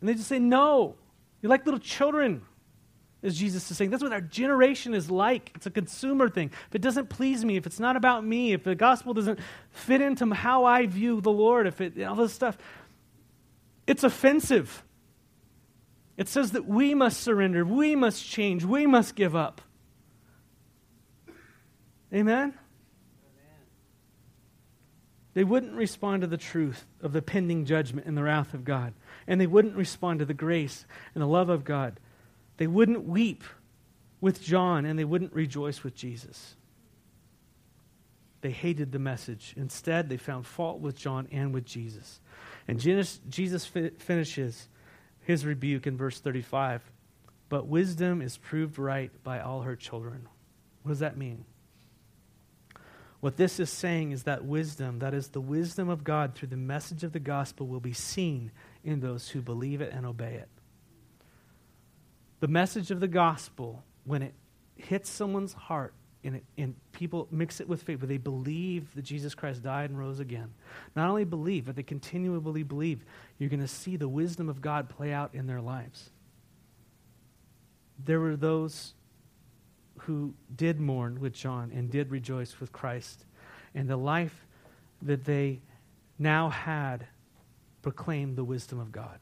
they 0.00 0.14
just 0.14 0.28
say, 0.28 0.38
no. 0.38 0.96
You're 1.42 1.50
like 1.50 1.66
little 1.66 1.78
children, 1.78 2.40
as 3.22 3.38
Jesus 3.38 3.70
is 3.70 3.76
saying. 3.76 3.90
That's 3.90 4.02
what 4.02 4.14
our 4.14 4.22
generation 4.22 4.94
is 4.94 5.10
like. 5.10 5.52
It's 5.54 5.66
a 5.66 5.70
consumer 5.70 6.30
thing. 6.30 6.50
If 6.70 6.74
it 6.74 6.80
doesn't 6.80 7.10
please 7.10 7.44
me, 7.44 7.58
if 7.58 7.66
it's 7.66 7.78
not 7.78 7.96
about 7.96 8.24
me, 8.24 8.54
if 8.54 8.64
the 8.64 8.74
gospel 8.74 9.12
doesn't 9.12 9.40
fit 9.72 10.00
into 10.00 10.24
how 10.32 10.64
I 10.64 10.86
view 10.86 11.20
the 11.20 11.30
Lord, 11.30 11.66
if 11.66 11.82
it, 11.82 12.02
all 12.02 12.14
this 12.14 12.32
stuff, 12.32 12.56
it's 13.86 14.04
offensive. 14.04 14.84
It 16.18 16.28
says 16.28 16.50
that 16.50 16.66
we 16.66 16.94
must 16.94 17.20
surrender, 17.20 17.64
we 17.64 17.94
must 17.94 18.22
change, 18.28 18.64
we 18.64 18.86
must 18.86 19.14
give 19.14 19.34
up. 19.36 19.62
Amen? 22.12 22.54
They 25.34 25.44
wouldn't 25.44 25.74
respond 25.74 26.22
to 26.22 26.26
the 26.26 26.36
truth 26.36 26.84
of 27.00 27.12
the 27.12 27.22
pending 27.22 27.64
judgment 27.64 28.08
and 28.08 28.16
the 28.16 28.24
wrath 28.24 28.52
of 28.52 28.64
God. 28.64 28.94
And 29.28 29.40
they 29.40 29.46
wouldn't 29.46 29.76
respond 29.76 30.18
to 30.18 30.24
the 30.24 30.34
grace 30.34 30.84
and 31.14 31.22
the 31.22 31.28
love 31.28 31.48
of 31.48 31.64
God. 31.64 32.00
They 32.56 32.66
wouldn't 32.66 33.04
weep 33.04 33.44
with 34.20 34.42
John 34.42 34.84
and 34.84 34.98
they 34.98 35.04
wouldn't 35.04 35.32
rejoice 35.32 35.84
with 35.84 35.94
Jesus. 35.94 36.56
They 38.40 38.50
hated 38.50 38.90
the 38.90 38.98
message. 38.98 39.54
Instead, 39.56 40.08
they 40.08 40.16
found 40.16 40.46
fault 40.46 40.80
with 40.80 40.96
John 40.96 41.28
and 41.30 41.54
with 41.54 41.64
Jesus. 41.64 42.20
And 42.66 42.80
Jesus 42.80 43.66
finishes 43.66 44.68
his 45.28 45.44
rebuke 45.44 45.86
in 45.86 45.94
verse 45.94 46.18
35. 46.18 46.90
But 47.50 47.66
wisdom 47.66 48.22
is 48.22 48.38
proved 48.38 48.78
right 48.78 49.10
by 49.22 49.40
all 49.40 49.60
her 49.60 49.76
children. 49.76 50.26
What 50.82 50.92
does 50.92 51.00
that 51.00 51.18
mean? 51.18 51.44
What 53.20 53.36
this 53.36 53.60
is 53.60 53.68
saying 53.68 54.12
is 54.12 54.22
that 54.22 54.46
wisdom, 54.46 55.00
that 55.00 55.12
is 55.12 55.28
the 55.28 55.40
wisdom 55.42 55.90
of 55.90 56.02
God 56.02 56.34
through 56.34 56.48
the 56.48 56.56
message 56.56 57.04
of 57.04 57.12
the 57.12 57.20
gospel, 57.20 57.66
will 57.66 57.78
be 57.78 57.92
seen 57.92 58.52
in 58.82 59.00
those 59.00 59.28
who 59.28 59.42
believe 59.42 59.82
it 59.82 59.92
and 59.92 60.06
obey 60.06 60.32
it. 60.32 60.48
The 62.40 62.48
message 62.48 62.90
of 62.90 63.00
the 63.00 63.06
gospel, 63.06 63.84
when 64.04 64.22
it 64.22 64.32
hits 64.76 65.10
someone's 65.10 65.52
heart 65.52 65.92
and, 66.24 66.36
it, 66.36 66.44
and 66.56 66.74
people 66.92 67.28
mix 67.30 67.60
it 67.60 67.68
with 67.68 67.82
faith, 67.82 68.00
but 68.00 68.08
they 68.08 68.18
believe 68.18 68.94
that 68.94 69.02
Jesus 69.02 69.34
Christ 69.34 69.62
died 69.62 69.90
and 69.90 69.98
rose 69.98 70.20
again, 70.20 70.52
not 70.96 71.08
only 71.08 71.24
believe, 71.24 71.66
but 71.66 71.76
they 71.76 71.82
continually 71.82 72.64
believe, 72.64 73.04
you're 73.38 73.50
going 73.50 73.60
to 73.60 73.68
see 73.68 73.96
the 73.96 74.08
wisdom 74.08 74.48
of 74.48 74.60
God 74.60 74.88
play 74.88 75.12
out 75.12 75.34
in 75.34 75.46
their 75.46 75.60
lives. 75.60 76.10
There 78.04 78.20
were 78.20 78.36
those 78.36 78.94
who 80.02 80.34
did 80.54 80.80
mourn 80.80 81.20
with 81.20 81.32
John 81.32 81.72
and 81.74 81.90
did 81.90 82.10
rejoice 82.10 82.60
with 82.60 82.72
Christ. 82.72 83.24
And 83.74 83.88
the 83.88 83.96
life 83.96 84.46
that 85.02 85.24
they 85.24 85.60
now 86.18 86.48
had 86.48 87.06
proclaimed 87.82 88.36
the 88.36 88.44
wisdom 88.44 88.80
of 88.80 88.90
God. 88.90 89.18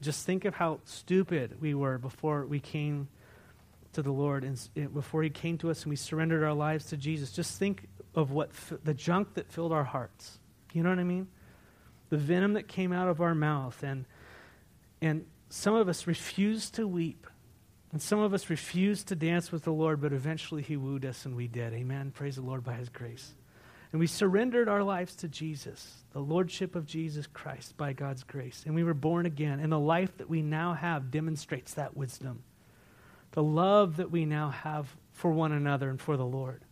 Just 0.00 0.24
think 0.24 0.44
of 0.44 0.54
how 0.54 0.80
stupid 0.84 1.60
we 1.60 1.74
were 1.74 1.98
before 1.98 2.46
we 2.46 2.58
came 2.58 3.08
to 3.92 4.02
the 4.02 4.12
Lord 4.12 4.44
and 4.44 4.60
eh, 4.76 4.86
before 4.86 5.22
He 5.22 5.30
came 5.30 5.58
to 5.58 5.70
us 5.70 5.82
and 5.82 5.90
we 5.90 5.96
surrendered 5.96 6.42
our 6.42 6.54
lives 6.54 6.86
to 6.86 6.96
Jesus. 6.96 7.32
Just 7.32 7.58
think 7.58 7.88
of 8.14 8.30
what 8.30 8.50
the 8.84 8.94
junk 8.94 9.34
that 9.34 9.50
filled 9.50 9.72
our 9.72 9.84
hearts. 9.84 10.38
You 10.72 10.82
know 10.82 10.90
what 10.90 10.98
I 10.98 11.04
mean? 11.04 11.28
The 12.10 12.16
venom 12.16 12.54
that 12.54 12.68
came 12.68 12.92
out 12.92 13.08
of 13.08 13.20
our 13.20 13.34
mouth, 13.34 13.82
and 13.82 14.04
and 15.00 15.24
some 15.48 15.74
of 15.74 15.88
us 15.88 16.06
refused 16.06 16.74
to 16.74 16.86
weep, 16.86 17.26
and 17.92 18.02
some 18.02 18.18
of 18.18 18.34
us 18.34 18.50
refused 18.50 19.08
to 19.08 19.16
dance 19.16 19.52
with 19.52 19.64
the 19.64 19.72
Lord. 19.72 20.00
But 20.00 20.12
eventually, 20.12 20.62
He 20.62 20.76
wooed 20.76 21.04
us, 21.04 21.24
and 21.24 21.36
we 21.36 21.46
did. 21.46 21.72
Amen. 21.72 22.10
Praise 22.10 22.36
the 22.36 22.42
Lord 22.42 22.64
by 22.64 22.74
His 22.74 22.88
grace. 22.88 23.34
And 23.92 23.98
we 23.98 24.06
surrendered 24.06 24.68
our 24.68 24.84
lives 24.84 25.16
to 25.16 25.28
Jesus, 25.28 26.04
the 26.12 26.20
Lordship 26.20 26.76
of 26.76 26.86
Jesus 26.86 27.26
Christ 27.26 27.76
by 27.76 27.92
God's 27.92 28.22
grace. 28.22 28.62
And 28.64 28.76
we 28.76 28.84
were 28.84 28.94
born 28.94 29.26
again. 29.26 29.58
And 29.58 29.72
the 29.72 29.80
life 29.80 30.16
that 30.18 30.30
we 30.30 30.42
now 30.42 30.74
have 30.74 31.10
demonstrates 31.10 31.74
that 31.74 31.96
wisdom 31.96 32.44
the 33.32 33.42
love 33.42 33.96
that 33.96 34.10
we 34.10 34.24
now 34.24 34.50
have 34.50 34.96
for 35.12 35.30
one 35.30 35.52
another 35.52 35.88
and 35.90 36.00
for 36.00 36.16
the 36.16 36.24
Lord. 36.24 36.64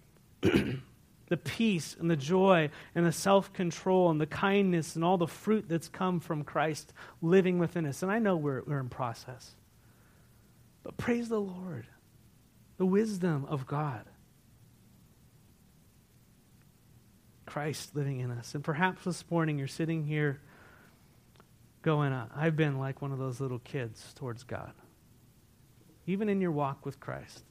the 0.40 1.36
peace 1.36 1.96
and 1.98 2.10
the 2.10 2.16
joy 2.16 2.70
and 2.94 3.04
the 3.04 3.12
self 3.12 3.52
control 3.52 4.10
and 4.10 4.20
the 4.20 4.26
kindness 4.26 4.96
and 4.96 5.04
all 5.04 5.18
the 5.18 5.26
fruit 5.26 5.66
that's 5.68 5.88
come 5.88 6.20
from 6.20 6.44
Christ 6.44 6.92
living 7.20 7.58
within 7.58 7.86
us. 7.86 8.02
And 8.02 8.10
I 8.10 8.18
know 8.18 8.36
we're, 8.36 8.62
we're 8.62 8.80
in 8.80 8.88
process. 8.88 9.54
But 10.82 10.96
praise 10.96 11.28
the 11.28 11.40
Lord, 11.40 11.86
the 12.78 12.86
wisdom 12.86 13.44
of 13.46 13.66
God. 13.66 14.04
Christ 17.44 17.96
living 17.96 18.20
in 18.20 18.30
us. 18.30 18.54
And 18.54 18.62
perhaps 18.62 19.04
this 19.04 19.24
morning 19.30 19.58
you're 19.58 19.66
sitting 19.66 20.04
here 20.04 20.40
going, 21.82 22.12
I've 22.12 22.56
been 22.56 22.78
like 22.78 23.00
one 23.00 23.10
of 23.10 23.18
those 23.18 23.40
little 23.40 23.58
kids 23.58 24.12
towards 24.14 24.44
God 24.44 24.72
even 26.08 26.30
in 26.30 26.40
your 26.40 26.50
walk 26.50 26.86
with 26.86 26.98
Christ. 26.98 27.44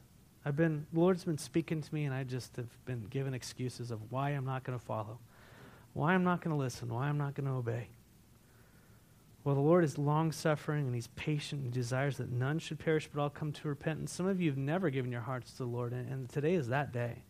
I've 0.44 0.56
been, 0.56 0.88
the 0.92 1.00
Lord's 1.00 1.24
been 1.24 1.38
speaking 1.38 1.82
to 1.82 1.94
me, 1.94 2.06
and 2.06 2.14
I 2.14 2.24
just 2.24 2.56
have 2.56 2.86
been 2.86 3.06
given 3.06 3.34
excuses 3.34 3.92
of 3.92 4.12
why 4.12 4.32
I'm 4.32 4.46
not 4.46 4.64
going 4.64 4.78
to 4.78 4.84
follow, 4.84 5.20
why 5.94 6.14
I'm 6.14 6.24
not 6.24 6.42
going 6.42 6.56
to 6.56 6.60
listen, 6.60 6.92
why 6.92 7.08
I'm 7.08 7.20
not 7.20 7.36
going 7.36 7.48
to 7.48 7.54
obey. 7.54 7.90
Well, 9.44 9.56
the 9.56 9.62
Lord 9.62 9.84
is 9.84 9.98
long 9.98 10.32
suffering 10.32 10.88
and 10.88 10.96
He's 10.96 11.08
patient 11.08 11.64
and 11.64 11.72
desires 11.72 12.18
that 12.18 12.32
none 12.32 12.58
should 12.58 12.80
perish 12.80 13.08
but 13.14 13.22
all 13.22 13.30
come 13.30 13.52
to 13.54 13.68
repentance. 13.68 14.12
Some 14.12 14.26
of 14.26 14.42
you 14.42 14.50
have 14.50 14.58
never 14.58 14.90
given 14.90 15.12
your 15.12 15.22
hearts 15.22 15.52
to 15.52 15.58
the 15.60 15.66
Lord, 15.66 15.94
and, 15.94 16.10
and 16.12 16.30
today 16.30 16.56
is 16.56 16.68
that 16.70 16.92
day. 16.92 17.24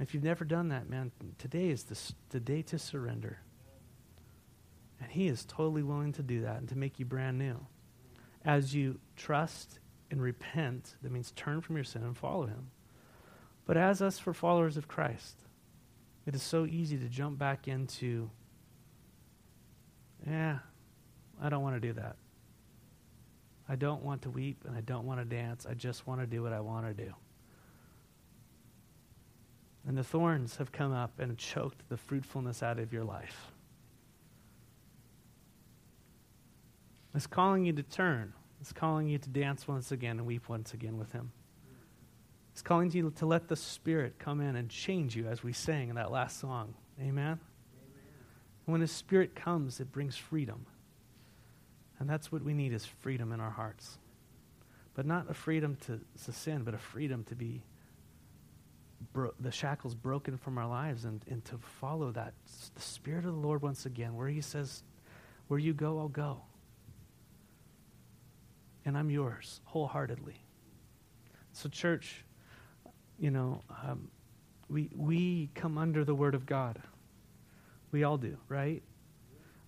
If 0.00 0.14
you've 0.14 0.24
never 0.24 0.44
done 0.44 0.70
that, 0.70 0.88
man, 0.88 1.12
today 1.38 1.68
is 1.68 1.84
the, 1.84 1.98
the 2.30 2.40
day 2.40 2.62
to 2.62 2.78
surrender. 2.78 3.40
And 5.02 5.10
He 5.10 5.26
is 5.26 5.44
totally 5.44 5.82
willing 5.82 6.12
to 6.14 6.22
do 6.22 6.40
that 6.42 6.56
and 6.60 6.68
to 6.70 6.78
make 6.78 6.98
you 6.98 7.04
brand 7.04 7.38
new 7.38 7.66
as 8.46 8.74
you 8.74 8.98
trust 9.16 9.80
and 10.10 10.22
repent, 10.22 10.94
that 11.02 11.10
means 11.10 11.32
turn 11.32 11.60
from 11.60 11.76
your 11.76 11.84
sin 11.84 12.02
and 12.02 12.16
follow 12.16 12.46
him. 12.46 12.70
But 13.66 13.76
as 13.76 14.00
us 14.00 14.18
for 14.20 14.32
followers 14.32 14.76
of 14.76 14.86
Christ, 14.86 15.42
it 16.26 16.34
is 16.34 16.42
so 16.42 16.64
easy 16.64 16.96
to 16.96 17.08
jump 17.08 17.38
back 17.38 17.66
into, 17.66 18.30
yeah, 20.26 20.60
I 21.42 21.48
don't 21.48 21.62
want 21.62 21.74
to 21.74 21.80
do 21.80 21.92
that. 21.94 22.16
I 23.68 23.74
don't 23.74 24.04
want 24.04 24.22
to 24.22 24.30
weep 24.30 24.64
and 24.64 24.76
I 24.76 24.80
don't 24.80 25.04
want 25.04 25.18
to 25.18 25.24
dance. 25.24 25.66
I 25.68 25.74
just 25.74 26.06
want 26.06 26.20
to 26.20 26.26
do 26.26 26.42
what 26.42 26.52
I 26.52 26.60
want 26.60 26.86
to 26.86 26.94
do. 27.04 27.12
And 29.88 29.98
the 29.98 30.04
thorns 30.04 30.56
have 30.56 30.70
come 30.70 30.92
up 30.92 31.18
and 31.18 31.36
choked 31.36 31.88
the 31.88 31.96
fruitfulness 31.96 32.62
out 32.62 32.78
of 32.78 32.92
your 32.92 33.04
life. 33.04 33.50
Is 37.16 37.26
calling 37.26 37.64
you 37.64 37.72
to 37.72 37.82
turn. 37.82 38.32
It's 38.60 38.72
calling 38.72 39.08
you 39.08 39.18
to 39.18 39.28
dance 39.28 39.66
once 39.66 39.92
again 39.92 40.18
and 40.18 40.26
weep 40.26 40.48
once 40.48 40.74
again 40.74 40.98
with 40.98 41.12
Him. 41.12 41.32
It's 42.52 42.62
calling 42.62 42.90
you 42.90 43.10
to 43.10 43.26
let 43.26 43.48
the 43.48 43.56
Spirit 43.56 44.18
come 44.18 44.40
in 44.40 44.56
and 44.56 44.70
change 44.70 45.14
you 45.14 45.26
as 45.26 45.42
we 45.42 45.52
sang 45.52 45.88
in 45.88 45.96
that 45.96 46.10
last 46.10 46.40
song. 46.40 46.74
Amen? 46.98 47.08
Amen. 47.12 47.38
When 48.64 48.80
His 48.80 48.92
Spirit 48.92 49.34
comes, 49.34 49.78
it 49.80 49.92
brings 49.92 50.16
freedom. 50.16 50.66
And 51.98 52.08
that's 52.08 52.30
what 52.32 52.42
we 52.42 52.54
need 52.54 52.72
is 52.72 52.84
freedom 52.84 53.32
in 53.32 53.40
our 53.40 53.50
hearts. 53.50 53.98
But 54.94 55.06
not 55.06 55.30
a 55.30 55.34
freedom 55.34 55.76
to, 55.86 56.00
to 56.24 56.32
sin, 56.32 56.62
but 56.64 56.72
a 56.72 56.78
freedom 56.78 57.24
to 57.24 57.34
be 57.34 57.62
bro- 59.12 59.34
the 59.40 59.50
shackles 59.50 59.94
broken 59.94 60.36
from 60.36 60.58
our 60.58 60.66
lives 60.66 61.04
and, 61.04 61.22
and 61.28 61.44
to 61.46 61.58
follow 61.58 62.10
that. 62.12 62.32
The 62.74 62.80
Spirit 62.80 63.24
of 63.26 63.34
the 63.34 63.40
Lord 63.40 63.62
once 63.62 63.86
again, 63.86 64.16
where 64.16 64.28
He 64.28 64.40
says, 64.40 64.82
Where 65.48 65.60
you 65.60 65.74
go, 65.74 65.98
I'll 65.98 66.08
go. 66.08 66.40
And 68.86 68.96
I'm 68.96 69.10
yours 69.10 69.60
wholeheartedly. 69.64 70.40
So, 71.52 71.68
church, 71.68 72.24
you 73.18 73.30
know, 73.30 73.62
um, 73.84 74.08
we, 74.68 74.88
we 74.96 75.50
come 75.54 75.76
under 75.76 76.04
the 76.04 76.14
Word 76.14 76.34
of 76.34 76.46
God. 76.46 76.80
We 77.90 78.04
all 78.04 78.16
do, 78.16 78.38
right? 78.48 78.82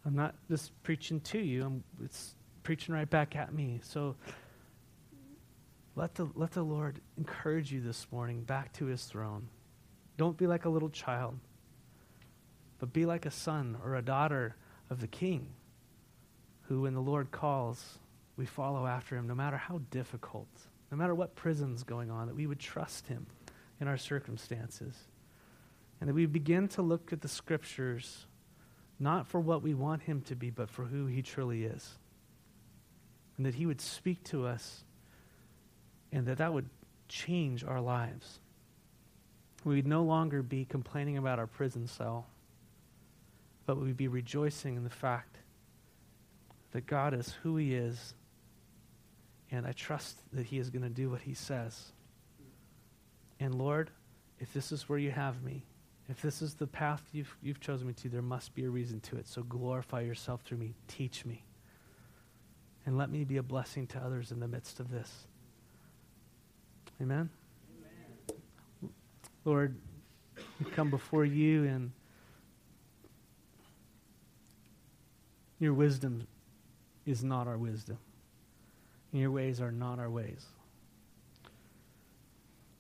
I'm 0.06 0.14
not 0.14 0.34
just 0.48 0.72
preaching 0.82 1.20
to 1.20 1.38
you, 1.38 1.64
I'm, 1.64 1.84
it's 2.04 2.34
preaching 2.62 2.94
right 2.94 3.08
back 3.08 3.36
at 3.36 3.52
me. 3.52 3.80
So 3.82 4.16
let 5.96 6.14
the, 6.14 6.28
let 6.34 6.52
the 6.52 6.62
Lord 6.62 7.00
encourage 7.16 7.72
you 7.72 7.80
this 7.80 8.06
morning 8.12 8.42
back 8.42 8.72
to 8.74 8.86
his 8.86 9.04
throne. 9.04 9.48
Don't 10.16 10.36
be 10.36 10.46
like 10.46 10.64
a 10.64 10.68
little 10.68 10.90
child, 10.90 11.38
but 12.78 12.92
be 12.92 13.06
like 13.06 13.26
a 13.26 13.30
son 13.30 13.76
or 13.84 13.96
a 13.96 14.02
daughter 14.02 14.54
of 14.90 15.00
the 15.00 15.06
king, 15.06 15.48
who, 16.62 16.82
when 16.82 16.94
the 16.94 17.00
Lord 17.00 17.30
calls, 17.30 17.98
we 18.38 18.46
follow 18.46 18.86
after 18.86 19.16
him, 19.16 19.26
no 19.26 19.34
matter 19.34 19.56
how 19.56 19.80
difficult, 19.90 20.48
no 20.90 20.96
matter 20.96 21.14
what 21.14 21.34
prison's 21.34 21.82
going 21.82 22.10
on, 22.10 22.28
that 22.28 22.36
we 22.36 22.46
would 22.46 22.60
trust 22.60 23.08
him 23.08 23.26
in 23.80 23.88
our 23.88 23.98
circumstances. 23.98 24.94
And 26.00 26.08
that 26.08 26.14
we 26.14 26.26
begin 26.26 26.68
to 26.68 26.82
look 26.82 27.12
at 27.12 27.20
the 27.20 27.28
scriptures 27.28 28.26
not 29.00 29.26
for 29.26 29.40
what 29.40 29.62
we 29.62 29.74
want 29.74 30.02
him 30.02 30.22
to 30.22 30.36
be, 30.36 30.50
but 30.50 30.70
for 30.70 30.84
who 30.84 31.06
he 31.06 31.22
truly 31.22 31.64
is. 31.64 31.98
And 33.36 33.44
that 33.44 33.54
he 33.54 33.66
would 33.66 33.80
speak 33.80 34.22
to 34.24 34.46
us 34.46 34.84
and 36.12 36.26
that 36.26 36.38
that 36.38 36.52
would 36.52 36.68
change 37.08 37.64
our 37.64 37.80
lives. 37.80 38.40
We'd 39.64 39.86
no 39.86 40.02
longer 40.02 40.42
be 40.42 40.64
complaining 40.64 41.18
about 41.18 41.38
our 41.38 41.46
prison 41.46 41.86
cell, 41.86 42.26
but 43.66 43.78
we'd 43.78 43.96
be 43.96 44.08
rejoicing 44.08 44.76
in 44.76 44.84
the 44.84 44.90
fact 44.90 45.38
that 46.72 46.86
God 46.86 47.14
is 47.14 47.34
who 47.42 47.56
he 47.56 47.74
is, 47.74 48.14
and 49.50 49.66
I 49.66 49.72
trust 49.72 50.20
that 50.32 50.46
he 50.46 50.58
is 50.58 50.70
going 50.70 50.82
to 50.82 50.88
do 50.88 51.10
what 51.10 51.22
he 51.22 51.34
says. 51.34 51.92
And 53.40 53.54
Lord, 53.54 53.90
if 54.40 54.52
this 54.52 54.72
is 54.72 54.88
where 54.88 54.98
you 54.98 55.10
have 55.10 55.42
me, 55.42 55.64
if 56.08 56.22
this 56.22 56.40
is 56.42 56.54
the 56.54 56.66
path 56.66 57.02
you've, 57.12 57.34
you've 57.42 57.60
chosen 57.60 57.86
me 57.86 57.92
to, 57.94 58.08
there 58.08 58.22
must 58.22 58.54
be 58.54 58.64
a 58.64 58.70
reason 58.70 59.00
to 59.00 59.16
it. 59.16 59.28
So 59.28 59.42
glorify 59.42 60.00
yourself 60.00 60.42
through 60.42 60.58
me. 60.58 60.74
Teach 60.86 61.24
me. 61.24 61.44
And 62.86 62.96
let 62.96 63.10
me 63.10 63.24
be 63.24 63.36
a 63.36 63.42
blessing 63.42 63.86
to 63.88 63.98
others 63.98 64.32
in 64.32 64.40
the 64.40 64.48
midst 64.48 64.80
of 64.80 64.90
this. 64.90 65.12
Amen? 67.00 67.28
Amen. 68.32 68.90
Lord, 69.44 69.76
we 70.58 70.70
come 70.70 70.88
before 70.90 71.24
you 71.24 71.64
and 71.64 71.92
your 75.58 75.74
wisdom 75.74 76.26
is 77.04 77.22
not 77.22 77.46
our 77.46 77.58
wisdom. 77.58 77.98
And 79.12 79.20
your 79.20 79.30
ways 79.30 79.60
are 79.60 79.72
not 79.72 79.98
our 79.98 80.10
ways. 80.10 80.44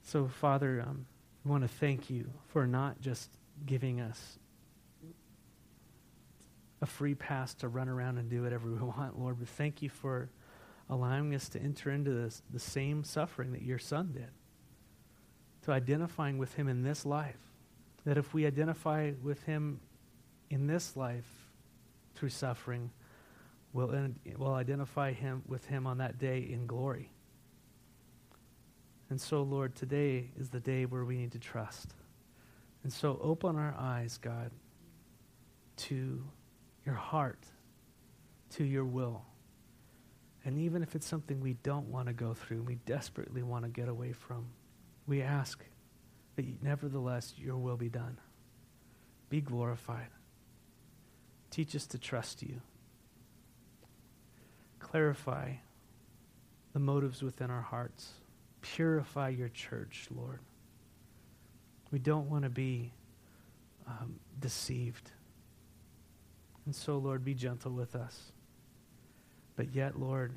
So, 0.02 0.28
Father, 0.28 0.84
um, 0.86 1.06
we 1.44 1.50
want 1.50 1.64
to 1.64 1.68
thank 1.68 2.10
you 2.10 2.30
for 2.48 2.66
not 2.66 3.00
just 3.00 3.30
giving 3.66 4.00
us 4.00 4.38
a 6.80 6.86
free 6.86 7.14
pass 7.14 7.54
to 7.54 7.68
run 7.68 7.88
around 7.88 8.18
and 8.18 8.28
do 8.28 8.42
whatever 8.42 8.68
we 8.70 8.78
want, 8.78 9.18
Lord, 9.18 9.38
but 9.38 9.48
thank 9.48 9.82
you 9.82 9.88
for 9.88 10.30
allowing 10.90 11.34
us 11.34 11.48
to 11.50 11.60
enter 11.60 11.90
into 11.90 12.12
this, 12.12 12.42
the 12.50 12.58
same 12.58 13.04
suffering 13.04 13.52
that 13.52 13.62
your 13.62 13.78
son 13.78 14.12
did, 14.12 14.30
to 15.62 15.72
identifying 15.72 16.38
with 16.38 16.54
him 16.54 16.68
in 16.68 16.82
this 16.82 17.04
life. 17.04 17.36
That 18.04 18.16
if 18.16 18.32
we 18.32 18.46
identify 18.46 19.12
with 19.22 19.42
him 19.42 19.80
in 20.48 20.66
this 20.66 20.96
life 20.96 21.50
through 22.14 22.30
suffering, 22.30 22.90
we'll, 23.72 24.10
we'll 24.36 24.54
identify 24.54 25.12
him 25.12 25.42
with 25.46 25.64
him 25.66 25.86
on 25.86 25.98
that 25.98 26.18
day 26.18 26.48
in 26.50 26.66
glory. 26.66 27.12
And 29.10 29.20
so, 29.20 29.42
Lord, 29.42 29.74
today 29.74 30.30
is 30.38 30.50
the 30.50 30.60
day 30.60 30.84
where 30.84 31.04
we 31.04 31.16
need 31.16 31.32
to 31.32 31.38
trust. 31.38 31.94
And 32.82 32.92
so, 32.92 33.18
open 33.22 33.56
our 33.56 33.74
eyes, 33.78 34.18
God, 34.18 34.50
to 35.76 36.22
your 36.84 36.94
heart, 36.94 37.44
to 38.50 38.64
your 38.64 38.84
will. 38.84 39.22
And 40.44 40.58
even 40.58 40.82
if 40.82 40.94
it's 40.94 41.06
something 41.06 41.40
we 41.40 41.54
don't 41.54 41.88
want 41.88 42.08
to 42.08 42.12
go 42.12 42.34
through, 42.34 42.62
we 42.62 42.76
desperately 42.86 43.42
want 43.42 43.64
to 43.64 43.70
get 43.70 43.88
away 43.88 44.12
from, 44.12 44.46
we 45.06 45.22
ask 45.22 45.62
that 46.36 46.62
nevertheless 46.62 47.34
your 47.36 47.56
will 47.56 47.76
be 47.76 47.88
done. 47.88 48.18
Be 49.28 49.40
glorified. 49.40 50.08
Teach 51.50 51.74
us 51.74 51.86
to 51.88 51.98
trust 51.98 52.42
you. 52.42 52.60
Clarify 54.78 55.54
the 56.72 56.78
motives 56.78 57.22
within 57.22 57.50
our 57.50 57.62
hearts. 57.62 58.12
Purify 58.60 59.30
your 59.30 59.48
church, 59.48 60.08
Lord. 60.14 60.40
We 61.90 61.98
don't 61.98 62.28
want 62.28 62.44
to 62.44 62.50
be 62.50 62.92
um, 63.86 64.20
deceived. 64.38 65.10
And 66.66 66.74
so, 66.74 66.98
Lord, 66.98 67.24
be 67.24 67.34
gentle 67.34 67.72
with 67.72 67.94
us. 67.96 68.32
But 69.56 69.74
yet, 69.74 69.98
Lord, 69.98 70.32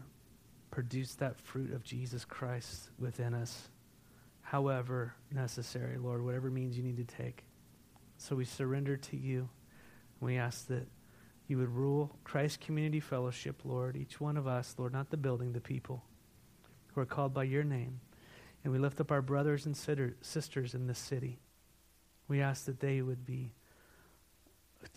produce 0.72 1.16
that 1.16 1.38
fruit 1.40 1.74
of 1.74 1.84
Jesus 1.84 2.24
Christ 2.24 2.90
within 2.98 3.34
us, 3.34 3.68
however 4.42 5.14
necessary, 5.32 5.98
Lord, 5.98 6.24
whatever 6.24 6.50
means 6.50 6.78
you 6.78 6.84
need 6.84 6.98
to 6.98 7.16
take. 7.18 7.44
So 8.18 8.36
we 8.36 8.46
surrender 8.46 8.98
to 8.98 9.18
you. 9.18 9.50
And 10.20 10.28
We 10.28 10.38
ask 10.38 10.68
that 10.68 10.88
you 11.52 11.58
would 11.58 11.76
rule 11.76 12.18
Christ 12.24 12.62
Community 12.62 13.02
Fellowship, 13.02 13.66
Lord, 13.66 13.98
each 13.98 14.22
one 14.22 14.38
of 14.38 14.48
us, 14.48 14.74
Lord, 14.78 14.94
not 14.94 15.10
the 15.10 15.18
building, 15.18 15.52
the 15.52 15.60
people 15.60 16.02
who 16.88 17.02
are 17.02 17.06
called 17.06 17.34
by 17.34 17.44
your 17.44 17.66
name. 17.66 18.00
And 18.64 18.72
we 18.72 18.80
lift 18.80 19.02
up 19.02 19.12
our 19.12 19.22
brothers 19.22 19.66
and 19.66 19.76
sisters 19.76 20.74
in 20.74 20.88
this 20.88 20.98
city. 20.98 21.40
We 22.30 22.42
ask 22.42 22.64
that 22.66 22.80
they 22.80 23.02
would 23.02 23.26
be 23.26 23.52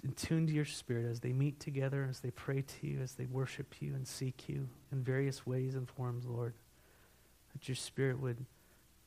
in 0.04 0.12
tune 0.12 0.46
to 0.46 0.52
your 0.52 0.64
spirit 0.64 1.06
as 1.10 1.18
they 1.18 1.32
meet 1.32 1.58
together, 1.58 2.06
as 2.08 2.20
they 2.20 2.30
pray 2.30 2.62
to 2.62 2.86
you, 2.86 3.00
as 3.02 3.14
they 3.14 3.26
worship 3.26 3.74
you 3.80 3.92
and 3.94 4.06
seek 4.06 4.48
you 4.48 4.68
in 4.92 5.02
various 5.02 5.44
ways 5.44 5.74
and 5.74 5.88
forms, 5.88 6.24
Lord. 6.24 6.54
That 7.52 7.68
your 7.68 7.74
spirit 7.74 8.20
would 8.20 8.46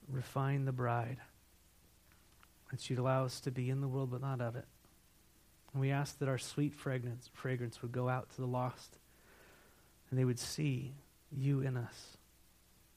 refine 0.09 0.65
the 0.65 0.73
bride. 0.73 1.17
That 2.71 2.89
you'd 2.89 2.99
allow 2.99 3.23
us 3.23 3.39
to 3.39 3.51
be 3.51 3.69
in 3.69 3.79
the 3.79 3.87
world 3.87 4.11
but 4.11 4.19
not 4.19 4.41
of 4.41 4.57
it. 4.57 4.65
And 5.77 5.81
we 5.83 5.91
ask 5.91 6.17
that 6.17 6.27
our 6.27 6.39
sweet 6.39 6.73
fragrance, 6.73 7.29
fragrance 7.35 7.83
would 7.83 7.91
go 7.91 8.09
out 8.09 8.31
to 8.31 8.41
the 8.41 8.47
lost 8.47 8.97
and 10.09 10.17
they 10.17 10.25
would 10.25 10.39
see 10.39 10.95
you 11.31 11.61
in 11.61 11.77
us 11.77 12.17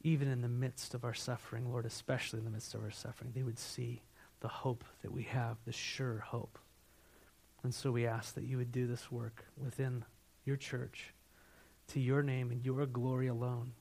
even 0.03 0.29
in 0.29 0.41
the 0.41 0.49
midst 0.49 0.95
of 0.95 1.05
our 1.05 1.13
suffering, 1.13 1.71
Lord, 1.71 1.85
especially 1.85 2.39
in 2.39 2.47
the 2.47 2.51
midst 2.51 2.75
of 2.75 2.83
our 2.83 2.91
suffering, 2.91 3.33
they 3.35 3.43
would 3.43 3.59
see 3.59 4.01
the 4.41 4.49
hope 4.49 4.83
that 5.03 5.13
we 5.13 5.25
have, 5.25 5.59
the 5.67 5.73
sure 5.73 6.21
hope. 6.21 6.59
And 7.63 7.75
so 7.75 7.93
we 7.93 8.07
ask 8.07 8.35
that 8.35 8.45
you 8.45 8.57
would 8.57 8.73
do 8.73 8.87
this 8.87 9.13
work 9.13 9.45
within 9.59 10.07
your 10.47 10.57
church 10.57 11.13
to 11.89 12.01
your 12.01 12.23
name 12.23 12.51
and 12.51 12.65
your 12.65 12.87
glory 12.87 13.27
alone. 13.27 13.73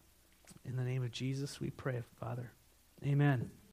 In 0.65 0.75
the 0.75 0.83
name 0.83 1.05
of 1.05 1.11
Jesus, 1.11 1.61
we 1.61 1.69
pray, 1.69 2.03
Father. 2.19 2.51
Amen. 3.05 3.49